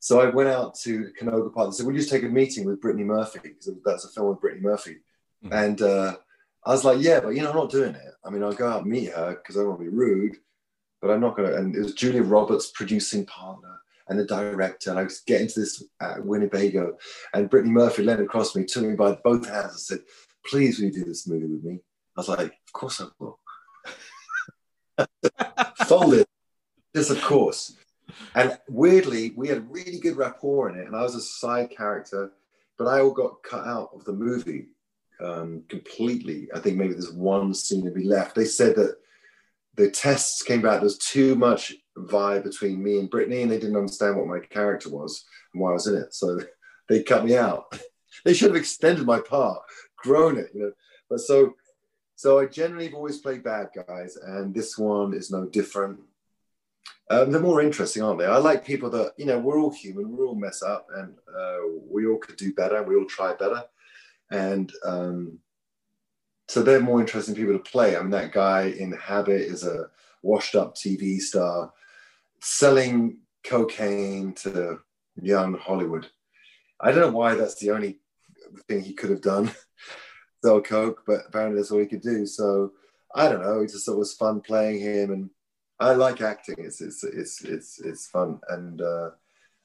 So 0.00 0.20
I 0.20 0.30
went 0.30 0.48
out 0.48 0.74
to 0.80 1.10
Canoga 1.20 1.52
Park 1.52 1.66
and 1.66 1.74
said, 1.74 1.86
"Will 1.86 1.92
you 1.92 2.00
just 2.00 2.10
take 2.10 2.22
a 2.22 2.28
meeting 2.28 2.64
with 2.64 2.80
Brittany 2.80 3.04
Murphy?" 3.04 3.40
Because 3.42 3.70
that's 3.84 4.04
a 4.04 4.08
film 4.08 4.28
with 4.28 4.40
Brittany 4.40 4.62
Murphy, 4.62 4.98
mm-hmm. 5.44 5.52
and 5.52 5.82
uh, 5.82 6.16
I 6.64 6.70
was 6.70 6.84
like, 6.84 6.98
"Yeah, 7.00 7.20
but 7.20 7.30
you 7.30 7.42
know, 7.42 7.50
I'm 7.50 7.56
not 7.56 7.70
doing 7.70 7.94
it. 7.94 8.14
I 8.24 8.30
mean, 8.30 8.42
I'll 8.42 8.52
go 8.52 8.68
out 8.68 8.82
and 8.82 8.90
meet 8.90 9.12
her 9.12 9.34
because 9.34 9.56
I 9.56 9.60
don't 9.60 9.70
want 9.70 9.80
to 9.80 9.90
be 9.90 9.96
rude, 9.96 10.36
but 11.02 11.10
I'm 11.10 11.20
not 11.20 11.36
going 11.36 11.50
to." 11.50 11.56
And 11.56 11.74
it 11.74 11.80
was 11.80 11.94
Julia 11.94 12.22
Roberts, 12.22 12.70
producing 12.70 13.26
partner 13.26 13.80
and 14.08 14.18
the 14.18 14.24
director. 14.24 14.90
And 14.90 14.98
I 14.98 15.04
was 15.04 15.20
getting 15.20 15.48
to 15.48 15.60
this 15.60 15.82
at 16.00 16.24
Winnebago, 16.24 16.96
and 17.34 17.50
Brittany 17.50 17.72
Murphy 17.72 18.02
leaned 18.04 18.20
across 18.20 18.54
me, 18.54 18.64
took 18.64 18.84
me 18.84 18.94
by 18.94 19.18
both 19.24 19.48
hands, 19.48 19.72
and 19.72 19.80
said, 19.80 20.00
"Please, 20.46 20.78
will 20.78 20.86
you 20.86 20.92
do 20.92 21.04
this 21.04 21.26
movie 21.26 21.46
with 21.46 21.64
me?" 21.64 21.80
I 22.16 22.20
was 22.20 22.28
like, 22.28 22.52
"Of 22.66 22.72
course 22.72 23.00
I 23.00 23.06
will." 23.18 23.40
Folded, 25.86 26.26
just 26.94 27.10
of 27.10 27.20
course. 27.22 27.76
And 28.34 28.58
weirdly, 28.68 29.32
we 29.36 29.48
had 29.48 29.70
really 29.70 29.98
good 29.98 30.16
rapport 30.16 30.70
in 30.70 30.78
it, 30.78 30.86
and 30.86 30.96
I 30.96 31.02
was 31.02 31.14
a 31.14 31.20
side 31.20 31.70
character, 31.70 32.32
but 32.78 32.86
I 32.86 33.00
all 33.00 33.10
got 33.10 33.42
cut 33.42 33.66
out 33.66 33.90
of 33.94 34.04
the 34.04 34.12
movie 34.12 34.68
um, 35.20 35.64
completely. 35.68 36.48
I 36.54 36.60
think 36.60 36.76
maybe 36.76 36.92
there's 36.92 37.12
one 37.12 37.54
scene 37.54 37.84
to 37.84 37.90
be 37.90 38.04
left. 38.04 38.34
They 38.34 38.44
said 38.44 38.76
that 38.76 38.96
the 39.76 39.90
tests 39.90 40.42
came 40.42 40.62
back. 40.62 40.80
There's 40.80 40.98
too 40.98 41.34
much 41.36 41.74
vibe 41.96 42.44
between 42.44 42.82
me 42.82 42.98
and 42.98 43.10
Brittany, 43.10 43.42
and 43.42 43.50
they 43.50 43.58
didn't 43.58 43.76
understand 43.76 44.16
what 44.16 44.26
my 44.26 44.40
character 44.40 44.90
was 44.90 45.24
and 45.52 45.62
why 45.62 45.70
I 45.70 45.74
was 45.74 45.86
in 45.86 45.96
it. 45.96 46.14
So 46.14 46.40
they 46.88 47.02
cut 47.02 47.24
me 47.24 47.36
out. 47.36 47.78
they 48.24 48.34
should 48.34 48.50
have 48.50 48.60
extended 48.60 49.06
my 49.06 49.20
part, 49.20 49.62
grown 49.96 50.38
it, 50.38 50.50
you 50.54 50.62
know. 50.62 50.72
But 51.08 51.20
so, 51.20 51.54
so 52.16 52.38
I 52.38 52.46
generally 52.46 52.86
have 52.86 52.94
always 52.94 53.18
played 53.18 53.44
bad 53.44 53.68
guys, 53.86 54.16
and 54.16 54.54
this 54.54 54.76
one 54.76 55.14
is 55.14 55.30
no 55.30 55.46
different. 55.46 56.00
Um, 57.10 57.32
they're 57.32 57.40
more 57.40 57.62
interesting, 57.62 58.02
aren't 58.02 58.18
they? 58.18 58.26
I 58.26 58.36
like 58.36 58.66
people 58.66 58.90
that 58.90 59.12
you 59.16 59.24
know 59.24 59.38
we're 59.38 59.58
all 59.58 59.72
human, 59.72 60.14
we 60.14 60.24
all 60.24 60.34
mess 60.34 60.62
up, 60.62 60.88
and 60.94 61.14
uh, 61.34 61.58
we 61.90 62.06
all 62.06 62.18
could 62.18 62.36
do 62.36 62.52
better. 62.52 62.82
We 62.82 62.96
all 62.96 63.06
try 63.06 63.34
better, 63.34 63.64
and 64.30 64.70
um, 64.84 65.38
so 66.48 66.62
they're 66.62 66.80
more 66.80 67.00
interesting 67.00 67.34
people 67.34 67.54
to 67.54 67.70
play. 67.70 67.96
I 67.96 68.00
mean, 68.00 68.10
that 68.10 68.32
guy 68.32 68.74
in 68.78 68.92
Habit 68.92 69.40
is 69.40 69.64
a 69.64 69.86
washed-up 70.22 70.74
TV 70.74 71.18
star 71.18 71.72
selling 72.40 73.18
cocaine 73.44 74.32
to 74.34 74.80
young 75.20 75.54
Hollywood. 75.54 76.08
I 76.80 76.92
don't 76.92 77.00
know 77.00 77.18
why 77.18 77.34
that's 77.34 77.56
the 77.56 77.70
only 77.70 78.00
thing 78.66 78.82
he 78.82 78.94
could 78.94 79.10
have 79.10 79.22
done, 79.22 79.50
sell 80.44 80.60
coke, 80.60 81.02
but 81.06 81.22
apparently 81.26 81.56
that's 81.56 81.70
all 81.70 81.80
he 81.80 81.86
could 81.86 82.02
do. 82.02 82.26
So 82.26 82.72
I 83.14 83.28
don't 83.28 83.42
know. 83.42 83.60
It 83.60 83.70
just 83.70 83.88
it 83.88 83.96
was 83.96 84.14
fun 84.14 84.40
playing 84.40 84.80
him, 84.80 85.10
and 85.10 85.30
I 85.80 85.92
like 85.92 86.20
acting. 86.20 86.56
It's 86.58 86.80
it's 86.80 87.04
it's 87.04 87.44
it's 87.44 87.80
it's 87.80 88.06
fun, 88.08 88.40
and 88.48 88.80
uh, 88.80 89.10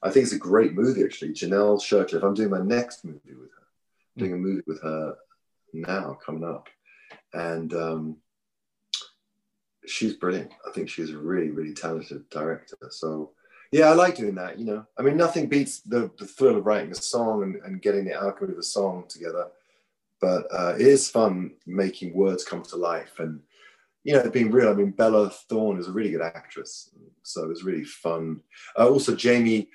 I 0.02 0.10
think 0.10 0.24
it's 0.24 0.32
a 0.32 0.38
great 0.38 0.74
movie 0.74 1.02
actually. 1.02 1.32
Janell 1.32 1.80
Shirtcliff. 1.80 2.22
I'm 2.22 2.34
doing 2.34 2.50
my 2.50 2.60
next 2.60 3.04
movie 3.04 3.34
with 3.34 3.50
her. 3.50 3.66
I'm 4.16 4.20
doing 4.20 4.32
a 4.32 4.36
movie 4.36 4.62
with 4.66 4.82
her 4.82 5.16
now 5.72 6.16
coming 6.24 6.44
up, 6.44 6.68
and 7.32 7.74
um, 7.74 8.16
she's 9.86 10.14
brilliant. 10.14 10.52
I 10.66 10.70
think 10.72 10.88
she's 10.88 11.10
a 11.10 11.18
really, 11.18 11.50
really 11.50 11.74
talented 11.74 12.28
director. 12.30 12.76
So 12.90 13.32
yeah, 13.72 13.86
I 13.86 13.94
like 13.94 14.14
doing 14.14 14.36
that. 14.36 14.58
You 14.58 14.66
know, 14.66 14.86
I 14.96 15.02
mean, 15.02 15.16
nothing 15.16 15.48
beats 15.48 15.80
the, 15.80 16.10
the 16.18 16.26
thrill 16.26 16.58
of 16.58 16.66
writing 16.66 16.92
a 16.92 16.94
song 16.94 17.42
and, 17.42 17.56
and 17.64 17.82
getting 17.82 18.04
the 18.04 18.14
alchemy 18.14 18.52
of 18.52 18.58
a 18.58 18.62
song 18.62 19.04
together. 19.08 19.48
But 20.20 20.46
uh, 20.52 20.74
it 20.78 20.86
is 20.86 21.10
fun 21.10 21.54
making 21.66 22.14
words 22.14 22.44
come 22.44 22.62
to 22.62 22.76
life 22.76 23.18
and 23.18 23.40
you 24.04 24.14
know, 24.14 24.30
being 24.30 24.50
real. 24.50 24.68
I 24.68 24.74
mean, 24.74 24.90
Bella 24.90 25.30
Thorne 25.48 25.78
is 25.78 25.88
a 25.88 25.92
really 25.92 26.10
good 26.10 26.22
actress, 26.22 26.90
so 27.22 27.42
it 27.42 27.48
was 27.48 27.64
really 27.64 27.84
fun. 27.84 28.40
Uh, 28.78 28.88
also, 28.88 29.16
Jamie 29.16 29.68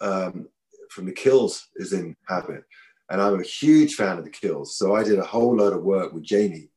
um, 0.00 0.48
from 0.90 1.06
The 1.06 1.12
Kills 1.12 1.68
is 1.76 1.92
in 1.92 2.16
Habit, 2.26 2.64
and 3.10 3.20
I'm 3.20 3.38
a 3.38 3.44
huge 3.44 3.94
fan 3.94 4.18
of 4.18 4.24
The 4.24 4.30
Kills. 4.30 4.76
So 4.76 4.94
I 4.94 5.04
did 5.04 5.18
a 5.18 5.24
whole 5.24 5.56
load 5.56 5.74
of 5.74 5.82
work 5.82 6.12
with 6.12 6.24
Jamie 6.24 6.70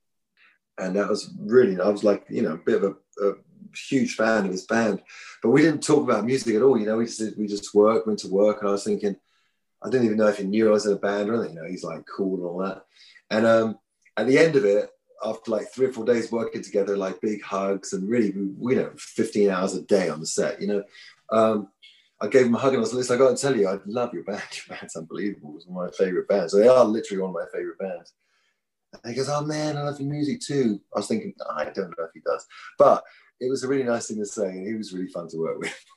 and 0.77 0.95
that 0.95 1.09
was 1.09 1.33
really 1.39 1.79
I 1.79 1.89
was 1.89 2.03
like 2.03 2.25
you 2.29 2.41
know 2.41 2.53
a 2.53 2.57
bit 2.57 2.83
of 2.83 2.97
a, 3.19 3.29
a, 3.29 3.33
huge 3.89 4.15
fan 4.15 4.45
of 4.45 4.51
his 4.51 4.65
band, 4.65 5.01
but 5.43 5.49
we 5.49 5.61
didn't 5.61 5.83
talk 5.83 6.01
about 6.01 6.25
music 6.25 6.55
at 6.55 6.61
all. 6.61 6.79
You 6.79 6.85
know, 6.85 6.97
we 6.97 7.05
just 7.05 7.37
we 7.37 7.47
just 7.47 7.75
worked, 7.75 8.07
went 8.07 8.19
to 8.19 8.29
work, 8.29 8.59
and 8.59 8.69
I 8.69 8.71
was 8.71 8.83
thinking, 8.83 9.15
I 9.83 9.89
didn't 9.89 10.05
even 10.05 10.17
know 10.17 10.27
if 10.27 10.37
he 10.37 10.45
knew 10.45 10.69
I 10.69 10.71
was 10.71 10.85
in 10.85 10.93
a 10.93 10.97
band 10.97 11.29
or 11.29 11.35
anything. 11.35 11.55
You 11.55 11.61
know, 11.61 11.67
he's 11.67 11.83
like 11.83 12.03
cool 12.05 12.37
and 12.37 12.45
all 12.45 12.57
that. 12.59 12.85
And 13.29 13.45
um, 13.45 13.79
at 14.15 14.25
the 14.25 14.37
end 14.37 14.55
of 14.55 14.65
it, 14.65 14.89
after 15.23 15.51
like 15.51 15.71
three 15.71 15.87
or 15.87 15.93
four 15.93 16.05
days 16.05 16.31
working 16.31 16.61
together, 16.61 16.95
like 16.95 17.21
big 17.21 17.41
hugs 17.41 17.93
and 17.93 18.09
really, 18.09 18.27
you 18.27 18.75
know, 18.75 18.91
15 18.97 19.49
hours 19.49 19.75
a 19.75 19.81
day 19.81 20.09
on 20.09 20.19
the 20.19 20.27
set, 20.27 20.61
you 20.61 20.67
know. 20.67 20.83
Um, 21.31 21.69
I 22.19 22.27
gave 22.27 22.47
him 22.47 22.55
a 22.55 22.57
hug 22.57 22.73
and 22.73 22.77
I 22.77 22.81
was 22.81 22.93
like, 22.93 23.19
I 23.19 23.23
got 23.23 23.35
to 23.35 23.41
tell 23.41 23.55
you, 23.55 23.67
I 23.67 23.79
love 23.85 24.13
your 24.13 24.23
band. 24.23 24.41
Your 24.51 24.77
band's 24.77 24.95
unbelievable. 24.95 25.53
It's 25.55 25.67
one 25.67 25.85
of 25.85 25.91
my 25.91 26.05
favorite 26.05 26.27
bands. 26.27 26.51
So 26.51 26.59
they 26.59 26.67
are 26.67 26.83
literally 26.83 27.21
one 27.21 27.29
of 27.29 27.35
my 27.35 27.45
favorite 27.53 27.77
bands. 27.77 28.13
And 29.03 29.13
he 29.13 29.17
goes, 29.17 29.29
"Oh 29.29 29.43
man, 29.43 29.77
I 29.77 29.83
love 29.83 29.99
your 29.99 30.09
music 30.09 30.39
too." 30.41 30.79
I 30.95 30.99
was 30.99 31.07
thinking, 31.07 31.33
I 31.55 31.65
don't 31.65 31.89
know 31.97 32.05
if 32.05 32.11
he 32.13 32.21
does, 32.21 32.45
but 32.79 33.03
it 33.39 33.49
was 33.49 33.63
a 33.63 33.67
really 33.67 33.83
nice 33.83 34.07
thing 34.07 34.17
to 34.17 34.25
say, 34.25 34.47
and 34.47 34.65
he 34.65 34.73
was 34.73 34.93
really 34.93 35.07
fun 35.07 35.27
to 35.29 35.37
work 35.37 35.59
with. 35.59 35.85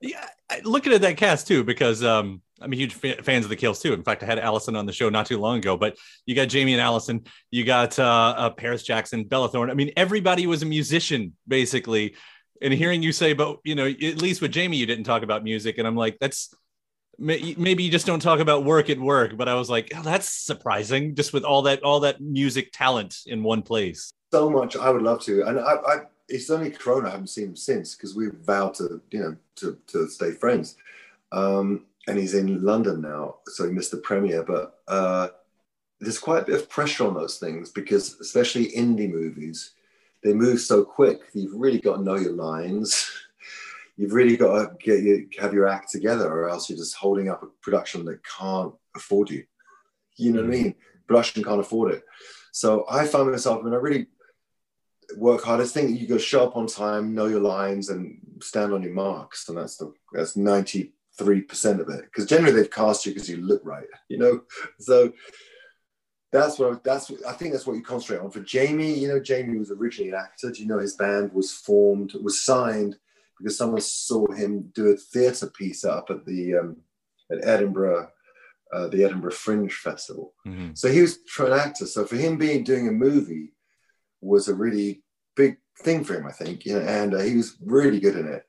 yeah, 0.00 0.26
looking 0.64 0.92
at 0.92 1.00
that 1.02 1.16
cast 1.16 1.46
too, 1.46 1.64
because 1.64 2.02
um, 2.02 2.42
I'm 2.60 2.72
a 2.72 2.76
huge 2.76 2.94
fan, 2.94 3.22
fans 3.22 3.44
of 3.44 3.50
the 3.50 3.56
Kills 3.56 3.80
too. 3.80 3.92
In 3.92 4.02
fact, 4.02 4.22
I 4.22 4.26
had 4.26 4.38
Alison 4.38 4.76
on 4.76 4.86
the 4.86 4.92
show 4.92 5.08
not 5.08 5.26
too 5.26 5.38
long 5.38 5.58
ago. 5.58 5.76
But 5.76 5.96
you 6.26 6.34
got 6.34 6.48
Jamie 6.48 6.72
and 6.72 6.80
Alison, 6.80 7.24
you 7.50 7.64
got 7.64 7.98
uh, 7.98 8.34
uh, 8.36 8.50
Paris 8.50 8.82
Jackson, 8.82 9.24
Bella 9.24 9.48
Thorne. 9.48 9.70
I 9.70 9.74
mean, 9.74 9.92
everybody 9.96 10.46
was 10.46 10.62
a 10.62 10.66
musician 10.66 11.34
basically. 11.46 12.16
And 12.62 12.72
hearing 12.72 13.02
you 13.02 13.12
say, 13.12 13.32
but 13.32 13.58
you 13.64 13.74
know, 13.74 13.86
at 13.86 14.22
least 14.22 14.40
with 14.40 14.52
Jamie, 14.52 14.76
you 14.76 14.86
didn't 14.86 15.04
talk 15.04 15.22
about 15.22 15.44
music, 15.44 15.78
and 15.78 15.86
I'm 15.86 15.96
like, 15.96 16.18
that's 16.20 16.54
maybe 17.18 17.82
you 17.82 17.90
just 17.90 18.06
don't 18.06 18.20
talk 18.20 18.40
about 18.40 18.64
work 18.64 18.90
at 18.90 18.98
work 18.98 19.36
but 19.36 19.48
i 19.48 19.54
was 19.54 19.70
like 19.70 19.92
oh, 19.94 20.02
that's 20.02 20.28
surprising 20.28 21.14
just 21.14 21.32
with 21.32 21.44
all 21.44 21.62
that 21.62 21.80
all 21.84 22.00
that 22.00 22.20
music 22.20 22.70
talent 22.72 23.18
in 23.26 23.42
one 23.42 23.62
place 23.62 24.12
so 24.32 24.50
much 24.50 24.76
i 24.76 24.90
would 24.90 25.02
love 25.02 25.20
to 25.22 25.42
and 25.42 25.60
i, 25.60 25.74
I 25.74 25.96
it's 26.28 26.50
only 26.50 26.70
corona 26.70 27.08
i 27.08 27.12
haven't 27.12 27.28
seen 27.28 27.48
him 27.48 27.56
since 27.56 27.94
because 27.94 28.14
we've 28.14 28.34
vowed 28.44 28.74
to 28.74 29.00
you 29.10 29.20
know 29.20 29.36
to, 29.56 29.78
to 29.86 30.08
stay 30.08 30.32
friends 30.32 30.76
um 31.32 31.84
and 32.06 32.18
he's 32.18 32.34
in 32.34 32.62
london 32.62 33.00
now 33.00 33.36
so 33.46 33.66
he 33.66 33.72
missed 33.72 33.90
the 33.90 33.96
premiere 33.98 34.42
but 34.42 34.80
uh 34.88 35.28
there's 36.00 36.18
quite 36.18 36.42
a 36.42 36.46
bit 36.46 36.60
of 36.60 36.68
pressure 36.68 37.06
on 37.06 37.14
those 37.14 37.38
things 37.38 37.70
because 37.70 38.18
especially 38.20 38.72
indie 38.72 39.10
movies 39.10 39.72
they 40.22 40.32
move 40.32 40.60
so 40.60 40.84
quick 40.84 41.20
you've 41.32 41.54
really 41.54 41.78
got 41.78 41.96
to 41.96 42.02
know 42.02 42.16
your 42.16 42.32
lines 42.32 43.10
you've 43.96 44.12
really 44.12 44.36
got 44.36 44.58
to 44.58 44.76
get 44.84 45.02
your, 45.02 45.20
have 45.38 45.52
your 45.52 45.68
act 45.68 45.90
together, 45.90 46.30
or 46.30 46.48
else 46.48 46.68
you're 46.68 46.78
just 46.78 46.96
holding 46.96 47.28
up 47.28 47.42
a 47.42 47.46
production 47.62 48.04
that 48.06 48.20
can't 48.24 48.74
afford 48.96 49.30
you. 49.30 49.44
You 50.16 50.32
know 50.32 50.42
what 50.42 50.50
I 50.50 50.54
mm. 50.54 50.62
mean? 50.62 50.74
Production 51.06 51.44
can't 51.44 51.60
afford 51.60 51.92
it. 51.92 52.04
So 52.52 52.86
I 52.90 53.06
find 53.06 53.30
myself, 53.30 53.60
I 53.60 53.64
mean, 53.64 53.74
I 53.74 53.78
really 53.78 54.06
work 55.16 55.44
hard. 55.44 55.60
I 55.60 55.64
think 55.64 55.98
you 55.98 56.06
go 56.06 56.18
show 56.18 56.44
up 56.44 56.56
on 56.56 56.66
time, 56.66 57.14
know 57.14 57.26
your 57.26 57.40
lines, 57.40 57.88
and 57.88 58.18
stand 58.40 58.72
on 58.72 58.82
your 58.82 58.92
marks, 58.92 59.48
and 59.48 59.58
that's 59.58 59.76
the 59.76 59.92
that's 60.12 60.36
ninety 60.36 60.92
three 61.16 61.40
percent 61.40 61.80
of 61.80 61.88
it. 61.88 62.04
Because 62.04 62.26
generally 62.26 62.52
they've 62.52 62.70
cast 62.70 63.06
you 63.06 63.12
because 63.12 63.28
you 63.28 63.38
look 63.38 63.62
right, 63.64 63.86
you 64.08 64.18
know. 64.18 64.42
So 64.80 65.12
that's 66.32 66.58
what 66.58 66.82
that's 66.82 67.12
I 67.26 67.32
think 67.32 67.52
that's 67.52 67.66
what 67.66 67.76
you 67.76 67.82
concentrate 67.82 68.24
on. 68.24 68.30
For 68.30 68.40
Jamie, 68.40 68.98
you 68.98 69.08
know, 69.08 69.20
Jamie 69.20 69.58
was 69.58 69.70
originally 69.70 70.10
an 70.10 70.16
actor. 70.16 70.50
Do 70.50 70.60
you 70.60 70.68
know 70.68 70.80
his 70.80 70.96
band 70.96 71.32
was 71.32 71.52
formed, 71.52 72.14
was 72.14 72.42
signed 72.42 72.96
because 73.38 73.56
someone 73.56 73.80
saw 73.80 74.26
him 74.32 74.72
do 74.74 74.88
a 74.88 74.96
theatre 74.96 75.48
piece 75.48 75.84
up 75.84 76.10
at 76.10 76.26
the 76.26 76.56
um, 76.56 76.76
at 77.30 77.46
Edinburgh, 77.46 78.08
uh, 78.72 78.88
the 78.88 79.04
Edinburgh 79.04 79.32
Fringe 79.32 79.72
Festival. 79.72 80.34
Mm-hmm. 80.44 80.70
So 80.74 80.88
he 80.88 81.02
was 81.02 81.18
an 81.38 81.52
actor. 81.52 81.86
So 81.86 82.04
for 82.04 82.16
him 82.16 82.36
being 82.36 82.64
doing 82.64 82.88
a 82.88 82.92
movie 82.92 83.52
was 84.20 84.48
a 84.48 84.54
really 84.54 85.03
thing 85.78 86.04
for 86.04 86.14
him, 86.14 86.26
I 86.26 86.32
think. 86.32 86.64
You 86.64 86.74
know, 86.74 86.86
and 86.86 87.14
uh, 87.14 87.20
he 87.20 87.36
was 87.36 87.56
really 87.64 88.00
good 88.00 88.16
in 88.16 88.26
it. 88.26 88.46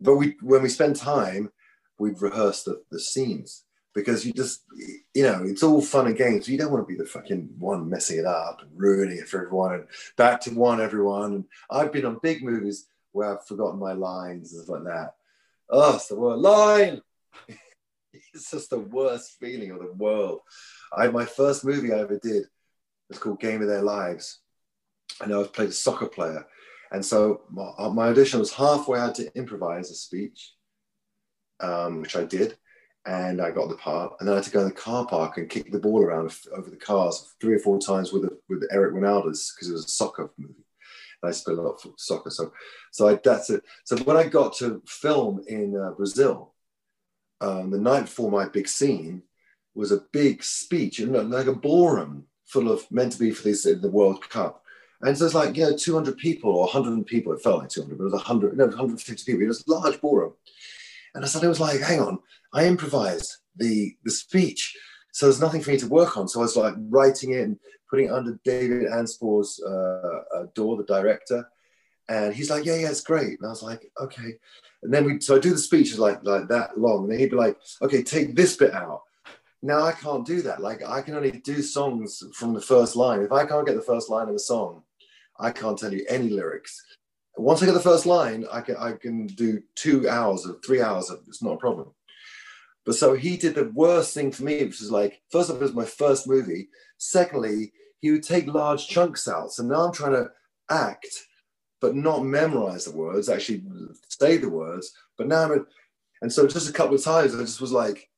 But 0.00 0.16
we, 0.16 0.36
when 0.42 0.62
we 0.62 0.68
spend 0.68 0.96
time, 0.96 1.50
we'd 1.98 2.20
rehearse 2.20 2.62
the, 2.62 2.82
the 2.90 3.00
scenes 3.00 3.64
because 3.94 4.26
you 4.26 4.32
just, 4.32 4.64
you 5.14 5.22
know, 5.22 5.42
it's 5.44 5.62
all 5.62 5.80
fun 5.80 6.06
and 6.06 6.16
games. 6.16 6.48
You 6.48 6.58
don't 6.58 6.70
want 6.70 6.86
to 6.86 6.92
be 6.92 6.98
the 6.98 7.08
fucking 7.08 7.48
one 7.58 7.88
messing 7.88 8.18
it 8.18 8.26
up 8.26 8.60
and 8.60 8.70
ruining 8.74 9.16
it 9.16 9.28
for 9.28 9.38
everyone 9.38 9.72
and 9.72 9.86
back 10.16 10.42
to 10.42 10.50
one 10.50 10.82
everyone. 10.82 11.32
And 11.32 11.44
I've 11.70 11.92
been 11.92 12.04
on 12.04 12.20
big 12.22 12.44
movies 12.44 12.86
where 13.12 13.32
I've 13.32 13.46
forgotten 13.46 13.80
my 13.80 13.92
lines 13.92 14.52
and 14.52 14.62
stuff 14.62 14.74
like 14.74 14.84
that. 14.84 15.14
Oh, 15.70 15.96
it's 15.96 16.08
the 16.08 16.16
word 16.16 16.40
line. 16.40 17.00
it's 18.12 18.50
just 18.50 18.68
the 18.68 18.78
worst 18.78 19.36
feeling 19.40 19.70
of 19.70 19.78
the 19.78 19.92
world. 19.92 20.40
I 20.94 21.08
my 21.08 21.24
first 21.24 21.64
movie 21.64 21.92
I 21.92 22.00
ever 22.00 22.18
did 22.18 22.44
was 23.08 23.18
called 23.18 23.40
Game 23.40 23.62
of 23.62 23.68
Their 23.68 23.82
Lives. 23.82 24.40
And 25.20 25.32
I 25.32 25.38
was 25.38 25.48
played 25.48 25.70
a 25.70 25.72
soccer 25.72 26.06
player. 26.06 26.46
And 26.92 27.04
so 27.04 27.42
my, 27.50 27.70
uh, 27.78 27.90
my 27.90 28.08
audition 28.08 28.38
was 28.38 28.52
halfway. 28.52 28.98
I 28.98 29.06
had 29.06 29.14
to 29.16 29.36
improvise 29.36 29.90
a 29.90 29.94
speech, 29.94 30.52
um, 31.60 32.00
which 32.00 32.16
I 32.16 32.24
did, 32.24 32.56
and 33.06 33.40
I 33.40 33.50
got 33.50 33.68
the 33.68 33.76
part. 33.76 34.14
And 34.18 34.28
then 34.28 34.34
I 34.34 34.36
had 34.36 34.44
to 34.44 34.50
go 34.50 34.60
in 34.60 34.66
the 34.66 34.72
car 34.72 35.06
park 35.06 35.38
and 35.38 35.50
kick 35.50 35.70
the 35.70 35.78
ball 35.78 36.02
around 36.02 36.32
over 36.54 36.70
the 36.70 36.76
cars 36.76 37.34
three 37.40 37.54
or 37.54 37.58
four 37.58 37.78
times 37.78 38.12
with 38.12 38.28
with 38.48 38.62
Eric 38.70 38.94
Wynalda 38.94 39.24
because 39.24 39.68
it 39.68 39.72
was 39.72 39.84
a 39.84 39.88
soccer 39.88 40.30
movie. 40.38 40.64
And 41.22 41.28
I 41.28 41.32
spent 41.32 41.58
a 41.58 41.62
lot 41.62 41.80
for 41.80 41.92
soccer, 41.96 42.30
so 42.30 42.52
so 42.92 43.08
I, 43.08 43.18
that's 43.22 43.50
it. 43.50 43.64
So 43.84 43.96
when 43.98 44.16
I 44.16 44.24
got 44.24 44.56
to 44.58 44.82
film 44.86 45.42
in 45.48 45.76
uh, 45.76 45.90
Brazil, 45.92 46.54
um, 47.40 47.70
the 47.70 47.78
night 47.78 48.02
before 48.02 48.30
my 48.30 48.48
big 48.48 48.68
scene 48.68 49.22
was 49.74 49.92
a 49.92 50.04
big 50.12 50.42
speech, 50.42 51.00
know, 51.00 51.20
like 51.20 51.46
a 51.46 51.52
ballroom 51.52 52.24
full 52.46 52.70
of 52.70 52.90
meant 52.90 53.12
to 53.12 53.18
be 53.18 53.30
for 53.30 53.42
this 53.42 53.66
in 53.66 53.80
the 53.80 53.90
World 53.90 54.28
Cup. 54.28 54.62
And 55.02 55.16
so 55.16 55.26
it's 55.26 55.34
like, 55.34 55.56
you 55.56 55.64
know, 55.64 55.76
200 55.76 56.16
people 56.16 56.50
or 56.50 56.64
100 56.64 57.06
people. 57.06 57.32
It 57.32 57.42
felt 57.42 57.60
like 57.60 57.68
200, 57.68 57.96
but 57.96 58.02
it 58.02 58.04
was 58.04 58.12
100, 58.14 58.56
no, 58.56 58.66
150 58.66 59.24
people. 59.24 59.42
It 59.42 59.48
was 59.48 59.64
a 59.66 59.70
large 59.70 60.00
ballroom. 60.00 60.32
And 61.14 61.24
I 61.24 61.28
suddenly 61.28 61.48
was 61.48 61.60
like, 61.60 61.80
hang 61.80 62.00
on, 62.00 62.18
I 62.52 62.66
improvised 62.66 63.36
the, 63.56 63.94
the 64.04 64.10
speech. 64.10 64.76
So 65.12 65.26
there's 65.26 65.40
nothing 65.40 65.62
for 65.62 65.70
me 65.70 65.78
to 65.78 65.88
work 65.88 66.16
on. 66.16 66.28
So 66.28 66.40
I 66.40 66.42
was 66.42 66.56
like 66.56 66.74
writing 66.88 67.32
it 67.32 67.40
and 67.40 67.58
putting 67.90 68.06
it 68.06 68.12
under 68.12 68.38
David 68.44 68.88
Anspaugh's 68.90 69.62
uh, 69.62 70.20
uh, 70.36 70.46
door, 70.54 70.76
the 70.76 70.84
director. 70.84 71.48
And 72.08 72.34
he's 72.34 72.50
like, 72.50 72.64
yeah, 72.64 72.76
yeah, 72.76 72.90
it's 72.90 73.00
great. 73.00 73.38
And 73.38 73.46
I 73.46 73.48
was 73.48 73.62
like, 73.62 73.90
okay. 74.00 74.34
And 74.82 74.92
then 74.92 75.04
we, 75.04 75.20
so 75.20 75.36
I 75.36 75.38
do 75.38 75.50
the 75.50 75.58
speeches 75.58 75.98
like, 75.98 76.22
like 76.24 76.48
that 76.48 76.78
long. 76.78 77.04
And 77.04 77.12
then 77.12 77.18
he'd 77.18 77.30
be 77.30 77.36
like, 77.36 77.56
okay, 77.82 78.02
take 78.02 78.36
this 78.36 78.56
bit 78.56 78.74
out 78.74 79.02
now 79.62 79.82
I 79.82 79.92
can't 79.92 80.26
do 80.26 80.42
that. 80.42 80.60
Like 80.60 80.86
I 80.86 81.02
can 81.02 81.14
only 81.14 81.32
do 81.32 81.62
songs 81.62 82.22
from 82.34 82.54
the 82.54 82.60
first 82.60 82.96
line. 82.96 83.22
If 83.22 83.32
I 83.32 83.46
can't 83.46 83.66
get 83.66 83.76
the 83.76 83.82
first 83.82 84.10
line 84.10 84.28
of 84.28 84.34
a 84.34 84.38
song, 84.38 84.82
I 85.38 85.50
can't 85.50 85.78
tell 85.78 85.92
you 85.92 86.04
any 86.08 86.30
lyrics. 86.30 86.82
Once 87.36 87.62
I 87.62 87.66
get 87.66 87.72
the 87.72 87.80
first 87.80 88.06
line, 88.06 88.46
I 88.50 88.60
can 88.60 88.76
I 88.76 88.92
can 88.92 89.26
do 89.26 89.62
two 89.74 90.08
hours 90.08 90.46
of 90.46 90.64
three 90.64 90.80
hours 90.80 91.10
of 91.10 91.20
it's 91.28 91.42
not 91.42 91.54
a 91.54 91.58
problem. 91.58 91.92
But 92.86 92.94
so 92.94 93.14
he 93.14 93.36
did 93.36 93.56
the 93.56 93.70
worst 93.74 94.14
thing 94.14 94.30
for 94.30 94.44
me, 94.44 94.64
which 94.64 94.80
is 94.80 94.92
like, 94.92 95.20
first 95.30 95.50
of 95.50 95.56
all, 95.56 95.60
it 95.60 95.64
was 95.64 95.74
my 95.74 95.84
first 95.84 96.28
movie. 96.28 96.68
Secondly, 96.98 97.72
he 98.00 98.12
would 98.12 98.22
take 98.22 98.46
large 98.46 98.86
chunks 98.86 99.26
out. 99.26 99.50
So 99.52 99.64
now 99.64 99.86
I'm 99.86 99.92
trying 99.92 100.12
to 100.12 100.30
act, 100.70 101.08
but 101.80 101.96
not 101.96 102.24
memorize 102.24 102.84
the 102.84 102.96
words, 102.96 103.28
actually 103.28 103.64
say 104.08 104.36
the 104.36 104.48
words. 104.48 104.92
But 105.18 105.26
now 105.26 105.42
I'm, 105.42 105.66
and 106.22 106.32
so 106.32 106.46
just 106.46 106.70
a 106.70 106.72
couple 106.72 106.94
of 106.94 107.02
times, 107.02 107.34
I 107.34 107.40
just 107.40 107.60
was 107.60 107.72
like, 107.72 108.08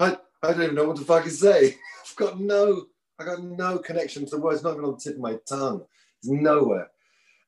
I, 0.00 0.16
I 0.42 0.52
don't 0.52 0.62
even 0.62 0.74
know 0.74 0.84
what 0.84 0.96
the 0.96 1.04
fuck 1.04 1.24
to 1.24 1.30
say. 1.30 1.76
I've 2.06 2.16
got 2.16 2.40
no, 2.40 2.86
I 3.18 3.24
got 3.24 3.42
no 3.42 3.78
connection 3.78 4.24
to 4.24 4.36
the 4.36 4.40
words, 4.40 4.62
not 4.62 4.74
even 4.74 4.84
on 4.84 4.92
the 4.92 5.00
tip 5.00 5.14
of 5.14 5.20
my 5.20 5.38
tongue. 5.48 5.84
It's 6.18 6.30
nowhere. 6.30 6.88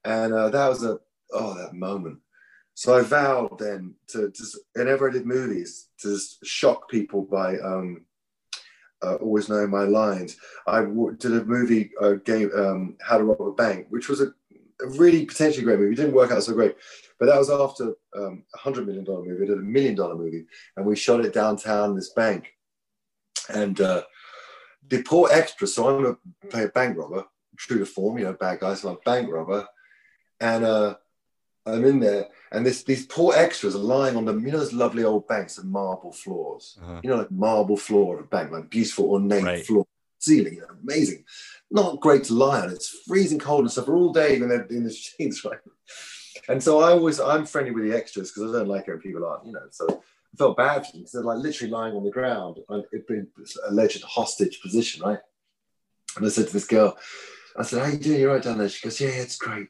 And 0.04 0.32
uh, 0.32 0.50
that 0.50 0.68
was 0.68 0.84
a, 0.84 0.98
oh, 1.32 1.54
that 1.54 1.74
moment. 1.74 2.18
So 2.74 2.96
I 2.96 3.02
vowed 3.02 3.58
then 3.58 3.94
to 4.08 4.30
just, 4.30 4.58
whenever 4.74 5.08
I 5.08 5.12
did 5.12 5.26
movies, 5.26 5.88
to 5.98 6.14
just 6.14 6.44
shock 6.44 6.88
people 6.88 7.22
by 7.22 7.58
um, 7.58 8.06
uh, 9.02 9.16
always 9.16 9.48
knowing 9.48 9.70
my 9.70 9.84
lines. 9.84 10.36
I 10.66 10.80
did 11.18 11.32
a 11.32 11.44
movie 11.44 11.90
uh, 12.00 12.14
game, 12.24 12.50
um, 12.56 12.96
How 13.02 13.18
to 13.18 13.24
Rob 13.24 13.40
a 13.40 13.52
Bank, 13.52 13.86
which 13.90 14.08
was 14.08 14.20
a, 14.20 14.26
a, 14.82 14.88
really 14.96 15.26
potentially 15.26 15.64
great 15.64 15.78
movie. 15.78 15.92
It 15.92 15.96
didn't 15.96 16.14
work 16.14 16.30
out 16.30 16.42
so 16.42 16.52
great, 16.52 16.76
but 17.18 17.26
that 17.26 17.38
was 17.38 17.50
after 17.50 17.94
um, 18.16 18.44
a 18.54 18.58
hundred 18.58 18.86
million 18.86 19.04
dollar 19.04 19.24
movie. 19.24 19.44
I 19.44 19.46
did 19.46 19.58
a 19.58 19.62
million 19.62 19.94
dollar 19.94 20.16
movie, 20.16 20.44
and 20.76 20.86
we 20.86 20.96
shot 20.96 21.24
it 21.24 21.32
downtown 21.32 21.94
this 21.94 22.10
bank. 22.10 22.52
And 23.52 23.80
uh, 23.80 24.02
the 24.88 25.02
poor 25.02 25.28
extra, 25.32 25.66
so 25.66 25.88
I'm 25.88 26.04
to 26.04 26.18
play 26.48 26.64
a 26.64 26.68
bank 26.68 26.96
robber, 26.96 27.24
true 27.56 27.78
to 27.78 27.86
form, 27.86 28.18
you 28.18 28.24
know, 28.24 28.32
bad 28.32 28.60
guys, 28.60 28.80
so 28.80 28.90
I'm 28.90 28.96
a 28.96 28.98
bank 29.04 29.30
robber. 29.30 29.66
And 30.40 30.64
uh, 30.64 30.94
I'm 31.66 31.84
in 31.84 32.00
there, 32.00 32.28
and 32.52 32.64
this 32.64 32.82
these 32.82 33.06
poor 33.06 33.34
extras 33.34 33.74
are 33.74 33.78
lying 33.78 34.16
on 34.16 34.24
the, 34.24 34.34
you 34.34 34.50
know, 34.50 34.58
those 34.58 34.72
lovely 34.72 35.04
old 35.04 35.28
banks 35.28 35.58
of 35.58 35.66
marble 35.66 36.12
floors. 36.12 36.78
Uh-huh. 36.82 37.00
You 37.02 37.10
know, 37.10 37.16
like 37.16 37.30
marble 37.30 37.76
floor 37.76 38.18
of 38.18 38.24
a 38.24 38.28
bank, 38.28 38.50
like 38.50 38.70
beautiful 38.70 39.10
ornate 39.10 39.44
right. 39.44 39.66
floor, 39.66 39.86
ceiling, 40.18 40.54
you 40.54 40.60
know, 40.60 40.68
amazing. 40.82 41.24
Not 41.70 42.00
great 42.00 42.24
to 42.24 42.34
lie 42.34 42.62
on. 42.62 42.70
It's 42.70 42.88
freezing 43.06 43.38
cold 43.38 43.60
and 43.60 43.70
stuff 43.70 43.86
for 43.86 43.94
all 43.94 44.12
day 44.12 44.40
when 44.40 44.48
they're 44.48 44.64
in 44.64 44.84
the 44.84 44.92
sheets, 44.92 45.44
right? 45.44 45.58
And 46.48 46.62
so 46.62 46.80
I 46.80 46.90
always, 46.92 47.20
I'm 47.20 47.46
friendly 47.46 47.70
with 47.70 47.84
the 47.84 47.96
extras 47.96 48.32
because 48.32 48.54
I 48.54 48.58
don't 48.58 48.68
like 48.68 48.88
it 48.88 48.92
when 48.92 49.00
people 49.00 49.26
aren't, 49.26 49.46
you 49.46 49.52
know. 49.52 49.66
So 49.70 50.02
I 50.32 50.36
felt 50.36 50.56
bad 50.56 50.86
for 50.86 50.92
them 50.92 51.00
because 51.00 51.12
they're 51.12 51.22
like 51.22 51.38
literally 51.38 51.70
lying 51.70 51.94
on 51.94 52.04
the 52.04 52.10
ground. 52.10 52.58
It'd 52.92 53.06
been 53.06 53.28
alleged 53.68 54.02
hostage 54.02 54.60
position, 54.62 55.02
right? 55.02 55.18
And 56.16 56.26
I 56.26 56.28
said 56.28 56.46
to 56.48 56.52
this 56.52 56.66
girl, 56.66 56.96
I 57.56 57.62
said, 57.62 57.80
How 57.80 57.90
you 57.90 57.98
doing? 57.98 58.20
You're 58.20 58.32
right 58.32 58.42
down 58.42 58.58
there. 58.58 58.68
She 58.68 58.86
goes, 58.86 59.00
Yeah, 59.00 59.08
it's 59.08 59.36
great. 59.36 59.68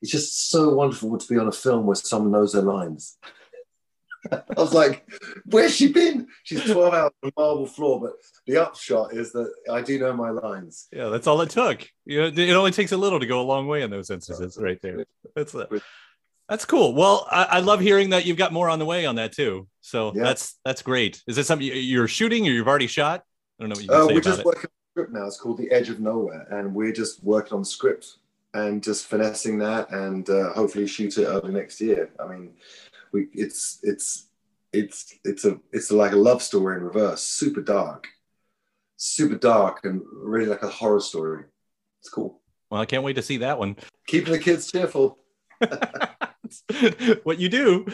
It's 0.00 0.10
just 0.10 0.50
so 0.50 0.74
wonderful 0.74 1.16
to 1.16 1.28
be 1.32 1.38
on 1.38 1.48
a 1.48 1.52
film 1.52 1.86
where 1.86 1.94
someone 1.94 2.32
knows 2.32 2.52
their 2.52 2.62
lines. 2.62 3.18
I 4.32 4.42
was 4.56 4.74
like, 4.74 5.06
Where's 5.46 5.74
she 5.74 5.92
been? 5.92 6.28
She's 6.44 6.64
12 6.64 6.94
hours 6.94 7.12
on 7.22 7.30
the 7.30 7.32
marble 7.36 7.66
floor, 7.66 8.00
but 8.00 8.12
the 8.46 8.58
upshot 8.58 9.14
is 9.14 9.32
that 9.32 9.52
I 9.70 9.82
do 9.82 9.98
know 9.98 10.12
my 10.12 10.30
lines. 10.30 10.88
Yeah, 10.92 11.08
that's 11.08 11.26
all 11.26 11.40
it 11.40 11.50
took. 11.50 11.88
You 12.04 12.22
know, 12.22 12.26
it 12.26 12.50
only 12.50 12.72
takes 12.72 12.92
a 12.92 12.96
little 12.96 13.20
to 13.20 13.26
go 13.26 13.40
a 13.40 13.42
long 13.42 13.66
way 13.66 13.82
in 13.82 13.90
those 13.90 14.10
instances, 14.10 14.58
right 14.60 14.80
there. 14.80 15.04
That's 15.34 15.54
it. 15.54 15.68
That's 16.52 16.66
cool. 16.66 16.92
Well, 16.92 17.26
I, 17.30 17.44
I, 17.44 17.60
love 17.60 17.80
hearing 17.80 18.10
that 18.10 18.26
you've 18.26 18.36
got 18.36 18.52
more 18.52 18.68
on 18.68 18.78
the 18.78 18.84
way 18.84 19.06
on 19.06 19.14
that 19.14 19.32
too. 19.32 19.66
So 19.80 20.12
yeah. 20.14 20.22
that's 20.24 20.58
that's 20.66 20.82
great. 20.82 21.22
Is 21.26 21.34
this 21.34 21.46
something 21.46 21.66
you're 21.66 22.06
shooting 22.06 22.46
or 22.46 22.50
you've 22.50 22.68
already 22.68 22.88
shot? 22.88 23.24
I 23.58 23.62
don't 23.62 23.70
know 23.70 23.76
what 23.76 23.82
you 23.82 23.88
can 23.88 23.96
uh, 23.96 24.06
say 24.08 24.14
We're 24.14 24.20
just 24.20 24.40
it. 24.40 24.44
working 24.44 24.64
on 24.64 24.92
script 24.92 25.12
now. 25.14 25.26
It's 25.26 25.40
called 25.40 25.56
The 25.56 25.70
Edge 25.70 25.88
of 25.88 26.00
Nowhere, 26.00 26.46
and 26.50 26.74
we're 26.74 26.92
just 26.92 27.24
working 27.24 27.54
on 27.54 27.64
script 27.64 28.18
and 28.52 28.82
just 28.82 29.06
finessing 29.06 29.56
that, 29.60 29.90
and 29.92 30.28
uh, 30.28 30.52
hopefully 30.52 30.86
shoot 30.86 31.16
it 31.16 31.24
early 31.24 31.54
next 31.54 31.80
year. 31.80 32.10
I 32.20 32.26
mean, 32.26 32.50
we 33.12 33.28
it's 33.32 33.78
it's 33.82 34.26
it's 34.74 35.14
it's 35.24 35.46
a 35.46 35.58
it's 35.72 35.90
like 35.90 36.12
a 36.12 36.16
love 36.16 36.42
story 36.42 36.76
in 36.76 36.82
reverse, 36.82 37.22
super 37.22 37.62
dark, 37.62 38.08
super 38.98 39.36
dark, 39.36 39.86
and 39.86 40.02
really 40.12 40.50
like 40.50 40.64
a 40.64 40.68
horror 40.68 41.00
story. 41.00 41.44
It's 42.00 42.10
cool. 42.10 42.42
Well, 42.68 42.82
I 42.82 42.84
can't 42.84 43.04
wait 43.04 43.16
to 43.16 43.22
see 43.22 43.38
that 43.38 43.58
one. 43.58 43.76
Keeping 44.06 44.34
the 44.34 44.38
kids 44.38 44.70
cheerful. 44.70 45.16
what 47.22 47.38
you 47.38 47.48
do. 47.48 47.86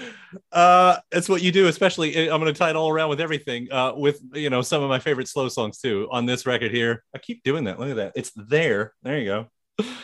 Uh, 0.52 0.98
it's 1.12 1.28
what 1.28 1.42
you 1.42 1.52
do, 1.52 1.66
especially. 1.66 2.14
Eh, 2.14 2.32
I'm 2.32 2.40
going 2.40 2.52
to 2.52 2.58
tie 2.58 2.70
it 2.70 2.76
all 2.76 2.88
around 2.88 3.10
with 3.10 3.20
everything. 3.20 3.70
Uh, 3.70 3.92
with 3.96 4.20
you 4.34 4.50
know 4.50 4.62
some 4.62 4.82
of 4.82 4.88
my 4.88 4.98
favorite 4.98 5.28
slow 5.28 5.48
songs 5.48 5.78
too 5.78 6.08
on 6.10 6.26
this 6.26 6.46
record 6.46 6.72
here. 6.72 7.04
I 7.14 7.18
keep 7.18 7.42
doing 7.42 7.64
that. 7.64 7.78
Look 7.78 7.90
at 7.90 7.96
that. 7.96 8.12
It's 8.14 8.32
there. 8.34 8.94
There 9.02 9.18
you 9.18 9.26
go. 9.26 9.46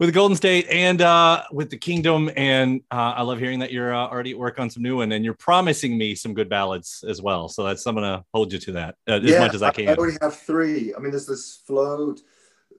With 0.00 0.10
the 0.10 0.12
Golden 0.12 0.36
State 0.36 0.68
and 0.70 1.02
uh, 1.02 1.42
with 1.50 1.70
the 1.70 1.76
Kingdom, 1.76 2.30
and 2.36 2.82
uh, 2.88 3.14
I 3.16 3.22
love 3.22 3.40
hearing 3.40 3.58
that 3.58 3.72
you're 3.72 3.92
uh, 3.92 4.06
already 4.06 4.30
at 4.30 4.38
work 4.38 4.60
on 4.60 4.70
some 4.70 4.80
new 4.80 4.98
one, 4.98 5.10
and 5.10 5.24
you're 5.24 5.34
promising 5.34 5.98
me 5.98 6.14
some 6.14 6.34
good 6.34 6.48
ballads 6.48 7.02
as 7.08 7.20
well. 7.20 7.48
So 7.48 7.64
that's 7.64 7.84
I'm 7.84 7.96
gonna 7.96 8.24
hold 8.32 8.52
you 8.52 8.60
to 8.60 8.72
that 8.74 8.94
uh, 9.08 9.14
as 9.14 9.24
yeah, 9.24 9.40
much 9.40 9.56
as 9.56 9.62
I 9.64 9.72
can. 9.72 9.88
I 9.88 9.94
already 9.94 10.16
have 10.22 10.36
three. 10.36 10.94
I 10.94 11.00
mean, 11.00 11.10
there's 11.10 11.26
this 11.26 11.62
float 11.66 12.20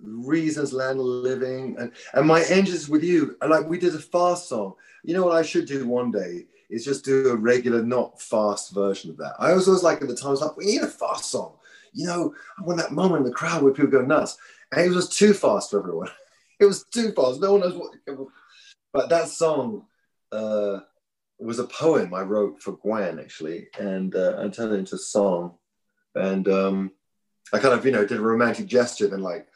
reasons 0.02 0.74
land 0.74 1.00
living 1.00 1.76
and 1.80 1.92
and 2.14 2.28
my 2.28 2.44
engines 2.44 2.90
with 2.90 3.04
you. 3.04 3.36
Like 3.46 3.68
we 3.68 3.78
did 3.78 3.96
a 3.96 4.00
fast 4.00 4.50
song. 4.50 4.76
You 5.04 5.14
know 5.14 5.26
what 5.26 5.36
i 5.36 5.42
should 5.42 5.66
do 5.66 5.88
one 5.88 6.12
day 6.12 6.46
is 6.70 6.86
just 6.86 7.06
do 7.06 7.30
a 7.30 7.36
regular 7.36 7.84
not 7.84 8.22
fast 8.22 8.74
version 8.74 9.10
of 9.10 9.18
that. 9.18 9.36
I 9.40 9.54
was 9.54 9.68
always 9.68 9.84
like 9.84 10.02
at 10.02 10.08
the 10.08 10.16
time 10.16 10.30
i 10.30 10.32
was 10.32 10.42
like 10.42 10.58
we 10.58 10.66
need 10.66 10.82
a 10.82 10.88
fast 10.88 11.26
song. 11.32 11.54
You 11.94 12.08
know 12.08 12.34
i 12.58 12.64
want 12.64 12.80
that 12.80 12.92
moment 12.92 13.26
in 13.26 13.28
the 13.30 13.36
crowd 13.36 13.64
where 13.64 13.74
people 13.74 13.92
go 13.92 14.02
nuts. 14.02 14.38
And 14.72 14.82
it 14.82 14.94
was 14.94 15.10
too 15.10 15.34
fast 15.34 15.72
for 15.72 15.80
everyone. 15.80 16.10
It 16.62 16.66
was 16.66 16.84
too 16.84 17.14
fast. 17.14 17.40
No 17.40 17.54
one 17.54 17.62
knows 17.62 17.74
what 17.74 18.28
but 18.92 19.08
that 19.08 19.30
song 19.30 19.86
uh, 20.34 20.80
was 21.40 21.60
a 21.60 21.64
poem 21.64 22.14
i 22.14 22.22
wrote 22.22 22.62
for 22.62 22.74
gwen 22.74 23.18
actually 23.18 23.68
and 23.80 24.14
uh, 24.14 24.36
i 24.40 24.50
turned 24.50 24.74
it 24.74 24.80
into 24.80 24.96
a 24.96 25.00
song. 25.00 25.56
And 26.16 26.48
um, 26.50 26.92
i 27.54 27.60
kind 27.60 27.74
of 27.74 27.86
you 27.86 27.92
know 27.92 28.06
did 28.06 28.18
a 28.18 28.22
romantic 28.22 28.66
gesture 28.66 29.08
then 29.08 29.22
like 29.22 29.48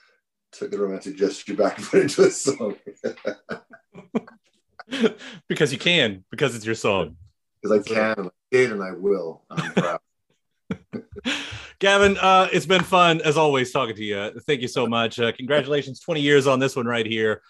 took 0.54 0.72
the 0.72 0.78
romantic 0.78 1.16
gesture 1.16 1.56
back 1.56 1.78
and 1.78 1.86
put 1.88 1.99
it 1.99 2.04
into 2.04 2.24
a 2.24 2.32
song. 2.32 2.76
because 5.47 5.72
you 5.72 5.80
can, 5.80 6.24
because 6.32 6.56
it's 6.56 6.66
your 6.66 6.76
song. 6.76 7.18
Because 7.62 7.80
I 7.80 7.93
can, 7.93 8.16
and 8.18 8.28
I 8.28 8.32
did, 8.51 8.72
and 8.72 8.84
I 8.84 8.91
will. 8.91 9.43
I'm 9.49 9.74
proud. 9.74 9.99
Gavin, 11.80 12.18
uh, 12.18 12.47
it's 12.51 12.66
been 12.66 12.84
fun 12.84 13.22
as 13.22 13.38
always 13.38 13.72
talking 13.72 13.95
to 13.95 14.04
you. 14.04 14.32
Thank 14.47 14.62
you 14.62 14.68
so 14.68 14.88
much. 14.88 15.20
Uh, 15.20 15.32
congratulations, 15.32 15.99
20 15.99 16.22
years 16.22 16.47
on 16.47 16.60
this 16.60 16.76
one 16.76 16.86
right 16.86 17.06
here. 17.06 17.41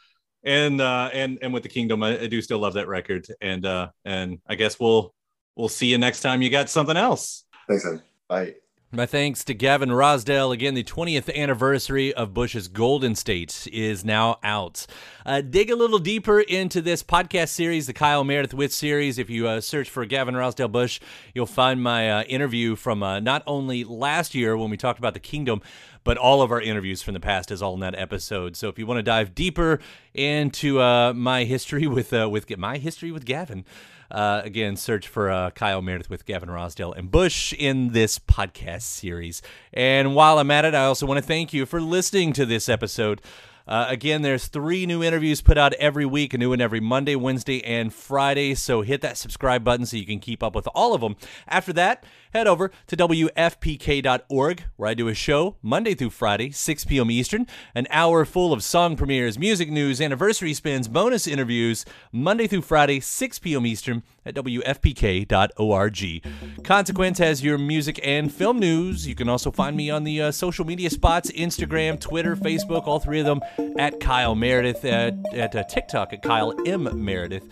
And 0.44 0.82
uh, 0.82 1.10
and 1.14 1.40
and 1.42 1.54
with 1.54 1.64
the 1.64 1.70
Kingdom, 1.70 2.04
I, 2.04 2.20
I 2.20 2.28
do 2.28 2.42
still 2.42 2.60
love 2.60 2.74
that 2.74 2.88
record. 2.88 3.28
And 3.40 3.66
uh, 3.66 3.90
and 4.04 4.40
I 4.48 4.56
guess 4.56 4.78
we'll 4.78 5.14
we'll 5.56 5.70
see 5.70 5.88
you 5.88 5.98
next 5.98 6.22
time 6.22 6.42
you 6.42 6.50
got 6.50 6.70
something 6.70 6.98
else. 6.98 7.46
Thanks, 7.70 7.86
honey. 7.86 8.02
Bye. 8.28 8.56
My 8.96 9.08
thanks 9.08 9.44
to 9.46 9.56
Gavin 9.56 9.90
Rossdale. 9.90 10.54
Again, 10.54 10.76
the 10.76 10.84
20th 10.84 11.36
anniversary 11.36 12.14
of 12.14 12.32
Bush's 12.32 12.68
Golden 12.68 13.16
State 13.16 13.68
is 13.74 14.06
now 14.06 14.38
out. 14.44 14.86
Uh, 15.26 15.42
dig 15.42 15.72
a 15.72 15.76
little 15.76 15.98
deeper 15.98 16.40
into 16.40 16.80
this 16.80 17.02
podcast 17.02 17.50
series, 17.50 17.88
the 17.88 17.94
Kyle 17.94 18.24
Meredith 18.24 18.54
With 18.54 18.72
series. 18.72 19.18
If 19.18 19.32
you 19.32 19.48
uh, 19.48 19.62
search 19.62 19.90
for 19.90 20.06
Gavin 20.06 20.36
Rossdale 20.36 20.72
Bush, 20.72 21.00
you'll 21.34 21.48
find 21.48 21.82
my 21.82 22.08
uh, 22.08 22.24
interview 22.26 22.76
from 22.76 23.02
uh, 23.02 23.20
not 23.20 23.42
only 23.48 23.84
last 23.84 24.36
year 24.36 24.56
when 24.56 24.70
we 24.70 24.78
talked 24.78 25.00
about 25.00 25.16
the 25.16 25.20
kingdom, 25.20 25.64
but 26.04 26.18
all 26.18 26.44
of 26.44 26.52
our 26.52 26.62
interviews 26.62 27.02
from 27.02 27.16
the 27.16 27.20
past 27.20 27.50
is 27.50 27.64
all 27.64 27.74
in 27.74 27.80
that 27.80 27.96
episode. 27.98 28.56
So 28.56 28.70
if 28.70 28.78
you 28.78 28.86
want 28.86 29.00
to 29.00 29.04
dive 29.04 29.34
deeper 29.34 29.80
into 30.14 30.80
uh, 30.80 31.14
my 31.14 31.46
history 31.46 31.88
with 31.88 32.14
uh, 32.14 32.30
with 32.30 32.56
my 32.60 32.78
history 32.78 33.12
with 33.12 33.26
Gavin, 33.26 33.66
uh, 34.14 34.42
again, 34.46 34.76
search 34.76 35.08
for 35.08 35.32
uh, 35.32 35.50
Kyle 35.52 35.82
Meredith 35.82 36.10
with 36.10 36.26
Gavin 36.26 36.50
Rossdale 36.50 36.96
and 36.96 37.10
Bush 37.10 37.52
in 37.52 37.94
this 37.94 38.20
podcast 38.20 38.84
series. 38.84 39.42
And 39.74 40.14
while 40.14 40.38
I'm 40.38 40.52
at 40.52 40.66
it, 40.66 40.76
I 40.76 40.86
also 40.86 41.08
want 41.08 41.18
to 41.18 41.26
thank 41.26 41.52
you 41.52 41.66
for 41.66 41.82
listening 41.82 42.32
to 42.34 42.46
this 42.46 42.70
episode. 42.70 43.22
Uh, 43.68 43.86
again, 43.88 44.22
there's 44.22 44.48
three 44.48 44.86
new 44.86 45.02
interviews 45.02 45.42
put 45.42 45.58
out 45.58 45.74
every 45.76 46.06
week, 46.06 46.34
a 46.34 46.38
new 46.38 46.50
one 46.50 46.62
every 46.62 46.80
Monday, 46.82 47.16
Wednesday, 47.16 47.64
and 47.64 47.94
Friday. 47.94 48.54
So 48.56 48.82
hit 48.82 49.02
that 49.02 49.18
subscribe 49.18 49.64
button 49.64 49.86
so 49.86 49.98
you 49.98 50.06
can 50.06 50.20
keep 50.20 50.44
up 50.44 50.54
with 50.54 50.68
all 50.76 50.94
of 50.94 51.02
them. 51.02 51.16
After 51.48 51.74
that, 51.74 52.04
head 52.34 52.48
over 52.48 52.72
to 52.88 52.98
WFPK.org, 52.98 54.64
where 54.76 54.90
I 54.90 54.94
do 54.94 55.08
a 55.08 55.14
show 55.14 55.56
Monday 55.62 55.94
through 55.94 56.10
Friday, 56.10 56.52
6 56.52 56.86
p.m. 56.86 57.12
Eastern, 57.12 57.48
an 57.76 57.88
hour 57.90 58.26
full 58.26 58.52
of 58.52 58.64
song 58.64 58.98
premieres, 58.98 59.38
music 59.40 59.70
news, 59.70 60.02
anniversary 60.02 60.54
spins, 60.54 60.88
bonus 60.88 61.28
interviews, 61.28 61.86
Monday 62.12 62.48
through 62.48 62.64
Friday, 62.64 63.00
6 63.00 63.40
p.m. 63.40 63.66
Eastern 63.66 64.04
at 64.26 64.36
WFPK.org. 64.36 66.24
Consequence 66.64 67.20
has 67.20 67.44
your 67.44 67.58
music 67.58 68.00
and 68.04 68.34
film 68.34 68.60
news. 68.60 69.08
You 69.08 69.16
can 69.16 69.30
also 69.30 69.52
find 69.52 69.76
me 69.76 69.90
on 69.90 70.04
the 70.04 70.22
uh, 70.22 70.32
social 70.32 70.66
media 70.66 70.90
spots 70.90 71.32
Instagram, 71.32 72.00
Twitter, 72.00 72.36
Facebook, 72.36 72.88
all 72.88 73.00
three 73.00 73.20
of 73.20 73.26
them 73.26 73.42
at 73.78 74.00
Kyle 74.00 74.36
Meredith, 74.36 74.84
at, 74.86 75.14
at 75.34 75.56
uh, 75.56 75.64
TikTok 75.64 76.14
at 76.14 76.24
Kyle 76.24 76.54
M. 76.66 76.90
Meredith. 77.04 77.48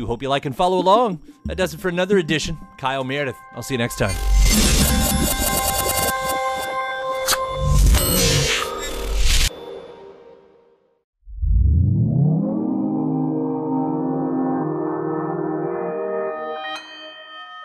Do 0.00 0.06
hope 0.06 0.22
you 0.22 0.30
like 0.30 0.46
and 0.46 0.56
follow 0.56 0.78
along. 0.78 1.20
That 1.44 1.58
does 1.58 1.74
it 1.74 1.78
for 1.78 1.90
another 1.90 2.16
edition. 2.16 2.56
Kyle 2.78 3.04
Meredith. 3.04 3.36
I'll 3.52 3.62
see 3.62 3.74
you 3.74 3.78
next 3.78 3.96
time. 3.98 4.16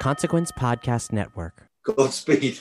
Consequence 0.01 0.51
Podcast 0.51 1.13
Network. 1.13 1.69
Godspeed. 1.83 2.59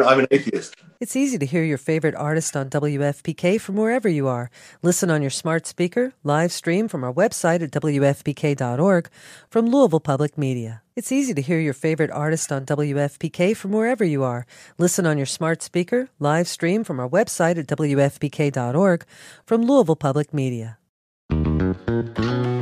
I'm 0.00 0.20
an 0.20 0.26
atheist. 0.30 0.76
It's 1.00 1.16
easy 1.16 1.36
to 1.36 1.44
hear 1.44 1.64
your 1.64 1.78
favorite 1.78 2.14
artist 2.14 2.56
on 2.56 2.70
WFPK 2.70 3.60
from 3.60 3.76
wherever 3.76 4.08
you 4.08 4.28
are. 4.28 4.50
Listen 4.82 5.10
on 5.10 5.20
your 5.20 5.30
smart 5.30 5.66
speaker, 5.66 6.14
live 6.22 6.52
stream 6.52 6.88
from 6.88 7.04
our 7.04 7.12
website 7.12 7.62
at 7.62 7.72
WFPK.org, 7.72 9.10
from 9.50 9.66
Louisville 9.66 10.00
Public 10.00 10.38
Media. 10.38 10.82
It's 10.94 11.10
easy 11.10 11.34
to 11.34 11.42
hear 11.42 11.58
your 11.58 11.74
favorite 11.74 12.10
artist 12.10 12.52
on 12.52 12.64
WFPK 12.64 13.56
from 13.56 13.72
wherever 13.72 14.04
you 14.04 14.22
are. 14.22 14.46
Listen 14.78 15.06
on 15.06 15.16
your 15.18 15.26
smart 15.26 15.62
speaker, 15.62 16.08
live 16.18 16.46
stream 16.48 16.84
from 16.84 17.00
our 17.00 17.08
website 17.08 17.58
at 17.58 17.66
WFPK.org, 17.66 19.04
from 19.44 19.62
Louisville 19.62 19.96
Public 19.96 20.32
Media. 20.32 20.78